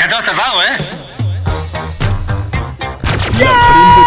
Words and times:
Ya 0.00 0.08
te 0.08 0.14
has 0.14 0.24
tardado, 0.24 0.62
¿eh? 0.62 0.78
La 3.38 3.52
prende 3.52 4.02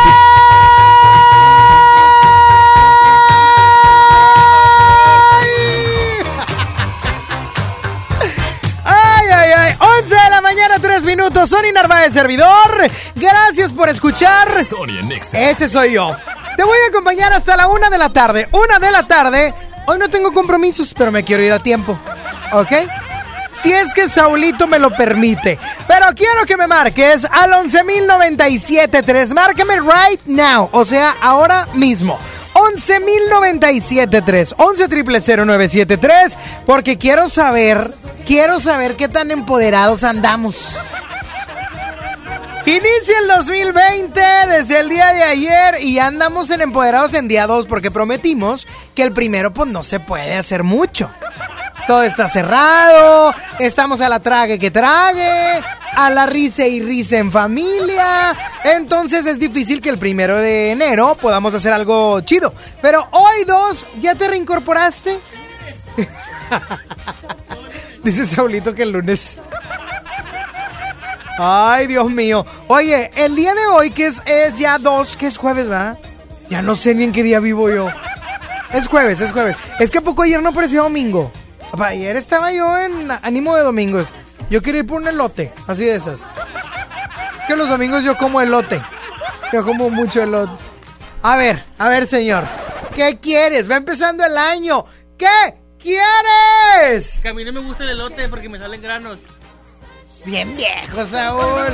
Ay, 8.83 9.27
ay, 9.29 9.51
ay. 9.55 9.75
11 9.79 10.15
de 10.15 10.29
la 10.31 10.41
mañana, 10.41 10.79
3 10.81 11.03
minutos. 11.03 11.47
Sony 11.51 11.71
Narváez, 11.71 12.11
servidor. 12.11 12.87
Gracias 13.13 13.71
por 13.71 13.87
escuchar. 13.87 14.65
Sony. 14.65 14.99
Ese 15.31 15.69
soy 15.69 15.91
yo. 15.91 16.09
Te 16.57 16.63
voy 16.63 16.79
a 16.87 16.89
acompañar 16.89 17.33
hasta 17.33 17.55
la 17.55 17.67
una 17.67 17.91
de 17.91 17.99
la 17.99 18.11
tarde. 18.11 18.49
Una 18.51 18.79
de 18.79 18.89
la 18.89 19.05
tarde. 19.05 19.53
Hoy 19.85 19.99
no 19.99 20.09
tengo 20.09 20.33
compromisos, 20.33 20.91
pero 20.97 21.11
me 21.11 21.23
quiero 21.23 21.43
ir 21.43 21.53
a 21.53 21.59
tiempo. 21.59 21.99
¿Ok? 22.51 22.71
Si 23.53 23.71
es 23.71 23.93
que 23.93 24.09
Saulito 24.09 24.67
me 24.67 24.79
lo 24.79 24.89
permite. 24.91 25.57
Pero 25.87 26.07
quiero 26.15 26.45
que 26.45 26.57
me 26.57 26.67
marques 26.67 27.25
al 27.25 27.51
11.097.3. 27.51 29.33
Márcame 29.33 29.79
right 29.79 30.21
now. 30.25 30.67
O 30.71 30.83
sea, 30.85 31.15
ahora 31.21 31.67
mismo. 31.73 32.17
11.097.3. 32.53 34.55
11 34.57 34.87
triple 34.87 35.21
0973. 35.21 36.37
Porque 36.65 36.97
quiero 36.97 37.29
saber, 37.29 37.93
quiero 38.25 38.59
saber 38.59 38.95
qué 38.95 39.07
tan 39.07 39.29
empoderados 39.31 40.03
andamos. 40.03 40.79
Inicia 42.65 43.19
el 43.19 43.27
2020 43.27 44.21
desde 44.47 44.79
el 44.79 44.87
día 44.87 45.11
de 45.11 45.21
ayer 45.21 45.83
y 45.83 45.99
andamos 45.99 46.49
en 46.49 46.61
Empoderados 46.61 47.13
en 47.13 47.27
día 47.27 47.45
2 47.45 47.67
porque 47.67 47.91
prometimos 47.91 48.67
que 48.95 49.03
el 49.03 49.11
primero 49.11 49.51
pues 49.51 49.69
no 49.69 49.83
se 49.83 49.99
puede 49.99 50.37
hacer 50.37 50.63
mucho. 50.63 51.11
Todo 51.87 52.03
está 52.03 52.27
cerrado, 52.27 53.33
estamos 53.59 54.01
a 54.01 54.09
la 54.09 54.19
trague 54.19 54.57
que 54.57 54.71
trague, 54.71 55.61
a 55.95 56.09
la 56.09 56.25
risa 56.25 56.65
y 56.65 56.81
risa 56.81 57.17
en 57.17 57.31
familia. 57.31 58.35
Entonces 58.63 59.25
es 59.25 59.39
difícil 59.39 59.81
que 59.81 59.89
el 59.89 59.97
primero 59.97 60.37
de 60.37 60.71
enero 60.71 61.17
podamos 61.19 61.53
hacer 61.53 61.73
algo 61.73 62.21
chido. 62.21 62.53
Pero 62.81 63.07
hoy 63.11 63.43
dos, 63.45 63.85
¿ya 63.99 64.15
te 64.15 64.27
reincorporaste? 64.27 65.19
Dice 68.03 68.25
Saulito 68.25 68.73
que 68.73 68.83
el 68.83 68.91
lunes 68.91 69.39
Ay, 71.37 71.87
Dios 71.87 72.09
mío. 72.11 72.45
Oye, 72.67 73.09
el 73.15 73.35
día 73.35 73.55
de 73.55 73.65
hoy, 73.65 73.89
que 73.89 74.07
es, 74.07 74.21
es 74.25 74.57
ya 74.57 74.77
dos, 74.77 75.17
que 75.17 75.27
es 75.27 75.37
jueves, 75.37 75.69
¿va? 75.69 75.97
Ya 76.49 76.61
no 76.61 76.75
sé 76.75 76.93
ni 76.93 77.03
en 77.03 77.11
qué 77.11 77.23
día 77.23 77.39
vivo 77.39 77.69
yo. 77.69 77.87
Es 78.71 78.87
jueves, 78.87 79.19
es 79.21 79.31
jueves. 79.31 79.57
Es 79.79 79.89
que 79.89 79.97
a 79.97 80.01
poco 80.01 80.21
ayer 80.21 80.41
no 80.41 80.53
parecía 80.53 80.81
domingo. 80.81 81.31
Ayer 81.79 82.15
estaba 82.15 82.51
yo 82.51 82.77
en 82.77 83.09
ánimo 83.09 83.55
de 83.55 83.63
domingo. 83.63 84.05
Yo 84.49 84.61
quería 84.61 84.81
ir 84.81 84.87
por 84.87 85.01
un 85.01 85.07
elote, 85.07 85.51
así 85.67 85.85
de 85.85 85.95
esas. 85.95 86.21
Es 86.21 87.45
que 87.47 87.55
los 87.55 87.67
domingos 87.67 88.03
yo 88.03 88.15
como 88.15 88.41
elote. 88.41 88.79
Yo 89.51 89.63
como 89.63 89.89
mucho 89.89 90.21
elote. 90.21 90.53
A 91.23 91.35
ver, 91.35 91.63
a 91.79 91.89
ver, 91.89 92.05
señor. 92.05 92.43
¿Qué 92.95 93.19
quieres? 93.19 93.69
Va 93.69 93.77
empezando 93.77 94.23
el 94.23 94.37
año. 94.37 94.85
¿Qué 95.17 95.55
quieres? 95.79 97.19
Que 97.21 97.29
a 97.29 97.33
mí 97.33 97.43
no 97.43 97.51
me 97.51 97.61
gusta 97.61 97.83
el 97.83 97.89
elote 97.91 98.29
porque 98.29 98.49
me 98.49 98.59
salen 98.59 98.81
granos. 98.81 99.19
Bien 100.25 100.55
viejo, 100.55 101.03
Saúl. 101.05 101.67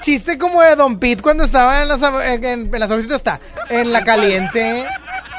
Chiste 0.00 0.38
como 0.38 0.62
de 0.62 0.76
Don 0.76 0.98
Pete 0.98 1.22
cuando 1.22 1.44
estaba 1.44 1.82
en 1.82 1.88
la, 1.88 1.96
sab- 1.96 2.22
en, 2.24 2.44
en 2.44 2.70
la 2.70 3.14
está. 3.16 3.40
En 3.68 3.92
la 3.92 4.02
caliente. 4.04 4.84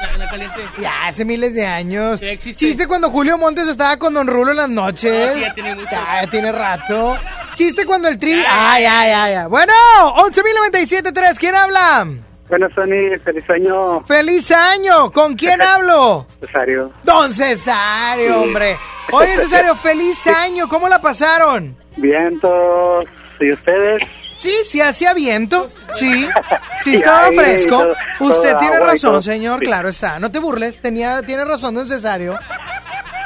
La, 0.00 0.16
la 0.18 0.28
caliente. 0.30 0.60
Ya 0.78 1.06
hace 1.06 1.24
miles 1.24 1.54
de 1.54 1.66
años. 1.66 2.18
Sí, 2.20 2.26
existe. 2.26 2.66
Chiste 2.66 2.86
cuando 2.86 3.10
Julio 3.10 3.38
Montes 3.38 3.66
estaba 3.68 3.96
con 3.96 4.12
Don 4.14 4.26
Rulo 4.26 4.50
en 4.52 4.56
las 4.58 4.68
noches. 4.68 5.28
Ah, 5.28 5.32
sí, 5.34 5.40
ya 5.40 5.54
tiene 5.54 5.74
mucho. 5.74 5.88
Ya, 5.90 6.22
ya 6.22 6.30
tiene 6.30 6.52
rato. 6.52 7.16
Chiste 7.54 7.86
cuando 7.86 8.08
el 8.08 8.18
tri. 8.18 8.32
Ay, 8.48 8.84
ay, 8.84 9.10
ay, 9.10 9.34
ay. 9.34 9.46
Bueno, 9.48 9.72
11.097.3. 10.16 11.36
¿Quién 11.38 11.54
habla? 11.54 12.06
Bueno, 12.48 12.68
Sony, 12.76 13.18
feliz 13.24 13.44
año, 13.50 14.04
¡Feliz 14.04 14.50
año! 14.52 15.10
¿Con 15.10 15.34
quién 15.34 15.60
hablo? 15.62 16.26
Cesario. 16.40 16.92
Don 17.02 17.32
Cesario, 17.32 18.42
hombre. 18.42 18.76
Oye, 19.10 19.36
Cesario, 19.38 19.74
feliz 19.82 20.26
año. 20.28 20.68
¿Cómo 20.68 20.88
la 20.88 21.00
pasaron? 21.00 21.76
Vientos, 21.96 23.06
¿y 23.40 23.52
ustedes? 23.52 24.02
Sí, 24.38 24.52
sí 24.64 24.80
hacía 24.80 25.14
viento. 25.14 25.68
Sí, 25.94 26.28
sí 26.80 26.94
estaba 26.96 27.26
ahí, 27.26 27.36
fresco. 27.36 27.78
todo- 27.78 27.94
Usted 28.28 28.56
tiene 28.58 28.78
razón, 28.80 29.22
señor, 29.22 29.60
Sí. 29.60 29.66
claro 29.66 29.88
está. 29.88 30.18
No 30.18 30.30
te 30.30 30.38
burles, 30.38 30.80
tenía, 30.80 31.22
tiene 31.22 31.44
razón, 31.44 31.74
don 31.74 31.88
Cesario. 31.88 32.34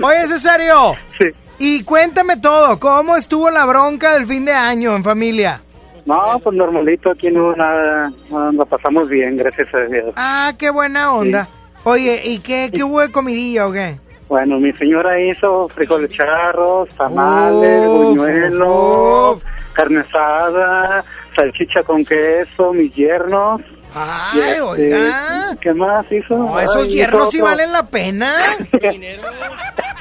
Oye, 0.02 0.26
Cesario, 0.28 0.94
Sí. 1.18 1.26
y 1.58 1.82
cuéntame 1.84 2.36
todo. 2.36 2.78
¿Cómo 2.78 3.16
estuvo 3.16 3.50
la 3.50 3.66
bronca 3.66 4.14
del 4.14 4.26
fin 4.26 4.44
de 4.44 4.52
año 4.52 4.94
en 4.96 5.04
familia? 5.04 5.60
No, 6.06 6.40
pues 6.42 6.56
normalito, 6.56 7.10
aquí 7.10 7.30
no 7.30 7.54
nada, 7.54 8.10
no, 8.30 8.50
la 8.52 8.64
pasamos 8.64 9.08
bien, 9.08 9.36
gracias 9.36 9.72
a 9.74 9.80
Dios. 9.80 10.12
Ah, 10.16 10.52
qué 10.58 10.70
buena 10.70 11.12
onda. 11.12 11.46
Oye, 11.84 12.22
¿y 12.24 12.38
qué, 12.38 12.70
qué 12.74 12.82
hubo 12.82 13.00
de 13.00 13.10
comidilla 13.10 13.66
o 13.66 13.72
qué? 13.72 13.98
Bueno, 14.30 14.60
mi 14.60 14.72
señora 14.74 15.20
hizo 15.20 15.68
frijoles 15.70 16.08
charros, 16.16 16.88
tamales, 16.90 17.84
Uf, 17.88 18.04
buñuelos, 18.06 19.36
uf. 19.38 19.44
carne 19.72 20.00
asada, 20.08 21.04
salchicha 21.34 21.82
con 21.82 22.04
queso, 22.04 22.72
mis 22.72 22.94
yernos. 22.94 23.60
Ay, 23.92 24.38
este, 24.40 24.60
oiga. 24.60 25.56
¿Qué 25.60 25.74
más 25.74 26.06
hizo? 26.12 26.38
No, 26.38 26.60
esos 26.60 26.86
Ay, 26.86 26.92
yernos 26.92 27.30
sí 27.32 27.40
valen 27.40 27.72
la 27.72 27.82
pena. 27.88 28.56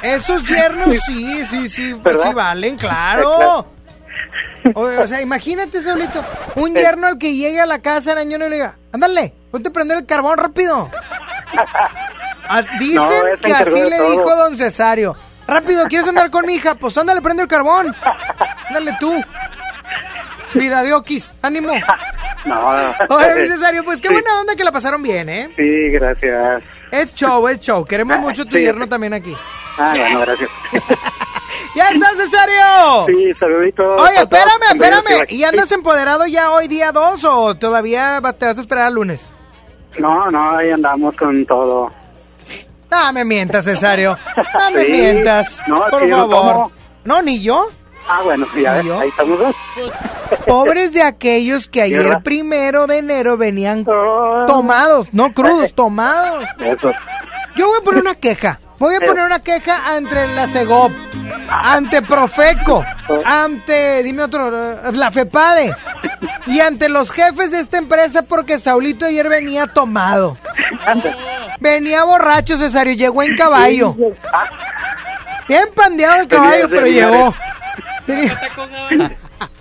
Esos 0.04 0.44
yernos 0.44 0.96
sí, 1.08 1.44
sí, 1.46 1.68
sí, 1.68 1.94
pues 1.96 2.04
¿Verdad? 2.16 2.30
sí 2.30 2.34
valen, 2.36 2.78
claro. 2.78 3.66
O, 4.76 4.82
o 4.84 5.08
sea, 5.08 5.24
imagínate, 5.24 5.82
Saulito, 5.82 6.24
un 6.56 6.76
yerno 6.76 7.08
al 7.08 7.18
que 7.18 7.34
llegue 7.34 7.60
a 7.62 7.66
la 7.66 7.82
casa 7.82 8.12
el 8.12 8.20
año 8.20 8.38
y 8.38 8.40
le 8.42 8.50
diga, 8.52 8.76
ándale, 8.92 9.34
ponte 9.50 9.70
a 9.70 9.74
prender 9.74 9.98
el 9.98 10.06
carbón 10.06 10.38
rápido. 10.38 10.88
As- 12.50 12.66
Dicen 12.80 12.96
No, 12.96 13.40
que 13.42 13.54
así 13.54 13.80
le 13.80 13.98
todo. 13.98 14.12
dijo 14.12 14.36
don 14.36 14.56
Cesario. 14.58 15.16
Rápido, 15.48 15.86
¿quieres 15.86 16.08
andar 16.08 16.30
con 16.30 16.46
mi 16.46 16.56
hija? 16.56 16.76
Pues 16.76 16.98
ándale, 16.98 17.22
prende 17.22 17.44
el 17.44 17.48
carbón. 17.50 17.96
Ándale 18.68 18.98
tú. 19.00 19.12
Vida 20.54 20.82
de 20.84 20.94
Oquis, 20.94 21.32
ánimo. 21.42 21.74
No. 22.46 22.70
Oye, 23.10 23.36
mi 23.36 23.48
Cesario, 23.48 23.84
pues 23.84 24.02
qué 24.02 24.08
Sí. 24.08 24.14
buena 24.14 24.40
onda 24.42 24.56
que 24.56 24.64
la 24.64 24.72
pasaron 24.72 25.02
bien, 25.04 25.30
¿eh? 25.30 25.50
Sí, 25.56 25.90
gracias. 25.92 26.64
Es 26.92 27.14
show, 27.14 27.48
es 27.48 27.60
show. 27.60 27.86
Queremos 27.86 28.18
mucho 28.20 28.46
tu 28.46 28.58
Sí, 28.58 28.64
yerno 28.64 28.86
sí. 28.86 28.90
también 28.90 29.14
aquí. 29.14 29.36
Ah, 29.78 29.94
bueno, 29.96 30.20
gracias. 30.22 30.50
¡Ya 31.76 31.90
está, 31.90 32.16
Cesario! 32.16 33.06
Sí, 33.08 33.34
saluditos. 33.40 33.96
Oye, 34.02 34.22
espérame, 34.22 34.64
espérame. 34.74 35.26
¿Y 35.30 35.44
andas 35.44 35.72
empoderado 35.72 36.26
ya 36.26 36.52
hoy 36.52 36.68
día 36.68 36.92
2 36.92 37.24
o 37.26 37.56
todavía 37.56 38.20
te 38.38 38.46
vas 38.48 38.58
a 38.58 38.62
esperar 38.62 38.86
al 38.88 38.96
lunes? 38.96 39.30
No, 40.00 40.30
no, 40.32 40.58
ahí 40.58 40.72
andamos 40.72 41.16
con 41.16 41.46
todo. 41.46 41.92
No 42.92 43.14
me 43.14 43.24
mientas, 43.26 43.66
Cesario. 43.66 44.18
No 44.54 44.72
me 44.72 44.86
Sí. 44.86 44.92
mientas. 44.92 45.62
No, 45.68 45.86
por 45.90 46.08
no 46.08 46.30
favor. 46.30 46.72
No, 47.04 47.22
ni 47.22 47.40
yo. 47.40 47.70
Ah, 48.08 48.22
bueno, 48.24 48.48
ya, 48.60 48.74
ahí 48.80 49.10
estamos 49.10 49.38
dos. 49.38 49.56
Pobres 50.48 50.94
de 50.94 51.04
aquellos 51.04 51.68
que 51.68 51.84
ayer 51.84 52.22
primero 52.24 52.88
de 52.88 52.98
enero 52.98 53.38
venían 53.38 53.86
tomados, 54.48 55.14
no 55.14 55.32
crudos, 55.34 55.74
tomados. 55.76 56.48
Eso. 56.60 56.92
Yo 57.56 57.68
voy 57.68 57.78
a 57.80 57.84
poner 57.84 58.02
una 58.02 58.16
queja. 58.16 58.60
Voy 58.80 58.96
a 58.96 59.00
poner 59.00 59.26
una 59.26 59.40
queja 59.40 59.96
ante 59.96 60.28
la 60.36 60.48
CEGOP, 60.48 60.92
ante 61.50 62.02
Profeco, 62.02 62.86
ante, 63.26 64.02
dime 64.04 64.24
otro, 64.24 64.50
la 64.92 65.12
FEPADE 65.12 65.76
y 66.48 66.62
ante 66.62 66.88
los 66.88 67.12
jefes 67.12 67.52
de 67.52 67.60
esta 67.60 67.78
empresa 67.78 68.22
porque 68.24 68.58
Saulito 68.58 69.06
ayer 69.06 69.28
venía 69.28 69.68
tomado. 69.68 70.38
Venía 71.60 72.06
borracho, 72.06 72.58
Cesario, 72.58 72.94
llegó 72.94 73.22
en 73.22 73.36
caballo. 73.36 73.96
Bien 75.50 75.68
pandeado 75.76 76.22
el 76.22 76.28
caballo, 76.28 76.70
pero 76.70 76.86
llegó. 76.88 77.36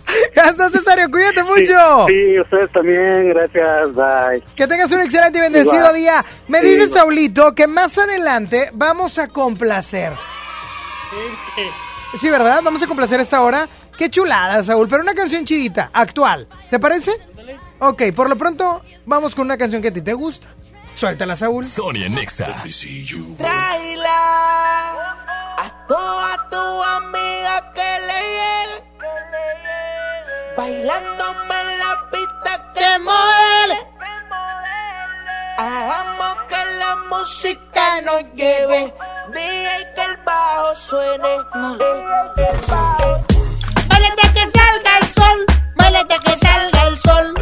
Está, 0.34 0.70
Cesario, 0.70 1.10
cuídate 1.10 1.40
Sí, 1.40 1.46
mucho. 1.46 2.06
Sí, 2.08 2.40
ustedes 2.40 2.72
también, 2.72 3.28
gracias, 3.30 3.94
bye. 3.94 4.42
Que 4.56 4.66
tengas 4.66 4.90
un 4.92 5.00
excelente 5.00 5.38
y 5.38 5.40
bendecido 5.42 5.74
Igual. 5.76 5.94
día. 5.94 6.24
Me 6.48 6.60
Sí, 6.60 6.66
dice. 6.74 6.88
Saulito 6.88 7.54
que 7.54 7.66
más 7.66 7.96
adelante 7.98 8.70
vamos 8.72 9.18
a 9.18 9.28
complacer. 9.28 10.12
Sí, 12.18 12.30
¿verdad? 12.30 12.60
Vamos 12.62 12.82
a 12.82 12.86
complacer 12.86 13.20
esta 13.20 13.42
hora 13.42 13.68
Qué 13.98 14.08
chulada, 14.10 14.62
Saúl, 14.62 14.86
pero 14.88 15.02
una 15.02 15.12
canción 15.12 15.44
chidita, 15.44 15.90
actual. 15.92 16.46
¿Te 16.70 16.78
parece? 16.78 17.10
Ok, 17.80 18.02
por 18.14 18.28
lo 18.30 18.36
pronto 18.36 18.80
vamos 19.06 19.34
con 19.34 19.46
una 19.46 19.58
canción 19.58 19.82
que 19.82 19.88
a 19.88 19.92
ti 19.92 20.00
te 20.02 20.12
gusta. 20.12 20.46
Suéltala, 20.94 21.34
Saúl. 21.34 21.64
Sonia 21.64 22.08
Nexa. 22.08 22.46
Tráela 23.36 24.92
a 25.58 25.86
toda 25.88 26.48
tu 26.48 26.82
amiga 26.84 27.72
que 27.74 27.98
le 28.06 28.20
llegue. 28.36 28.84
Bailándome 30.58 31.54
en 31.60 31.78
la 31.78 32.10
pista 32.10 32.72
que 32.74 32.98
modele. 32.98 33.78
Hagamos 35.56 36.36
que 36.48 36.56
la 36.80 36.96
música 37.08 38.00
nos 38.00 38.24
lleve. 38.34 38.92
Dije 39.32 39.92
que 39.94 40.02
el 40.02 40.16
bajo 40.24 40.74
suene. 40.74 41.28
Eh, 41.28 41.44
eh, 42.38 42.60
eh. 42.60 43.24
Bailate 43.86 44.34
que 44.34 44.50
salga 44.50 44.98
el 44.98 45.06
sol. 45.14 45.46
Bailate 45.76 46.18
que 46.24 46.38
salga 46.38 46.82
el 46.88 46.96
sol. 46.96 47.34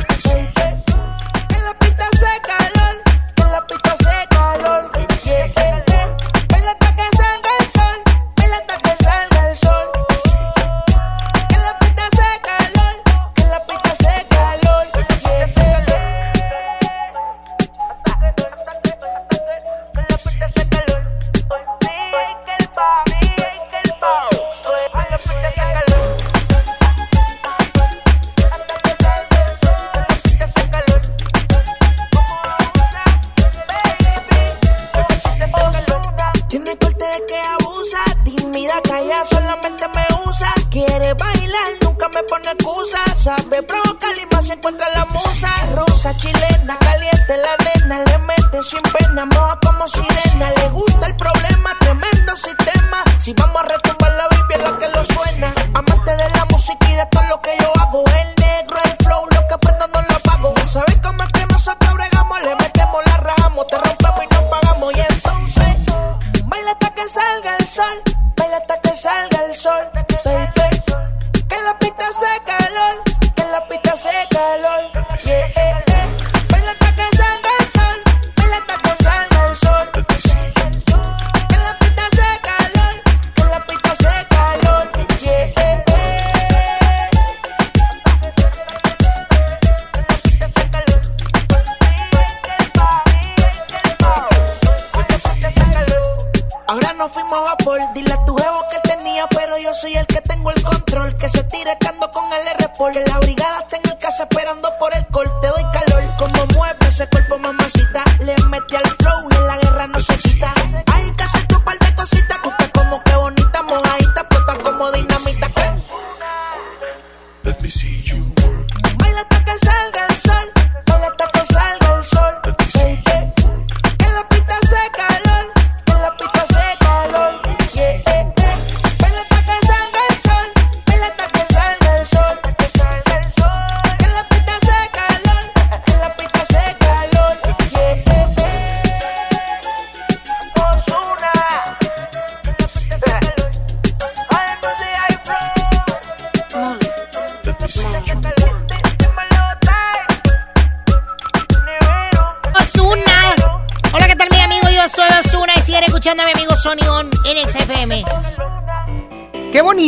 Me 42.16 42.22
pone 42.28 42.50
excusa. 42.50 43.02
Sabe 43.14 43.62
provocar 43.62 44.14
y 44.16 44.34
más 44.34 44.46
se 44.46 44.54
encuentra 44.54 44.88
la 44.94 45.04
musa. 45.06 45.50
Rosa, 45.74 46.16
chilena, 46.16 46.78
caliente 46.78 47.36
la 47.36 47.54
nena, 47.64 47.98
le 48.04 48.18
mete 48.18 48.62
sin 48.62 48.82
pena, 48.94 49.26
moja 49.26 49.58
como 49.62 49.86
sirena. 49.88 50.50
Le 50.50 50.68
gusta 50.70 51.06
el 51.06 51.16
problema, 51.16 51.76
tremendo 51.80 52.36
sistema. 52.36 53.04
Si 53.20 53.32
vamos 53.34 53.62
a 53.62 53.66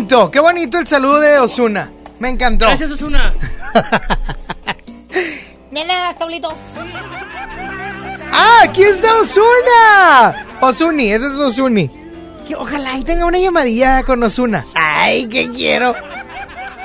bonito, 0.08 0.30
qué 0.30 0.40
bonito 0.40 0.78
el 0.78 0.86
saludo 0.86 1.20
de 1.20 1.38
Osuna. 1.38 1.90
Me 2.18 2.30
encantó. 2.30 2.66
Gracias, 2.66 2.90
Osuna. 2.92 3.34
De 5.70 5.84
nada, 5.84 6.16
Saulito. 6.18 6.50
¡Ah, 8.32 8.60
aquí 8.64 8.82
está 8.82 9.20
Osuna! 9.20 10.46
Osuni, 10.60 11.12
ese 11.12 11.26
es 11.26 11.32
Osuni. 11.32 11.90
Que 12.46 12.54
ojalá 12.56 12.96
y 12.96 13.04
tenga 13.04 13.26
una 13.26 13.38
llamadilla 13.38 14.02
con 14.02 14.22
Osuna. 14.22 14.64
¡Ay, 14.74 15.28
que 15.28 15.50
quiero! 15.50 15.94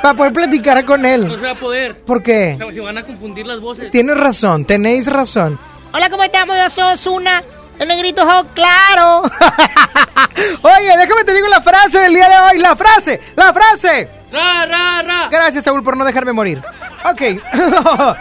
Para 0.01 0.17
poder 0.17 0.33
platicar 0.33 0.83
con 0.85 1.01
No 1.01 1.07
él. 1.07 1.29
se 1.39 1.45
va 1.45 1.51
a 1.51 1.55
poder. 1.55 1.97
¿Por 2.03 2.21
qué? 2.21 2.57
Se 2.57 2.81
van 2.81 2.97
a 2.97 3.03
confundir 3.03 3.47
las 3.47 3.61
voces. 3.61 3.89
Tienes 3.89 4.17
razón, 4.17 4.65
tenéis 4.65 5.07
razón. 5.07 5.57
Hola, 5.93 6.09
¿cómo 6.09 6.23
estamos? 6.23 6.57
Yo 6.57 6.69
soy 6.69 6.93
Osuna. 6.93 7.41
El 7.79 7.87
negrito 7.87 8.23
ojo 8.23 8.47
claro. 8.53 9.23
Oye, 10.61 10.97
déjame 10.97 11.23
te 11.25 11.33
digo 11.33 11.47
la 11.47 11.61
frase 11.61 11.99
del 11.99 12.13
día 12.13 12.29
de 12.29 12.37
hoy. 12.37 12.59
La 12.59 12.75
frase, 12.75 13.19
la 13.35 13.53
frase. 13.53 14.09
Ra, 14.31 14.65
ra, 14.65 15.01
ra. 15.01 15.27
Gracias, 15.29 15.63
Saúl, 15.63 15.83
por 15.83 15.97
no 15.97 16.05
dejarme 16.05 16.33
morir. 16.33 16.61
Ok. 17.05 17.21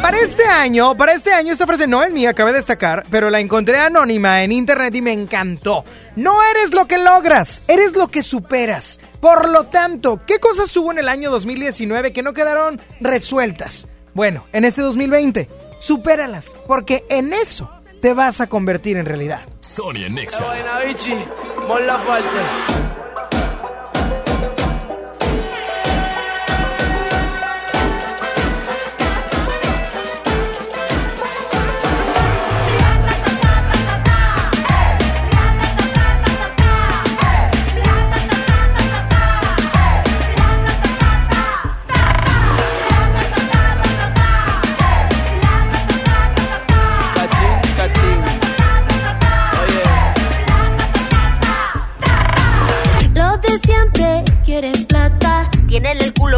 Para 0.00 0.18
este 0.18 0.44
año, 0.44 0.96
para 0.96 1.12
este 1.12 1.32
año, 1.32 1.52
esta 1.52 1.66
frase 1.66 1.86
no 1.86 2.02
es 2.02 2.12
mía, 2.12 2.34
cabe 2.34 2.52
destacar, 2.52 3.04
pero 3.10 3.30
la 3.30 3.38
encontré 3.38 3.78
anónima 3.78 4.42
en 4.42 4.50
internet 4.50 4.94
y 4.96 5.02
me 5.02 5.12
encantó. 5.12 5.84
No 6.16 6.42
eres 6.42 6.74
lo 6.74 6.86
que 6.86 6.98
logras, 6.98 7.62
eres 7.68 7.92
lo 7.92 8.08
que 8.08 8.22
superas. 8.22 8.98
Por 9.20 9.48
lo 9.48 9.64
tanto, 9.64 10.20
¿qué 10.26 10.40
cosas 10.40 10.76
hubo 10.76 10.90
en 10.90 10.98
el 10.98 11.08
año 11.08 11.30
2019 11.30 12.12
que 12.12 12.22
no 12.22 12.32
quedaron 12.32 12.80
resueltas? 13.00 13.86
Bueno, 14.14 14.44
en 14.52 14.64
este 14.64 14.82
2020, 14.82 15.48
supéralas, 15.78 16.48
porque 16.66 17.04
en 17.08 17.32
eso 17.32 17.70
te 18.02 18.14
vas 18.14 18.40
a 18.40 18.48
convertir 18.48 18.96
en 18.96 19.06
realidad. 19.06 19.40
Sonia 19.60 20.08
Nexa. 20.08 20.44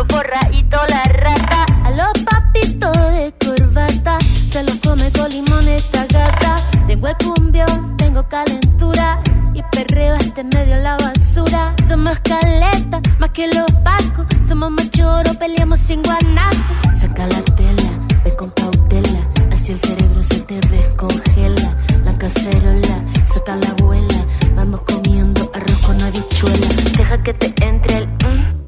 Forradito 0.08 0.76
la 0.88 1.02
rata. 1.12 1.64
A 1.84 1.90
los 1.90 2.12
papitos 2.25 2.92
de 3.12 3.34
corbata. 3.44 4.18
Se 4.50 4.62
los 4.62 4.76
come 4.76 5.11
con 5.12 5.30
limón 5.30 5.68
esta 5.68 6.06
gata. 6.06 6.64
Tengo 6.87 7.08
el 7.08 7.16
cumbión, 7.16 7.96
tengo 7.96 8.26
calentura. 8.28 9.20
Y 9.54 9.62
perreo 9.70 10.14
este 10.16 10.44
medio 10.44 10.76
la 10.78 10.96
basura. 10.96 11.75
Somos 11.88 12.18
caleta, 12.20 13.00
más 13.18 13.30
que 13.30 13.46
los 13.49 13.70
pacos. 13.82 14.26
Somos 14.49 14.70
machoros, 14.70 15.37
peleamos 15.37 15.80
sin 15.80 16.02
guanaco. 16.02 16.75
Saca 16.99 17.26
la 17.26 17.42
tela, 17.42 17.90
ve 18.25 18.34
con 18.37 18.50
cautela. 18.50 19.20
Así 19.52 19.73
el 19.73 19.78
cerebro 19.78 20.23
se 20.23 20.40
te 20.40 20.61
descongela. 20.61 21.76
La 22.04 22.16
cacerola, 22.18 22.96
saca 23.26 23.56
la 23.56 23.68
abuela. 23.78 24.25
Vamos 24.56 24.80
comiendo 24.82 25.50
arroz 25.54 25.78
con 25.87 26.00
habichuela. 26.00 26.66
Deja 26.96 27.23
que 27.23 27.34
te 27.34 27.64
entre 27.64 27.96
el 27.99 28.06
mm. 28.08 28.63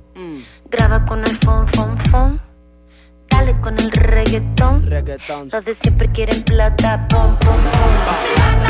Graba 0.70 1.04
con 1.06 1.20
el 1.20 1.38
fon, 1.44 1.66
fon, 1.73 1.99
fon. 2.11 2.40
Dale 3.30 3.61
con 3.61 3.75
el 3.78 3.90
reggaetón. 3.92 4.87
Reggaetón. 4.87 5.49
Los 5.52 5.64
de 5.64 5.76
siempre 5.82 6.11
quieren 6.12 6.42
plata, 6.44 7.06
pom, 7.08 7.38
pom, 7.38 7.56
pom. 7.56 8.66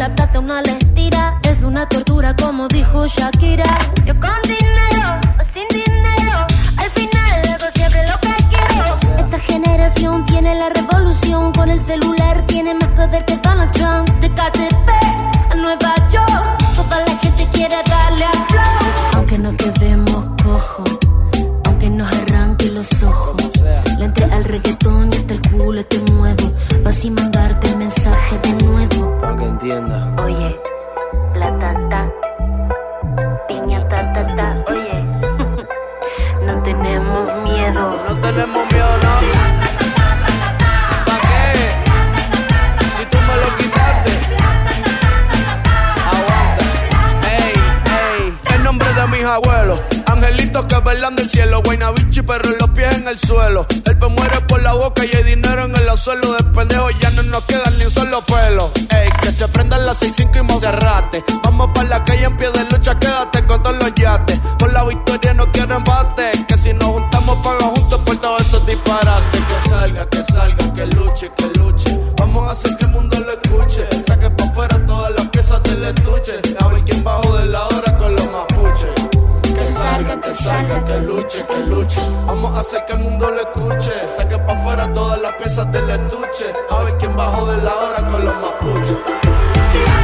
La 0.00 0.08
plata 0.14 0.40
una 0.40 0.62
le 0.62 0.76
tira 0.94 1.38
Es 1.42 1.62
una 1.62 1.86
tortura 1.86 2.34
como 2.34 2.66
dijo 2.68 3.06
Shakira 3.06 3.66
Yo 4.06 4.14
con 4.18 4.40
dinero 4.44 5.20
o 5.38 5.42
sin 5.52 5.68
dinero 5.68 6.46
Al 6.78 6.90
final 6.92 7.19
generación 9.40 10.24
tiene 10.24 10.54
la 10.54 10.68
revolución. 10.70 11.52
Con 11.52 11.70
el 11.70 11.80
celular 11.84 12.44
tiene 12.46 12.74
más 12.74 12.88
poder 12.90 13.24
que 13.24 13.36
Donald 13.38 13.70
Trump. 13.72 14.08
De 14.20 14.28
KTP 14.28 14.88
a 15.50 15.54
Nueva 15.56 15.94
York. 16.10 16.76
Toda 16.76 17.00
la 17.00 17.16
gente 17.22 17.48
quiere 17.52 17.76
darle 17.88 18.24
a 18.24 18.32
flow 18.32 19.16
Aunque 19.16 19.38
no 19.38 19.54
quedemos 19.56 20.24
cojos 20.42 20.98
Aunque 21.66 21.90
nos 21.90 22.08
arranque 22.22 22.66
los 22.70 23.02
ojos. 23.02 23.36
Le 23.98 24.04
entré 24.06 24.24
al 24.26 24.44
reggaetón 24.44 25.10
y 25.12 25.16
hasta 25.16 25.34
el 25.34 25.42
culo 25.50 25.84
te 25.84 25.98
muevo. 26.12 26.52
Pa' 26.82 26.90
así 26.90 27.10
mandarte 27.10 27.68
el 27.68 27.76
mensaje 27.76 28.38
de 28.42 28.64
nuevo. 28.64 29.18
Para 29.18 29.36
que 29.36 29.44
entienda. 29.44 30.14
Oye, 30.24 30.56
la 31.34 31.58
tata, 31.58 32.10
piña 33.48 33.86
ta 33.88 34.12
ta 34.14 34.36
ta, 34.36 34.64
oye. 34.72 35.29
No 38.08 38.14
tenemos 38.16 38.72
miedo, 38.72 38.92
no. 39.02 39.10
¿Pa' 41.06 41.20
qué? 41.28 41.42
Si 42.96 43.04
tú 43.06 43.18
me 43.18 43.36
lo 43.36 43.56
quitaste. 43.56 44.10
Aguanta. 46.12 46.64
Ey, 47.28 47.52
ey. 47.86 48.54
El 48.54 48.62
nombre 48.64 48.92
de 48.92 49.06
mis 49.06 49.24
abuelos. 49.24 49.80
Angelitos 50.06 50.64
que 50.66 50.76
velan 50.80 51.14
del 51.16 51.28
cielo. 51.28 51.62
Guaynabichi, 51.64 52.22
pero 52.22 52.50
los 52.58 52.70
pies 52.70 52.94
en 52.96 53.08
el 53.08 53.18
suelo. 53.18 53.66
El 53.86 53.98
pe 53.98 54.08
muere 54.08 54.40
por 54.42 54.60
la 54.62 54.72
boca 54.72 55.04
y 55.04 55.16
hay 55.16 55.22
dinero 55.22 55.64
en 55.64 55.76
el 55.76 55.96
suelo. 55.96 56.32
De 56.32 56.44
pendejo 56.44 56.90
ya 56.90 57.10
no 57.10 57.22
nos 57.22 57.44
quedan 57.44 57.78
ni 57.78 57.84
un 57.84 57.90
solo 57.90 58.24
pelo. 58.26 58.72
Ey, 58.90 59.08
que 59.22 59.30
se 59.30 59.46
prendan 59.48 59.86
las 59.86 60.02
6-5 60.02 60.38
y 60.38 60.42
Monserrate. 60.42 61.24
Vamos 61.44 61.70
pa' 61.74 61.84
la 61.84 62.02
calle 62.02 62.24
en 62.24 62.36
pie 62.36 62.50
de 62.50 62.64
lucha, 62.70 62.98
quédate 62.98 63.46
con 63.46 63.62
todos 63.62 63.76
los 63.76 63.94
yates. 63.94 64.40
Por 64.58 64.72
la 64.72 64.84
victoria 64.84 65.34
no 65.34 65.50
quiero 65.52 65.76
embate. 65.76 66.32
Que 66.48 66.56
si 66.56 66.72
nos 66.72 66.84
juntamos, 66.84 67.38
paga 67.44 67.66
Que 68.70 69.68
salga, 69.68 70.06
que 70.06 70.22
salga, 70.32 70.72
que 70.72 70.86
luche, 70.96 71.28
que 71.36 71.58
luche. 71.58 72.00
Vamos 72.18 72.48
a 72.48 72.52
hacer 72.52 72.76
que 72.76 72.84
el 72.84 72.92
mundo 72.92 73.18
lo 73.18 73.32
escuche. 73.32 73.84
Saque 74.06 74.30
pa' 74.30 74.44
afuera 74.44 74.86
todas 74.86 75.10
las 75.10 75.28
piezas 75.30 75.60
del 75.64 75.84
estuche. 75.86 76.40
A 76.62 76.68
ver 76.68 76.84
quién 76.84 77.02
bajo 77.02 77.36
de 77.36 77.46
la 77.46 77.66
hora 77.66 77.98
con 77.98 78.12
los 78.12 78.30
mapuches. 78.30 78.94
Que 79.42 79.66
salga, 79.66 80.20
que 80.20 80.32
salga, 80.32 80.84
que 80.84 81.00
luche, 81.00 81.44
que 81.44 81.66
luche. 81.66 82.00
Vamos 82.26 82.56
a 82.56 82.60
hacer 82.60 82.84
que 82.86 82.92
el 82.92 83.00
mundo 83.00 83.30
lo 83.30 83.40
escuche. 83.40 84.06
Saque 84.06 84.38
pa' 84.38 84.52
afuera 84.52 84.92
todas 84.92 85.20
las 85.20 85.34
piezas 85.34 85.72
del 85.72 85.90
estuche. 85.90 86.54
A 86.70 86.84
ver 86.84 86.96
quién 86.98 87.16
bajo 87.16 87.46
de 87.46 87.56
la 87.56 87.74
hora 87.74 87.96
con 88.08 88.24
los 88.24 88.34
mapuches. 88.36 89.99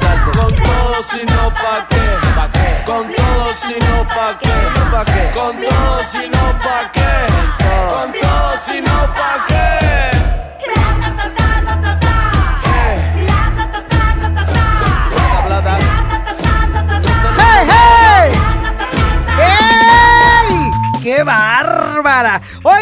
Con 0.00 0.54
todo, 0.54 1.02
si 1.10 1.24
no, 1.24 1.48
pa' 1.54 1.86
qué. 1.88 2.04
¿Pa 2.36 2.48
qué? 2.52 2.82
Con 2.84 3.14
todo, 3.14 3.54
si 3.54 3.74
no, 3.86 4.06
pa' 4.08 4.36
qué. 4.38 4.48
¿Pa 4.92 5.04
qué? 5.04 5.30
Con 5.34 5.56
todo, 5.56 6.04
si 6.04 6.28
no, 6.28 6.58
pa' 6.64 6.92
qué. 6.92 7.10
Con 7.90 8.12
todo, 8.12 8.58
si 8.66 8.80
no, 8.80 9.14
pa' 9.14 9.46
qué. 9.48 9.56
¡Qué 21.06 21.22
bárbara! 21.22 22.40
Oye, 22.64 22.75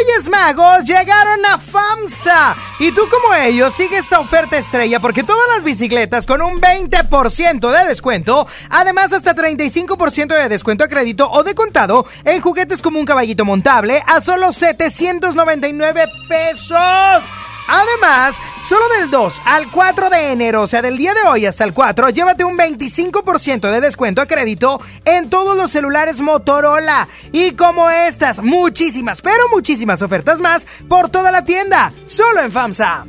Reyes 0.00 0.30
Magos 0.30 0.84
llegaron 0.84 1.44
a 1.44 1.58
FAMSA. 1.58 2.56
Y 2.78 2.92
tú 2.92 3.02
como 3.10 3.34
ellos, 3.34 3.74
sigue 3.74 3.98
esta 3.98 4.20
oferta 4.20 4.56
estrella 4.56 4.98
porque 4.98 5.24
todas 5.24 5.46
las 5.54 5.62
bicicletas 5.62 6.26
con 6.26 6.40
un 6.40 6.58
20% 6.60 7.70
de 7.70 7.88
descuento, 7.88 8.46
además 8.70 9.12
hasta 9.12 9.34
35% 9.34 10.28
de 10.28 10.48
descuento 10.48 10.84
a 10.84 10.88
crédito 10.88 11.30
o 11.30 11.42
de 11.42 11.54
contado 11.54 12.06
en 12.24 12.40
juguetes 12.40 12.80
como 12.80 12.98
un 12.98 13.04
caballito 13.04 13.44
montable 13.44 14.02
a 14.06 14.22
solo 14.22 14.52
799 14.52 16.04
pesos. 16.28 17.49
Además, 17.70 18.36
solo 18.68 18.88
del 18.88 19.10
2 19.10 19.42
al 19.44 19.70
4 19.70 20.10
de 20.10 20.32
enero, 20.32 20.62
o 20.62 20.66
sea, 20.66 20.82
del 20.82 20.98
día 20.98 21.14
de 21.14 21.22
hoy 21.22 21.46
hasta 21.46 21.62
el 21.62 21.72
4, 21.72 22.10
llévate 22.10 22.42
un 22.42 22.58
25% 22.58 23.70
de 23.70 23.80
descuento 23.80 24.20
a 24.20 24.26
crédito 24.26 24.80
en 25.04 25.30
todos 25.30 25.56
los 25.56 25.70
celulares 25.70 26.20
Motorola. 26.20 27.06
Y 27.30 27.52
como 27.52 27.88
estas, 27.88 28.42
muchísimas, 28.42 29.22
pero 29.22 29.48
muchísimas 29.50 30.02
ofertas 30.02 30.40
más 30.40 30.66
por 30.88 31.10
toda 31.10 31.30
la 31.30 31.44
tienda, 31.44 31.92
solo 32.06 32.40
en 32.42 32.50
FAMSA. 32.50 33.04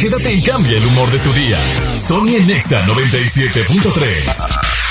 Quédate 0.00 0.32
y 0.34 0.42
cambia 0.42 0.78
el 0.78 0.86
humor 0.86 1.10
de 1.10 1.18
tu 1.18 1.32
día. 1.32 1.58
Sony 1.96 2.40
Nexa 2.46 2.80
97.3. 2.86 4.81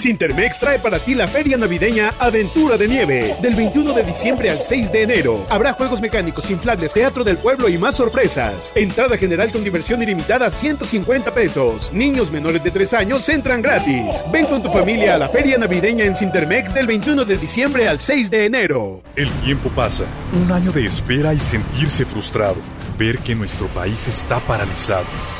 Sintermex 0.00 0.58
trae 0.58 0.78
para 0.78 0.98
ti 0.98 1.14
la 1.14 1.28
feria 1.28 1.56
navideña 1.56 2.14
Aventura 2.18 2.76
de 2.76 2.88
Nieve. 2.88 3.36
Del 3.42 3.54
21 3.54 3.92
de 3.92 4.02
diciembre 4.02 4.50
al 4.50 4.60
6 4.60 4.90
de 4.90 5.02
enero. 5.02 5.46
Habrá 5.50 5.74
juegos 5.74 6.00
mecánicos, 6.00 6.50
inflables, 6.50 6.94
teatro 6.94 7.22
del 7.22 7.36
pueblo 7.36 7.68
y 7.68 7.76
más 7.76 7.96
sorpresas. 7.96 8.72
Entrada 8.74 9.18
general 9.18 9.52
con 9.52 9.62
diversión 9.62 10.02
ilimitada 10.02 10.50
150 10.50 11.34
pesos. 11.34 11.92
Niños 11.92 12.32
menores 12.32 12.64
de 12.64 12.70
3 12.70 12.94
años 12.94 13.28
entran 13.28 13.60
gratis. 13.60 14.24
Ven 14.32 14.46
con 14.46 14.62
tu 14.62 14.72
familia 14.72 15.16
a 15.16 15.18
la 15.18 15.28
feria 15.28 15.58
navideña 15.58 16.04
en 16.04 16.16
Sintermex 16.16 16.72
del 16.72 16.86
21 16.86 17.24
de 17.24 17.36
diciembre 17.36 17.86
al 17.86 18.00
6 18.00 18.30
de 18.30 18.46
enero. 18.46 19.02
El 19.16 19.30
tiempo 19.44 19.68
pasa, 19.70 20.04
un 20.32 20.50
año 20.50 20.72
de 20.72 20.86
espera 20.86 21.34
y 21.34 21.40
sentirse 21.40 22.06
frustrado, 22.06 22.56
ver 22.98 23.18
que 23.18 23.34
nuestro 23.34 23.66
país 23.68 24.08
está 24.08 24.40
paralizado. 24.40 25.39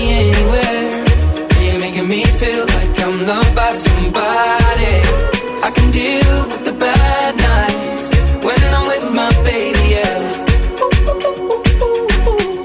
bad 6.81 7.33
nights 7.37 8.07
when 8.45 8.61
I'm 8.77 8.85
with 8.91 9.05
my 9.19 9.29
baby, 9.45 9.85
yeah. 9.95 10.17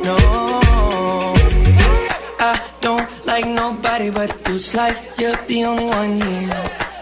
No, 0.07 0.16
I 2.40 2.55
don't 2.81 3.07
like 3.26 3.46
nobody 3.46 4.11
but. 4.11 4.31
It's 4.57 4.74
like 4.74 4.96
you're 5.20 5.37
the 5.46 5.64
only 5.64 5.85
one 5.85 6.12
here. 6.16 6.48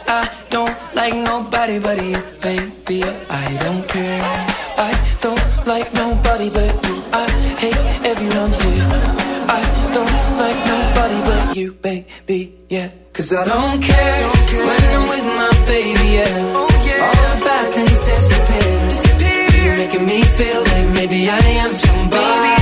I 0.09 0.29
don't 0.51 0.75
like 0.95 1.15
nobody 1.15 1.79
but 1.79 2.03
you, 2.03 2.19
baby. 2.43 2.99
I 3.31 3.47
don't 3.63 3.87
care. 3.87 4.23
I 4.89 4.91
don't 5.21 5.45
like 5.71 5.89
nobody 5.95 6.51
but 6.51 6.73
you. 6.87 6.97
I 7.13 7.31
hate 7.63 7.83
everyone 8.11 8.53
here. 8.65 8.89
I 9.59 9.63
don't 9.95 10.17
like 10.43 10.61
nobody 10.73 11.19
but 11.29 11.57
you, 11.57 11.73
baby. 11.75 12.59
Yeah. 12.69 12.91
Cause 13.13 13.33
I 13.33 13.45
don't 13.45 13.81
care, 13.81 14.29
when 14.67 14.83
I'm 14.97 15.09
with 15.09 15.27
my 15.39 15.54
baby, 15.67 16.09
yeah. 16.17 16.53
Oh, 16.55 16.69
yeah. 16.85 17.07
All 17.07 17.37
the 17.37 17.45
bad 17.45 17.75
things 17.75 18.01
disappear. 18.01 19.65
You're 19.65 19.77
making 19.77 20.05
me 20.07 20.23
feel 20.23 20.63
like 20.73 20.89
maybe 20.95 21.29
I 21.29 21.39
am 21.63 21.73
somebody. 21.73 22.23
I 22.23 22.54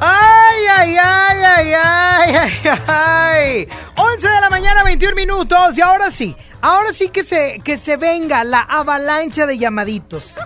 ¡Ay, 0.00 0.64
ay, 0.76 0.96
ay, 0.98 1.42
ay, 1.44 1.74
ay, 1.74 2.34
ay, 2.64 2.80
ay! 2.86 3.68
11 3.96 4.28
de 4.28 4.40
la 4.40 4.48
mañana, 4.48 4.82
21 4.82 5.14
minutos. 5.14 5.76
Y 5.76 5.82
ahora 5.82 6.10
sí, 6.10 6.34
ahora 6.62 6.94
sí 6.94 7.10
que 7.10 7.22
se, 7.22 7.96
venga 7.98 8.44
la 8.44 8.60
avalancha 8.60 9.44
de 9.44 9.58
llamaditos. 9.58 10.36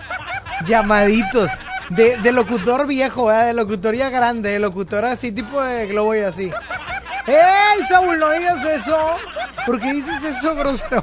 Llamaditos. 0.65 1.51
De, 1.91 2.31
locutor 2.33 2.85
viejo, 2.85 3.31
¿eh? 3.31 3.45
de 3.45 3.53
locutor 3.53 3.95
ya 3.95 4.09
grande, 4.09 4.51
de 4.51 4.59
locutor 4.59 5.05
así, 5.05 5.31
tipo 5.31 5.61
de 5.61 5.87
globo 5.87 6.15
y 6.15 6.19
así. 6.19 6.51
¡Ey, 7.27 7.83
Saúl, 7.87 8.19
no 8.19 8.29
digas 8.31 8.65
eso! 8.65 9.15
¿Por 9.65 9.79
qué 9.79 9.93
dices 9.93 10.21
eso, 10.21 10.53
grosero? 10.55 11.01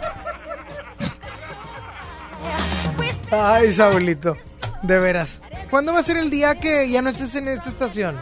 Ay, 3.31 3.73
Saulito, 3.73 4.37
de 4.83 4.99
veras. 4.99 5.41
¿Cuándo 5.71 5.93
va 5.93 6.01
a 6.01 6.03
ser 6.03 6.17
el 6.17 6.31
día 6.31 6.55
que 6.55 6.89
ya 6.91 7.03
no 7.03 7.11
estés 7.11 7.35
en 7.35 7.49
esta 7.49 7.69
estación? 7.69 8.19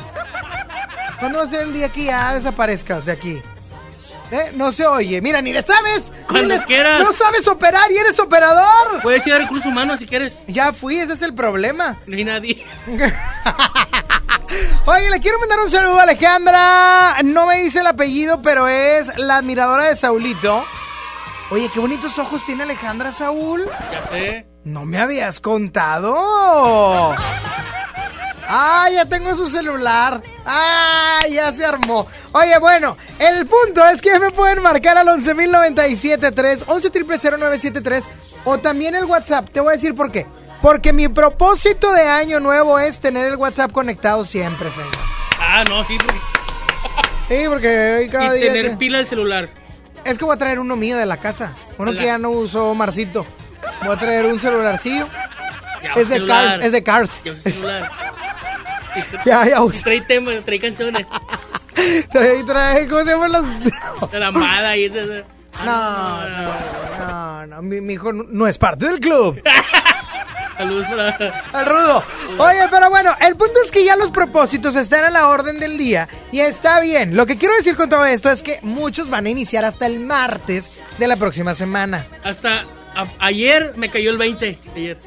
¿Cuándo 1.21 1.39
va 1.39 1.45
a 1.45 1.49
ser 1.49 1.61
el 1.63 1.73
día 1.73 1.89
que 1.91 2.05
ya 2.05 2.35
desaparezcas 2.35 3.05
de 3.07 3.13
aquí? 3.13 3.43
¿Eh? 4.31 4.53
No 4.55 4.73
se 4.73 4.87
oye. 4.87 5.21
Mira, 5.21 5.43
ni 5.43 5.53
le 5.53 5.63
sabes. 5.63 6.13
Cuando 6.27 6.55
Ni 6.55 6.59
le- 6.61 6.65
quieras. 6.65 7.03
No 7.03 7.13
sabes 7.13 7.47
operar 7.47 7.91
y 7.93 7.99
eres 7.99 8.19
operador. 8.19 9.03
Puedes 9.03 9.25
ir 9.27 9.35
a 9.35 9.39
recursos 9.39 9.67
humanos 9.67 9.99
si 9.99 10.07
quieres. 10.07 10.33
Ya 10.49 10.73
fui, 10.73 10.99
ese 10.99 11.13
es 11.13 11.23
el 11.23 11.35
problema. 11.35 11.97
No 12.07 12.17
hay 12.17 12.25
nadie. 12.25 12.67
Oye, 14.87 15.11
le 15.11 15.21
quiero 15.21 15.39
mandar 15.39 15.61
un 15.61 15.71
saludo 15.71 15.99
a 16.01 16.03
Alejandra. 16.05 17.23
No 17.23 17.47
me 17.47 17.59
dice 17.63 17.81
el 17.81 17.87
apellido, 17.87 18.41
pero 18.43 18.67
es 18.67 19.17
la 19.19 19.37
admiradora 19.39 19.85
de 19.85 19.97
Saulito. 19.97 20.65
Oye, 21.51 21.71
qué 21.73 21.79
bonitos 21.79 22.19
ojos 22.19 22.45
tiene 22.47 22.63
Alejandra 22.65 23.13
Saúl. 23.13 23.65
Ya 23.93 24.09
sé. 24.11 24.47
No 24.65 24.85
me 24.85 24.99
habías 24.99 25.41
contado. 25.41 26.15
Ah, 28.47 28.89
ya 28.93 29.05
tengo 29.07 29.35
su 29.35 29.47
celular. 29.47 30.23
Ah, 30.47 31.21
ya 31.31 31.53
se 31.53 31.65
armó. 31.65 32.07
Oye, 32.33 32.59
bueno, 32.59 32.97
el 33.19 33.47
punto 33.47 33.85
es 33.87 34.01
que 34.01 34.19
me 34.19 34.31
pueden 34.31 34.63
marcar 34.63 34.97
al 34.99 35.07
11.097.3, 35.09 36.65
11.000.973 36.67 38.05
o 38.45 38.59
también 38.59 38.95
el 38.95 39.05
WhatsApp. 39.05 39.49
Te 39.51 39.61
voy 39.61 39.71
a 39.71 39.77
decir 39.77 39.95
por 39.95 40.11
qué. 40.11 40.27
Porque 40.63 40.93
mi 40.95 41.09
propósito 41.09 41.93
de 41.93 42.03
año 42.09 42.41
nuevo 42.41 42.79
es 42.79 42.99
tener 43.01 43.27
el 43.27 43.37
WhatsApp 43.37 43.71
conectado 43.73 44.25
siempre, 44.25 44.71
señor. 44.71 44.91
Ah, 45.39 45.63
no, 45.69 45.85
sí. 45.85 45.97
Porque... 45.99 46.21
Sí, 47.29 47.49
porque 47.49 47.97
hoy 48.01 48.09
cada 48.09 48.37
y 48.37 48.41
día... 48.41 48.53
tener 48.53 48.71
que- 48.73 48.77
pila 48.77 48.99
del 48.99 49.07
celular. 49.07 49.49
Es 50.05 50.19
que 50.19 50.25
voy 50.25 50.35
a 50.35 50.39
traer 50.39 50.59
uno 50.59 50.77
mío 50.77 50.97
de 50.99 51.07
la 51.07 51.17
casa. 51.17 51.55
Uno 51.79 51.93
que 51.93 52.05
ya 52.05 52.19
no 52.19 52.29
usó 52.31 52.75
Marcito. 52.75 53.27
Voy 53.85 53.95
a 53.95 53.99
traer 53.99 54.27
un 54.27 54.39
celularcillo. 54.41 55.07
Ya, 55.83 55.91
Es 55.93 56.09
de 56.09 56.15
celular. 56.15 56.49
Cars, 56.49 56.65
es 56.65 56.73
de 56.73 56.83
Cars. 56.83 57.11
Ya 57.25 57.35
celular. 57.35 57.91
Ya, 59.27 59.45
ya 59.49 59.61
usé. 59.61 59.83
trae 59.83 60.01
temas, 60.03 60.45
trae 60.45 60.61
canciones. 60.61 61.05
Trae, 62.13 62.45
trae, 62.45 62.87
¿cómo 62.87 63.03
se 63.03 63.11
llaman 63.11 63.33
las...? 63.33 63.45
De 64.13 64.21
la 64.21 64.29
amada 64.29 64.77
y 64.77 64.85
esas. 64.85 65.25
No, 65.65 66.29
no, 66.29 66.55
no, 67.01 67.47
no, 67.49 67.63
mi, 67.63 67.81
mi 67.81 67.95
hijo 67.95 68.13
no- 68.13 68.23
no 68.29 68.47
es 68.47 68.57
parte 68.57 68.87
del 68.87 69.01
club. 69.01 69.43
Saludos 70.57 70.87
para. 70.87 71.43
Al 71.53 71.67
rudo. 71.67 72.05
Oye, 72.39 72.69
pero 72.71 72.89
bueno, 72.91 73.17
el 73.21 73.35
punto 73.37 73.55
es 73.65 73.73
que 73.73 73.85
ya 73.85 73.97
los 73.97 74.13
propósitos 74.13 74.77
están 74.77 75.05
a 75.05 75.11
la 75.11 75.27
orden 75.29 75.59
del 75.59 75.77
día 75.77 76.09
y 76.31 76.39
está 76.41 76.79
bien. 76.79 77.17
Lo 77.17 77.27
que 77.27 77.37
quiero 77.37 77.57
decir 77.57 77.75
con 77.75 77.89
todo 77.89 78.07
esto 78.07 78.31
es 78.31 78.45
que 78.45 78.61
muchos 78.63 79.11
van 79.11 79.27
a 79.27 79.31
iniciar 79.31 79.65
hasta 79.65 79.87
el 79.87 79.99
martes 79.99 80.79
de 80.99 81.09
la 81.09 81.17
próxima 81.17 81.55
semana. 81.55 82.07
Hasta 82.23 82.63
a- 82.95 83.07
ayer 83.27 83.73
me 83.77 83.91
cayó 83.91 84.11
el 84.11 84.19
20. 84.19 84.59
Ayer. 84.75 84.99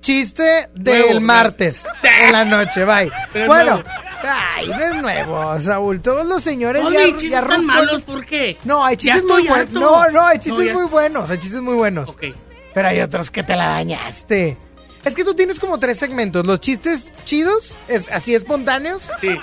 Chiste 0.00 0.68
del 0.74 1.02
Nuevo, 1.06 1.20
martes 1.20 1.84
en 2.02 2.32
la 2.32 2.44
noche, 2.44 2.84
bye. 2.84 3.10
Pero 3.32 3.46
bueno, 3.46 3.74
nuevo. 3.74 3.88
ay, 4.24 4.68
no 4.68 4.78
es 4.78 4.94
nuevo, 4.94 5.60
Saúl. 5.60 6.00
Todos 6.00 6.26
los 6.26 6.42
señores 6.42 6.82
ya, 6.84 7.00
mis 7.00 7.16
chistes 7.16 7.30
ya 7.30 7.46
tan 7.46 7.66
malos, 7.66 8.02
¿por 8.02 8.24
qué? 8.24 8.56
No, 8.64 8.84
hay 8.84 8.96
chistes 8.96 9.24
muy 9.24 9.46
buenos. 9.46 9.70
No, 9.70 10.08
no, 10.10 10.24
hay 10.26 10.38
chistes 10.38 10.72
No, 10.72 10.80
muy 10.80 10.86
buenos. 10.88 11.30
Hay 11.30 11.38
chistes 11.38 11.60
muy 11.60 11.74
buenos. 11.74 12.08
Ok. 12.08 12.24
Pero 12.72 12.88
hay 12.88 13.00
otros 13.00 13.30
que 13.30 13.42
te 13.42 13.54
la 13.56 13.68
dañaste. 13.68 14.56
Es 15.04 15.14
que 15.14 15.24
tú 15.24 15.34
tienes 15.34 15.60
como 15.60 15.78
tres 15.78 15.98
segmentos. 15.98 16.46
Los 16.46 16.60
chistes 16.60 17.12
chidos, 17.24 17.76
es, 17.88 18.10
así 18.10 18.34
espontáneos. 18.34 19.10
Sí. 19.20 19.36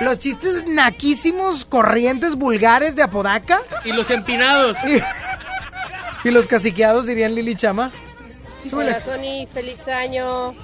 Los 0.00 0.18
chistes 0.18 0.64
naquísimos, 0.66 1.64
corrientes, 1.64 2.34
vulgares 2.36 2.96
de 2.96 3.02
Apodaca. 3.02 3.60
Y 3.84 3.92
los 3.92 4.10
empinados. 4.10 4.76
Y, 4.86 5.00
y 6.24 6.30
los 6.30 6.46
caciqueados, 6.48 7.06
dirían 7.06 7.34
Lili 7.34 7.54
Chama. 7.54 7.92
Hola 8.72 8.98
Sony, 9.00 9.46
feliz 9.52 9.86
año. 9.88 10.54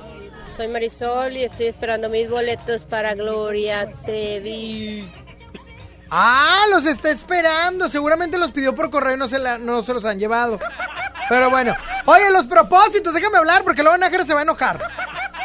Soy 0.56 0.68
Marisol 0.68 1.36
y 1.36 1.44
estoy 1.44 1.66
esperando 1.66 2.08
mis 2.08 2.28
boletos 2.28 2.84
para 2.84 3.14
Gloria 3.14 3.88
Trevi. 4.04 5.08
Ah, 6.10 6.62
los 6.72 6.86
está 6.86 7.10
esperando. 7.10 7.88
Seguramente 7.88 8.36
los 8.36 8.50
pidió 8.50 8.74
por 8.74 8.90
correo 8.90 9.14
y 9.14 9.18
no 9.18 9.28
se, 9.28 9.38
la- 9.38 9.58
no 9.58 9.82
se 9.82 9.94
los 9.94 10.04
han 10.04 10.18
llevado. 10.18 10.58
Pero 11.28 11.50
bueno. 11.50 11.74
Oye, 12.06 12.30
los 12.30 12.46
propósitos, 12.46 13.14
déjame 13.14 13.38
hablar 13.38 13.62
porque 13.62 13.82
luego 13.84 13.96
Nájera 13.98 14.24
se 14.24 14.34
va 14.34 14.40
a 14.40 14.42
enojar. 14.42 14.80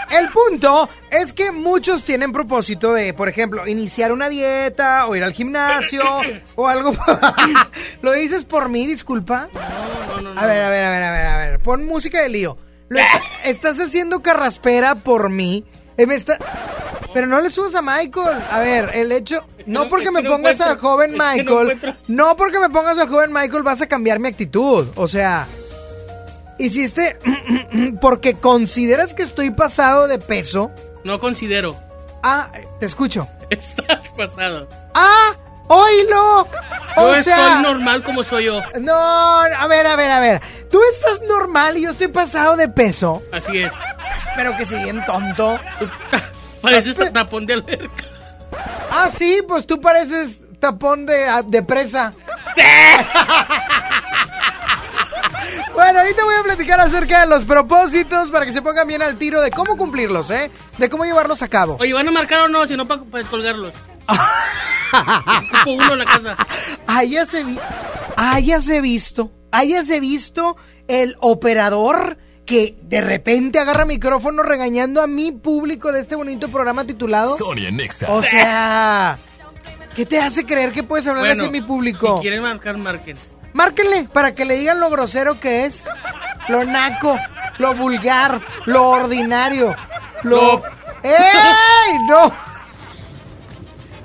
El 0.09 0.29
punto 0.29 0.87
es 1.09 1.33
que 1.33 1.51
muchos 1.51 2.03
tienen 2.03 2.31
propósito 2.31 2.93
de, 2.93 3.13
por 3.13 3.27
ejemplo, 3.29 3.67
iniciar 3.67 4.11
una 4.11 4.29
dieta 4.29 5.07
o 5.07 5.15
ir 5.15 5.23
al 5.23 5.33
gimnasio 5.33 6.03
o 6.55 6.67
algo. 6.67 6.93
¿Lo 8.01 8.11
dices 8.13 8.45
por 8.45 8.69
mí, 8.69 8.85
disculpa? 8.87 9.47
No, 9.53 10.21
no, 10.21 10.33
no. 10.33 10.39
A 10.39 10.45
ver, 10.45 10.61
a 10.61 10.69
ver, 10.69 10.83
a 10.85 10.89
ver, 10.89 11.03
a 11.03 11.11
ver, 11.11 11.25
a 11.27 11.37
ver. 11.37 11.59
Pon 11.59 11.85
música 11.85 12.21
de 12.21 12.29
lío. 12.29 12.57
Lo 12.89 12.99
est- 12.99 13.07
estás 13.43 13.79
haciendo 13.79 14.21
carraspera 14.21 14.95
por 14.95 15.29
mí. 15.29 15.65
Eh, 15.97 16.05
me 16.05 16.15
está- 16.15 16.37
Pero 17.13 17.25
no 17.27 17.39
le 17.41 17.49
subas 17.49 17.73
a 17.75 17.81
Michael. 17.81 18.37
A 18.51 18.59
ver, 18.59 18.91
el 18.93 19.11
hecho. 19.11 19.43
No 19.65 19.83
no- 19.85 19.89
porque 19.89 20.05
es 20.05 20.11
me 20.11 20.21
no 20.21 20.29
pongas 20.31 20.61
al 20.61 20.77
joven 20.77 21.15
Es 21.19 21.35
que 21.35 21.43
no 21.43 21.63
Michael. 21.63 21.97
No 22.07 22.35
porque 22.37 22.59
me 22.59 22.69
pongas 22.69 22.99
al 22.99 23.09
joven 23.09 23.33
Michael 23.33 23.63
vas 23.63 23.81
a 23.81 23.87
cambiar 23.87 24.19
mi 24.19 24.27
actitud. 24.27 24.87
O 24.95 25.07
sea. 25.07 25.47
Hiciste. 26.57 27.17
porque 28.01 28.35
consideras 28.35 29.13
que 29.13 29.23
estoy 29.23 29.51
pasado 29.51 30.07
de 30.07 30.19
peso. 30.19 30.71
No 31.03 31.19
considero. 31.19 31.75
Ah, 32.23 32.49
te 32.79 32.85
escucho. 32.85 33.27
Estás 33.49 34.07
pasado. 34.17 34.67
¡Ah! 34.93 35.33
¡Oílo! 35.67 36.47
Yo 36.95 37.01
O 37.03 37.15
sea. 37.23 37.47
estoy 37.47 37.63
normal 37.63 38.03
como 38.03 38.21
soy 38.23 38.45
yo. 38.45 38.59
No, 38.79 38.93
a 38.93 39.67
ver, 39.67 39.87
a 39.87 39.95
ver, 39.95 40.11
a 40.11 40.19
ver. 40.19 40.41
Tú 40.69 40.79
estás 40.91 41.21
normal 41.27 41.77
y 41.77 41.81
yo 41.81 41.89
estoy 41.89 42.07
pasado 42.09 42.55
de 42.55 42.67
peso. 42.69 43.21
Así 43.31 43.59
es. 43.61 43.71
Espero 44.15 44.55
que 44.57 44.63
sí, 44.65 44.75
bien 44.77 45.03
tonto. 45.05 45.59
Pareces 46.61 46.97
tapón 47.11 47.45
de 47.47 47.53
alberca. 47.55 48.03
Ah, 48.91 49.09
sí, 49.15 49.41
pues 49.47 49.65
tú 49.65 49.81
pareces 49.81 50.39
tapón 50.59 51.05
de, 51.07 51.25
de 51.47 51.63
presa. 51.63 52.13
bueno, 55.75 55.99
ahorita 55.99 56.23
voy 56.23 56.35
a 56.35 56.43
platicar 56.43 56.79
acerca 56.79 57.21
de 57.21 57.27
los 57.27 57.45
propósitos 57.45 58.31
para 58.31 58.45
que 58.45 58.53
se 58.53 58.61
pongan 58.61 58.87
bien 58.87 59.01
al 59.01 59.17
tiro 59.17 59.41
de 59.41 59.51
cómo 59.51 59.77
cumplirlos, 59.77 60.31
¿eh? 60.31 60.49
De 60.77 60.89
cómo 60.89 61.05
llevarlos 61.05 61.41
a 61.41 61.47
cabo. 61.47 61.77
Oye, 61.79 61.93
¿van 61.93 62.07
a 62.07 62.11
marcar 62.11 62.39
o 62.41 62.47
no? 62.47 62.65
Si 62.65 62.75
no, 62.75 62.87
para 62.87 63.27
colgarlos. 63.29 63.73
Ocupo 64.93 65.71
uno 65.71 65.93
en 65.93 65.99
la 65.99 66.05
casa. 66.05 66.37
Hayase, 66.87 67.43
vi 67.43 67.59
hayase 68.15 68.81
visto, 68.81 69.31
hayase 69.51 69.99
visto 69.99 70.55
el 70.87 71.17
operador 71.19 72.17
que 72.45 72.77
de 72.83 73.01
repente 73.01 73.59
agarra 73.59 73.85
micrófono 73.85 74.43
regañando 74.43 75.01
a 75.01 75.07
mi 75.07 75.31
público 75.31 75.91
de 75.91 76.01
este 76.01 76.15
bonito 76.15 76.47
programa 76.47 76.85
titulado. 76.85 77.35
Sonia 77.35 77.71
Nexa. 77.71 78.11
O 78.11 78.21
sea, 78.21 79.19
¿qué 79.95 80.05
te 80.05 80.19
hace 80.19 80.45
creer 80.45 80.71
que 80.71 80.83
puedes 80.83 81.07
hablar 81.07 81.31
así 81.31 81.45
a 81.45 81.49
mi 81.49 81.61
público? 81.61 82.17
Si 82.17 82.21
quieren 82.21 82.43
marcar, 82.43 82.77
marquen. 82.77 83.17
Márquenle 83.55 84.09
para 84.11 84.35
que 84.35 84.43
le 84.43 84.57
digan 84.57 84.81
lo 84.81 84.89
grosero 84.89 85.39
que 85.39 85.63
es, 85.63 85.87
lo 86.49 86.65
naco, 86.65 87.17
lo 87.57 87.73
vulgar, 87.73 88.41
lo 88.65 88.89
ordinario, 88.89 89.73
lo... 90.23 90.61
¡Ey! 91.01 91.99
¡No! 92.09 92.33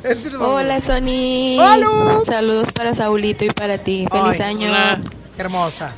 Este 0.05 0.31
no- 0.31 0.39
Hola 0.55 0.81
Sony. 0.81 1.59
¡Hola! 1.59 2.21
Saludos 2.25 2.71
para 2.73 2.95
Saulito 2.95 3.45
y 3.45 3.51
para 3.51 3.77
ti. 3.79 4.07
Feliz 4.09 4.41
Ay, 4.41 4.51
año. 4.55 4.69
hola. 4.69 4.99
Qué 5.35 5.43
hermosa. 5.43 5.91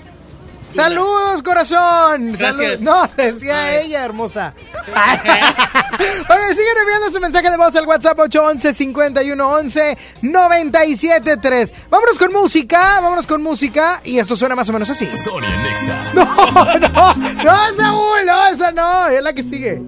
Saludos, 0.75 1.43
corazón. 1.43 2.33
Gracias. 2.33 2.57
Salud- 2.57 2.79
No, 2.81 3.09
decía 3.17 3.81
ella, 3.81 4.05
hermosa. 4.05 4.55
Oye, 4.89 6.55
siguen 6.55 6.77
enviando 6.81 7.11
su 7.13 7.21
mensaje 7.21 7.51
de 7.51 7.57
voz 7.57 7.75
al 7.77 7.87
WhatsApp 7.87 8.19
811 8.19 8.75
5111 8.75 9.99
973. 10.23 11.75
Vámonos 11.91 12.19
con 12.19 12.33
música, 12.33 13.01
vámonos 13.01 13.27
con 13.27 13.43
música 13.43 14.01
y 14.05 14.19
esto 14.19 14.35
suena 14.37 14.55
más 14.57 14.69
o 14.69 14.73
menos 14.73 14.89
así. 14.91 15.11
Sonia 15.13 15.49
Nexa. 15.63 15.97
No, 16.15 16.25
no, 16.79 17.15
no, 17.45 17.73
Saúl, 17.77 18.27
no, 18.27 18.47
esa 18.49 18.71
no, 18.73 19.07
es 19.09 19.23
la 19.23 19.33
que 19.33 19.43
sigue. 19.43 19.81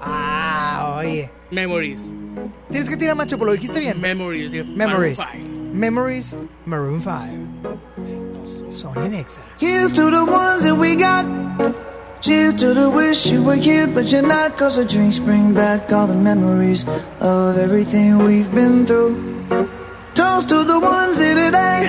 Ah, 0.00 0.96
oye. 0.98 1.30
Memories. 1.50 2.00
Tienes 2.70 2.88
que 2.88 2.96
tirar 2.96 3.14
macho, 3.16 3.36
pero 3.36 3.46
lo 3.46 3.52
dijiste 3.52 3.78
bien. 3.80 4.00
Memories. 4.00 4.52
Memories. 4.66 5.18
Memories, 5.72 6.34
Maroon 6.66 7.00
5. 7.00 7.30
Sony 8.68 9.08
Nexa. 9.08 9.40
Here's 9.58 9.90
to 9.92 10.10
the 10.10 10.24
ones 10.24 10.64
that 10.64 10.76
we 10.76 10.96
got. 10.96 11.24
Cheers 12.20 12.54
to 12.56 12.74
the 12.74 12.90
wish 12.90 13.26
you 13.26 13.42
were 13.42 13.56
here, 13.56 13.86
but 13.86 14.12
you're 14.12 14.22
not. 14.22 14.56
Cause 14.58 14.76
the 14.76 14.84
drinks 14.84 15.18
bring 15.18 15.54
back 15.54 15.90
all 15.90 16.06
the 16.06 16.14
memories 16.14 16.84
of 17.20 17.56
everything 17.56 18.18
we've 18.18 18.52
been 18.54 18.86
through. 18.86 19.16
Toast 20.14 20.50
to 20.50 20.62
the 20.62 20.78
ones 20.78 21.16
today. 21.16 21.88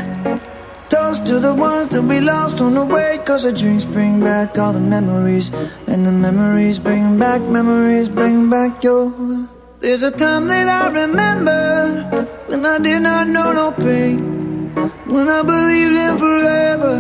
Toast 0.90 1.26
to 1.28 1.40
the 1.40 1.54
ones 1.54 1.90
that 1.90 2.04
we 2.04 2.22
lost 2.22 2.62
on 2.62 2.76
the 2.76 2.86
way. 2.86 3.20
Cause 3.26 3.44
the 3.44 3.52
drinks 3.52 3.84
bring 3.84 4.22
back 4.22 4.58
all 4.58 4.72
the 4.72 4.80
memories. 4.80 5.52
And 5.88 6.06
the 6.06 6.12
memories 6.12 6.80
bring 6.80 7.20
back, 7.20 7.42
memories 7.42 8.08
bring 8.08 8.50
back 8.50 8.82
your. 8.84 9.53
There's 9.84 10.02
a 10.02 10.12
time 10.12 10.48
that 10.48 10.70
I 10.70 10.88
remember 11.04 12.32
when 12.48 12.66
I 12.66 12.78
did 12.78 13.02
not 13.02 13.28
know 13.28 13.52
no 13.52 13.72
pain. 13.74 14.74
When 15.14 15.28
I 15.28 15.42
believed 15.44 15.98
in 16.06 16.18
forever 16.18 16.94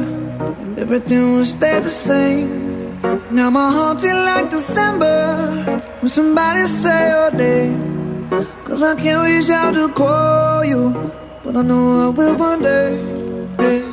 and 0.59 0.77
everything 0.77 1.35
would 1.35 1.47
stay 1.47 1.79
the 1.79 1.89
same. 1.89 2.99
Now 3.31 3.49
my 3.49 3.71
heart 3.71 4.01
feels 4.01 4.25
like 4.25 4.49
December 4.49 5.63
when 6.01 6.09
somebody 6.09 6.67
say 6.67 7.07
your 7.07 7.31
name. 7.31 8.29
Cause 8.65 8.81
I 8.81 8.95
can't 8.95 9.23
reach 9.29 9.49
out 9.49 9.75
to 9.75 9.87
call 9.87 10.65
you, 10.65 10.91
but 11.41 11.55
I 11.55 11.61
know 11.61 12.07
I 12.07 12.09
will 12.09 12.35
one 12.35 12.63
day. 12.63 13.92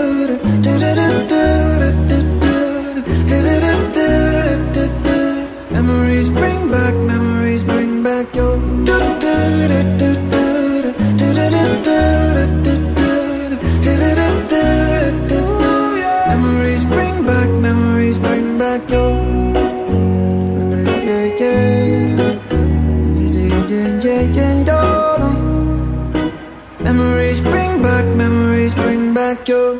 Yeah, 23.71 24.03
yeah, 24.03 24.27
yeah, 24.35 24.65
yeah. 24.65 25.31
Memories 26.81 27.39
bring 27.39 27.81
back, 27.81 28.03
memories 28.17 28.75
bring 28.75 29.13
back 29.13 29.47
your. 29.47 29.79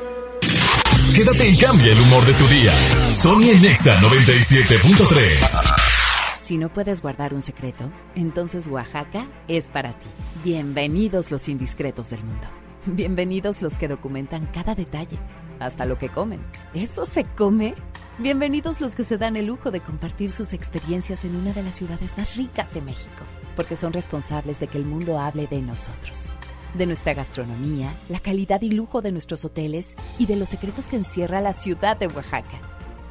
Quédate 1.13 1.49
y 1.49 1.57
cambia 1.57 1.91
el 1.91 1.99
humor 1.99 2.25
de 2.25 2.33
tu 2.35 2.47
día. 2.47 2.71
Sony 3.11 3.49
en 3.53 3.61
Nexa 3.61 3.93
97.3. 3.95 6.39
Si 6.39 6.57
no 6.57 6.71
puedes 6.71 7.01
guardar 7.01 7.33
un 7.33 7.41
secreto, 7.41 7.91
entonces 8.15 8.67
Oaxaca 8.67 9.25
es 9.49 9.67
para 9.67 9.91
ti. 9.99 10.07
Bienvenidos 10.45 11.29
los 11.29 11.49
indiscretos 11.49 12.11
del 12.11 12.23
mundo. 12.23 12.47
Bienvenidos 12.85 13.61
los 13.61 13.77
que 13.77 13.89
documentan 13.89 14.45
cada 14.53 14.73
detalle, 14.73 15.19
hasta 15.59 15.85
lo 15.85 15.97
que 15.97 16.07
comen. 16.07 16.39
¿Eso 16.73 17.05
se 17.05 17.25
come? 17.25 17.75
Bienvenidos 18.19 18.79
los 18.79 18.95
que 18.95 19.03
se 19.03 19.17
dan 19.17 19.35
el 19.35 19.47
lujo 19.47 19.69
de 19.69 19.81
compartir 19.81 20.31
sus 20.31 20.53
experiencias 20.53 21.25
en 21.25 21.35
una 21.35 21.51
de 21.51 21.63
las 21.63 21.75
ciudades 21.75 22.17
más 22.17 22.37
ricas 22.37 22.73
de 22.73 22.81
México, 22.81 23.25
porque 23.55 23.75
son 23.75 23.93
responsables 23.93 24.59
de 24.59 24.67
que 24.67 24.77
el 24.77 24.85
mundo 24.85 25.19
hable 25.19 25.47
de 25.47 25.61
nosotros, 25.61 26.31
de 26.73 26.85
nuestra 26.85 27.13
gastronomía, 27.13 27.93
la 28.09 28.19
calidad 28.19 28.61
y 28.61 28.71
lujo 28.71 29.01
de 29.01 29.11
nuestros 29.11 29.45
hoteles 29.45 29.95
y 30.17 30.25
de 30.25 30.35
los 30.35 30.49
secretos 30.49 30.87
que 30.87 30.97
encierra 30.97 31.41
la 31.41 31.53
ciudad 31.53 31.97
de 31.97 32.07
Oaxaca. 32.07 32.59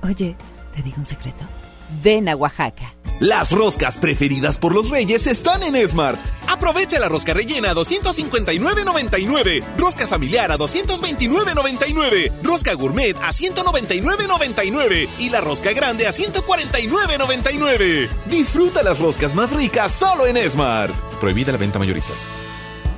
Oye, 0.03 0.37
¿te 0.74 0.83
digo 0.83 0.96
un 0.98 1.07
secreto? 1.07 1.44
Ven 2.03 2.29
a 2.29 2.37
Oaxaca. 2.37 2.94
Las 3.20 3.53
roscas 3.53 3.98
preferidas 3.98 4.57
por 4.57 4.74
los 4.74 4.88
reyes 4.88 5.26
están 5.26 5.62
en 5.62 5.87
Smart. 5.87 6.18
Aprovecha 6.48 6.98
la 6.98 7.11
rosca 7.11 7.35
rellena 7.35 7.72
a 7.72 7.74
259.99, 7.74 9.62
rosca 9.76 10.07
familiar 10.07 10.50
a 10.50 10.57
229.99, 10.57 12.33
rosca 12.42 12.72
gourmet 12.72 13.14
a 13.18 13.29
199.99 13.33 15.09
y 15.18 15.29
la 15.29 15.42
rosca 15.42 15.72
grande 15.72 16.07
a 16.07 16.12
149.99. 16.12 18.09
Disfruta 18.26 18.83
las 18.83 18.98
roscas 18.98 19.35
más 19.35 19.53
ricas 19.53 19.92
solo 19.92 20.26
en 20.26 20.38
Smart. 20.50 20.94
Prohibida 21.20 21.53
la 21.53 21.59
venta 21.59 21.79
mayoristas. 21.79 22.24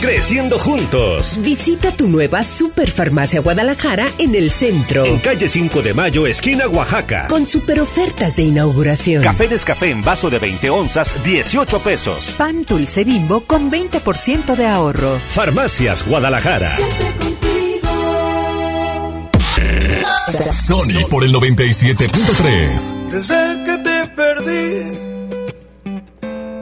Creciendo 0.00 0.58
juntos. 0.58 1.40
Visita 1.42 1.90
tu 1.90 2.06
nueva 2.06 2.44
Superfarmacia 2.44 3.40
Guadalajara 3.40 4.06
en 4.18 4.36
el 4.36 4.50
centro. 4.50 5.04
En 5.04 5.18
calle 5.18 5.48
5 5.48 5.82
de 5.82 5.92
Mayo, 5.92 6.26
esquina 6.26 6.68
Oaxaca. 6.68 7.26
Con 7.28 7.46
super 7.48 7.80
ofertas 7.80 8.36
de 8.36 8.44
inauguración. 8.44 9.24
Café 9.24 9.48
Descafé 9.48 9.90
en 9.90 10.04
vaso 10.04 10.30
de 10.30 10.38
20 10.38 10.70
onzas, 10.70 11.16
18 11.24 11.80
pesos. 11.80 12.34
Pan 12.38 12.62
dulce 12.62 13.02
bimbo 13.02 13.40
con 13.40 13.70
20% 13.72 14.54
de 14.54 14.66
ahorro. 14.66 15.18
Farmacias 15.34 16.06
Guadalajara. 16.06 16.76
Sony 20.30 21.08
por 21.10 21.24
el 21.24 21.32
97.3. 21.32 22.94
Desde 23.10 23.64
que 23.64 23.78
te 23.78 24.06
perdí, 24.14 25.07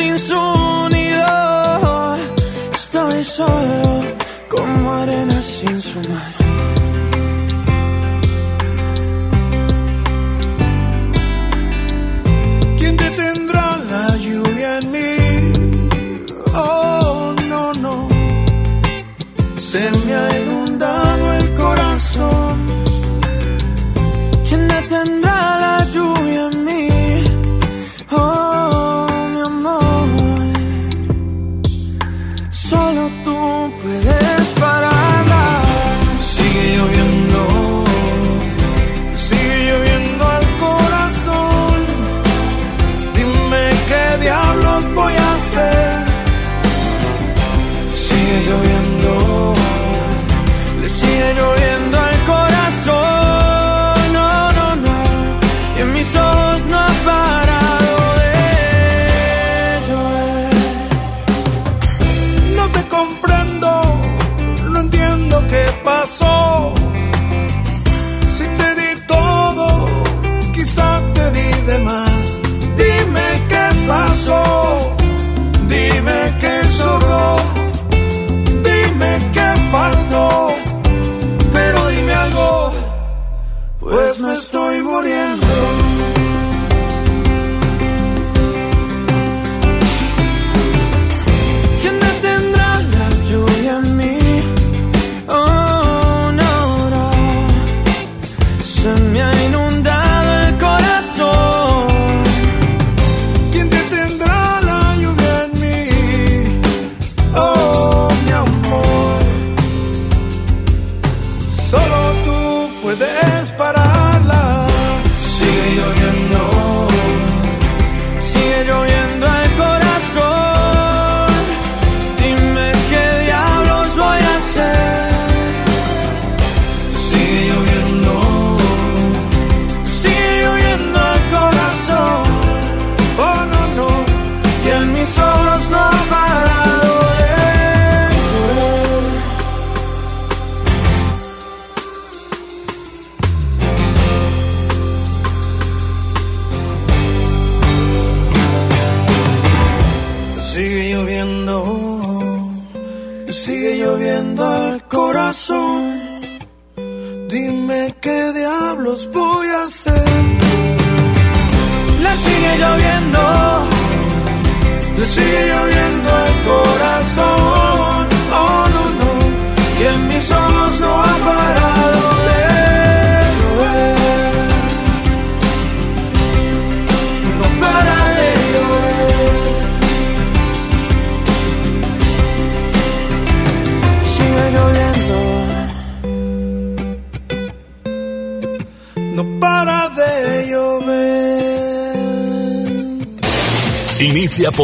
sin 0.00 0.18
su 0.18 0.88
nido. 0.90 2.16
Estoy 2.72 3.24
solo 3.24 4.02
como 4.48 4.92
arena 4.94 5.38
sin 5.40 5.80
su 5.80 5.98
mar. 6.08 6.39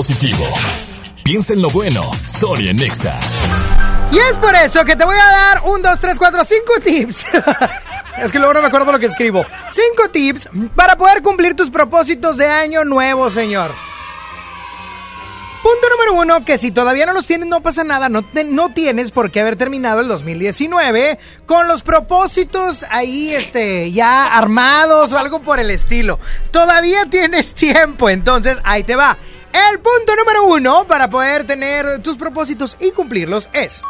Positivo. 0.07 0.45
Piensa 1.25 1.53
en 1.53 1.61
lo 1.63 1.69
bueno. 1.71 2.09
Sonia 2.27 2.73
Nexa. 2.73 3.19
Y 4.13 4.19
es 4.19 4.37
por 4.37 4.55
eso 4.55 4.85
que 4.85 4.95
te 4.95 5.05
voy 5.05 5.17
a 5.17 5.27
dar 5.27 5.63
un, 5.65 5.83
dos, 5.83 5.99
tres, 5.99 6.17
cuatro, 6.17 6.45
cinco 6.45 6.75
tips. 6.85 7.25
es 8.19 8.31
que 8.31 8.39
luego 8.39 8.55
no 8.55 8.61
me 8.61 8.69
acuerdo 8.69 8.93
lo 8.93 9.01
que 9.01 9.07
escribo. 9.07 9.45
Cinco 9.73 10.09
tips 10.13 10.49
para 10.77 10.95
poder 10.97 11.23
cumplir 11.23 11.57
tus 11.57 11.71
propósitos 11.71 12.37
de 12.37 12.47
año 12.47 12.85
nuevo, 12.85 13.33
señor. 13.33 13.73
Punto 15.61 15.89
número 15.91 16.13
uno, 16.15 16.45
que 16.45 16.59
si 16.59 16.71
todavía 16.71 17.07
no 17.07 17.13
los 17.13 17.27
tienes 17.27 17.49
no 17.49 17.61
pasa 17.61 17.83
nada, 17.83 18.09
no, 18.09 18.25
no 18.45 18.69
tienes 18.69 19.11
por 19.11 19.33
qué 19.33 19.41
haber 19.41 19.57
terminado 19.57 20.01
el 20.01 20.07
2019 20.07 21.19
con 21.47 21.67
los 21.67 21.83
propósitos 21.83 22.87
ahí 22.91 23.35
este, 23.35 23.91
ya 23.91 24.37
armados 24.37 25.13
o 25.13 25.19
algo 25.19 25.41
por 25.41 25.59
el 25.59 25.73
estilo. 25.73 26.21
Todavía 26.53 27.07
tienes 27.07 27.53
tiempo, 27.55 28.09
entonces 28.09 28.59
ahí 28.63 28.85
te 28.85 28.95
va. 28.95 29.19
El 29.57 29.79
punto 29.79 30.15
número 30.15 30.45
uno 30.45 30.87
para 30.87 31.09
poder 31.09 31.45
tener 31.45 32.03
tus 32.03 32.19
propósitos 32.19 32.77
y 32.79 32.91
cumplirlos 32.91 33.49
es... 33.55 33.83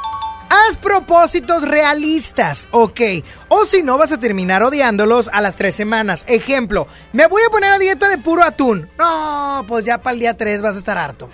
Haz 0.48 0.76
propósitos 0.76 1.66
realistas, 1.66 2.68
ok. 2.70 3.00
O 3.48 3.64
si 3.64 3.83
no, 3.83 3.98
vas 3.98 4.12
a 4.12 4.18
terminar 4.18 4.62
odiándolos 4.62 5.29
a 5.33 5.40
las 5.40 5.57
tres 5.57 5.74
semanas. 5.74 6.24
Ejemplo, 6.29 6.87
me 7.12 7.26
voy 7.26 7.42
a 7.44 7.50
poner 7.50 7.72
a 7.72 7.81
dieta 7.81 8.09
de 8.09 8.18
puro 8.18 8.44
atún. 8.44 8.88
No, 8.96 9.64
pues 9.66 9.85
ya 9.85 9.98
para 9.98 10.14
el 10.14 10.20
día 10.20 10.37
3 10.37 10.62
vas 10.62 10.76
a 10.76 10.79
estar 10.79 10.98
harto. 10.98 11.29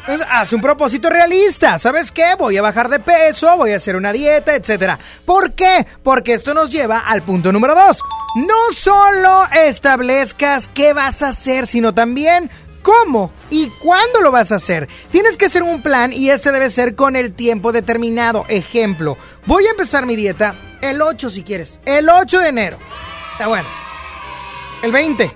Entonces, 0.00 0.26
haz 0.30 0.52
un 0.54 0.62
propósito 0.62 1.10
realista. 1.10 1.78
¿Sabes 1.78 2.10
qué? 2.10 2.34
Voy 2.38 2.56
a 2.56 2.62
bajar 2.62 2.88
de 2.88 2.98
peso, 2.98 3.54
voy 3.58 3.72
a 3.72 3.76
hacer 3.76 3.94
una 3.94 4.12
dieta, 4.12 4.54
etcétera. 4.54 4.98
¿Por 5.26 5.52
qué? 5.52 5.86
Porque 6.02 6.32
esto 6.32 6.54
nos 6.54 6.70
lleva 6.70 7.00
al 7.00 7.22
punto 7.22 7.52
número 7.52 7.74
dos. 7.74 8.02
No 8.36 8.72
solo 8.72 9.46
establezcas 9.52 10.68
qué 10.68 10.92
vas 10.92 11.20
a 11.22 11.28
hacer, 11.28 11.66
sino 11.66 11.94
también 11.94 12.48
cómo 12.82 13.32
y 13.50 13.68
cuándo 13.78 14.20
lo 14.20 14.30
vas 14.30 14.52
a 14.52 14.56
hacer. 14.56 14.88
Tienes 15.10 15.36
que 15.36 15.46
hacer 15.46 15.62
un 15.62 15.82
plan 15.82 16.12
y 16.12 16.30
este 16.30 16.52
debe 16.52 16.70
ser 16.70 16.94
con 16.94 17.16
el 17.16 17.34
tiempo 17.34 17.72
determinado. 17.72 18.44
Ejemplo, 18.48 19.16
voy 19.46 19.66
a 19.66 19.70
empezar 19.70 20.06
mi 20.06 20.16
dieta 20.16 20.54
el 20.80 21.00
8 21.02 21.30
si 21.30 21.42
quieres. 21.42 21.80
El 21.84 22.08
8 22.08 22.40
de 22.40 22.48
enero. 22.48 22.78
Está 23.32 23.46
bueno. 23.46 23.68
El 24.82 24.92
20 24.92 25.30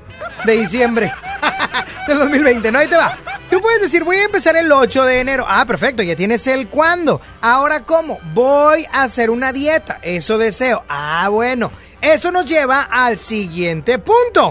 de 0.44 0.56
diciembre 0.56 1.12
del 2.08 2.18
2020. 2.18 2.72
No, 2.72 2.78
ahí 2.78 2.88
te 2.88 2.96
va. 2.96 3.18
Tú 3.50 3.60
puedes 3.60 3.82
decir, 3.82 4.02
voy 4.04 4.16
a 4.16 4.24
empezar 4.24 4.56
el 4.56 4.72
8 4.72 5.04
de 5.04 5.20
enero. 5.20 5.44
Ah, 5.46 5.64
perfecto, 5.66 6.02
ya 6.02 6.16
tienes 6.16 6.46
el 6.46 6.68
cuándo. 6.68 7.20
Ahora, 7.40 7.84
¿cómo? 7.84 8.18
Voy 8.32 8.86
a 8.90 9.02
hacer 9.02 9.30
una 9.30 9.52
dieta. 9.52 9.98
Eso 10.02 10.38
deseo. 10.38 10.82
Ah, 10.88 11.28
bueno. 11.30 11.70
Eso 12.00 12.30
nos 12.30 12.46
lleva 12.46 12.82
al 12.82 13.18
siguiente 13.18 13.98
punto. 13.98 14.50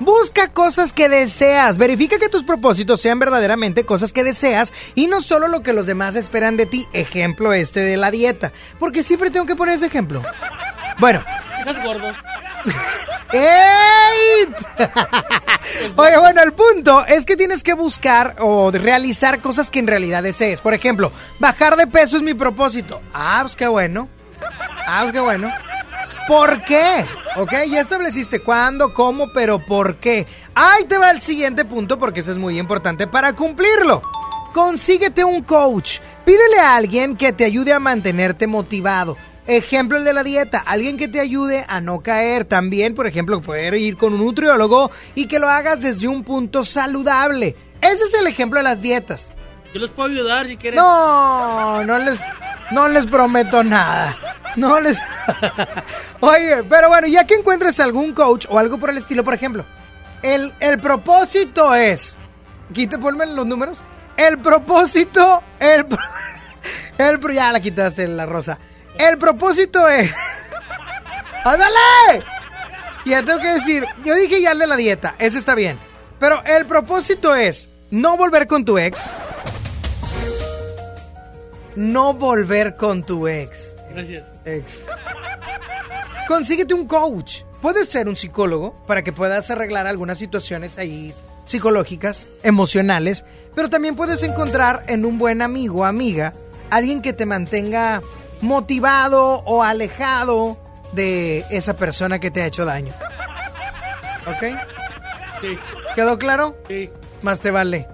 Busca 0.00 0.48
cosas 0.48 0.92
que 0.92 1.08
deseas. 1.08 1.78
Verifica 1.78 2.18
que 2.18 2.28
tus 2.28 2.44
propósitos 2.44 3.00
sean 3.00 3.18
verdaderamente 3.18 3.84
cosas 3.84 4.12
que 4.12 4.24
deseas 4.24 4.72
y 4.94 5.06
no 5.06 5.20
solo 5.20 5.48
lo 5.48 5.62
que 5.62 5.72
los 5.72 5.86
demás 5.86 6.16
esperan 6.16 6.56
de 6.56 6.66
ti. 6.66 6.86
Ejemplo 6.92 7.52
este 7.52 7.80
de 7.80 7.96
la 7.96 8.10
dieta. 8.10 8.52
Porque 8.78 9.02
siempre 9.02 9.30
tengo 9.30 9.46
que 9.46 9.56
poner 9.56 9.74
ese 9.74 9.86
ejemplo. 9.86 10.22
Bueno, 10.98 11.22
Estás 11.58 11.84
gordo. 11.84 12.12
¡Ey! 13.32 14.48
Oye, 15.96 16.18
bueno, 16.18 16.42
el 16.42 16.52
punto 16.52 17.04
es 17.06 17.26
que 17.26 17.36
tienes 17.36 17.62
que 17.62 17.74
buscar 17.74 18.36
o 18.38 18.70
realizar 18.70 19.40
cosas 19.40 19.70
que 19.70 19.80
en 19.80 19.86
realidad 19.86 20.22
desees. 20.22 20.60
Por 20.60 20.74
ejemplo, 20.74 21.12
bajar 21.38 21.76
de 21.76 21.86
peso 21.86 22.16
es 22.16 22.22
mi 22.22 22.34
propósito. 22.34 23.02
Ah, 23.12 23.40
pues 23.42 23.56
qué 23.56 23.66
bueno. 23.66 24.08
Ah, 24.86 25.00
pues 25.02 25.12
qué 25.12 25.20
bueno. 25.20 25.52
¿Por 26.28 26.62
qué? 26.62 27.06
Ok, 27.36 27.52
ya 27.70 27.80
estableciste 27.80 28.40
cuándo, 28.40 28.92
cómo, 28.92 29.32
pero 29.32 29.58
¿por 29.58 29.96
qué? 29.96 30.26
Ahí 30.54 30.84
te 30.84 30.98
va 30.98 31.10
el 31.10 31.22
siguiente 31.22 31.64
punto 31.64 31.98
porque 31.98 32.20
eso 32.20 32.30
es 32.30 32.36
muy 32.36 32.58
importante 32.58 33.06
para 33.06 33.32
cumplirlo. 33.32 34.02
Consíguete 34.52 35.24
un 35.24 35.42
coach. 35.42 36.00
Pídele 36.26 36.58
a 36.60 36.76
alguien 36.76 37.16
que 37.16 37.32
te 37.32 37.46
ayude 37.46 37.72
a 37.72 37.80
mantenerte 37.80 38.46
motivado. 38.46 39.16
Ejemplo 39.46 39.96
el 39.96 40.04
de 40.04 40.12
la 40.12 40.22
dieta, 40.22 40.62
alguien 40.66 40.98
que 40.98 41.08
te 41.08 41.18
ayude 41.18 41.64
a 41.66 41.80
no 41.80 42.00
caer. 42.00 42.44
También, 42.44 42.94
por 42.94 43.06
ejemplo, 43.06 43.40
poder 43.40 43.72
ir 43.72 43.96
con 43.96 44.12
un 44.12 44.20
nutriólogo 44.20 44.90
y 45.14 45.28
que 45.28 45.38
lo 45.38 45.48
hagas 45.48 45.80
desde 45.80 46.08
un 46.08 46.24
punto 46.24 46.62
saludable. 46.62 47.56
Ese 47.80 48.04
es 48.04 48.12
el 48.12 48.26
ejemplo 48.26 48.58
de 48.58 48.64
las 48.64 48.82
dietas. 48.82 49.32
Yo 49.72 49.80
los 49.80 49.90
puedo 49.92 50.10
ayudar 50.10 50.46
si 50.46 50.58
quieres. 50.58 50.78
No, 50.78 51.82
no 51.84 51.96
les, 51.96 52.20
no 52.70 52.86
les 52.88 53.06
prometo 53.06 53.64
nada. 53.64 54.18
No 54.58 54.80
les. 54.80 54.98
Oye, 56.20 56.64
pero 56.64 56.88
bueno, 56.88 57.06
ya 57.06 57.24
que 57.26 57.34
encuentres 57.34 57.78
algún 57.78 58.12
coach 58.12 58.46
o 58.48 58.58
algo 58.58 58.78
por 58.78 58.90
el 58.90 58.98
estilo, 58.98 59.22
por 59.22 59.34
ejemplo, 59.34 59.64
el, 60.22 60.52
el 60.58 60.80
propósito 60.80 61.74
es. 61.74 62.18
Quita, 62.72 62.98
ponme 62.98 63.24
los 63.26 63.46
números. 63.46 63.82
El 64.16 64.38
propósito. 64.38 65.42
El, 65.60 65.86
el 66.98 67.20
ya 67.32 67.52
la 67.52 67.60
quitaste 67.60 68.08
la 68.08 68.26
rosa. 68.26 68.58
El 68.98 69.16
propósito 69.16 69.88
es. 69.88 70.12
¡Ándale! 71.44 72.24
Ya 73.06 73.24
tengo 73.24 73.40
que 73.40 73.54
decir, 73.54 73.86
yo 74.04 74.14
dije 74.16 74.42
ya 74.42 74.52
el 74.52 74.58
de 74.58 74.66
la 74.66 74.76
dieta, 74.76 75.14
ese 75.18 75.38
está 75.38 75.54
bien. 75.54 75.78
Pero 76.18 76.42
el 76.44 76.66
propósito 76.66 77.34
es 77.34 77.68
no 77.90 78.16
volver 78.16 78.48
con 78.48 78.64
tu 78.64 78.76
ex. 78.76 79.10
No 81.76 82.12
volver 82.12 82.74
con 82.74 83.04
tu 83.04 83.28
ex. 83.28 83.76
Gracias. 83.94 84.24
Ex. 84.56 84.84
Consíguete 86.26 86.74
un 86.74 86.86
coach. 86.86 87.42
Puedes 87.62 87.88
ser 87.88 88.08
un 88.08 88.16
psicólogo 88.16 88.74
para 88.86 89.02
que 89.02 89.12
puedas 89.12 89.50
arreglar 89.50 89.86
algunas 89.86 90.18
situaciones 90.18 90.78
ahí 90.78 91.12
psicológicas, 91.44 92.26
emocionales, 92.42 93.24
pero 93.54 93.70
también 93.70 93.96
puedes 93.96 94.22
encontrar 94.22 94.84
en 94.86 95.04
un 95.04 95.18
buen 95.18 95.40
amigo 95.40 95.80
o 95.80 95.84
amiga 95.84 96.34
alguien 96.70 97.00
que 97.00 97.14
te 97.14 97.26
mantenga 97.26 98.02
motivado 98.42 99.42
o 99.44 99.62
alejado 99.62 100.58
de 100.92 101.44
esa 101.50 101.74
persona 101.74 102.18
que 102.18 102.30
te 102.30 102.42
ha 102.42 102.46
hecho 102.46 102.64
daño. 102.64 102.92
¿Ok? 104.26 104.58
Sí. 105.40 105.58
¿Quedó 105.94 106.18
claro? 106.18 106.56
Sí. 106.68 106.90
Más 107.22 107.40
te 107.40 107.50
vale. 107.50 107.88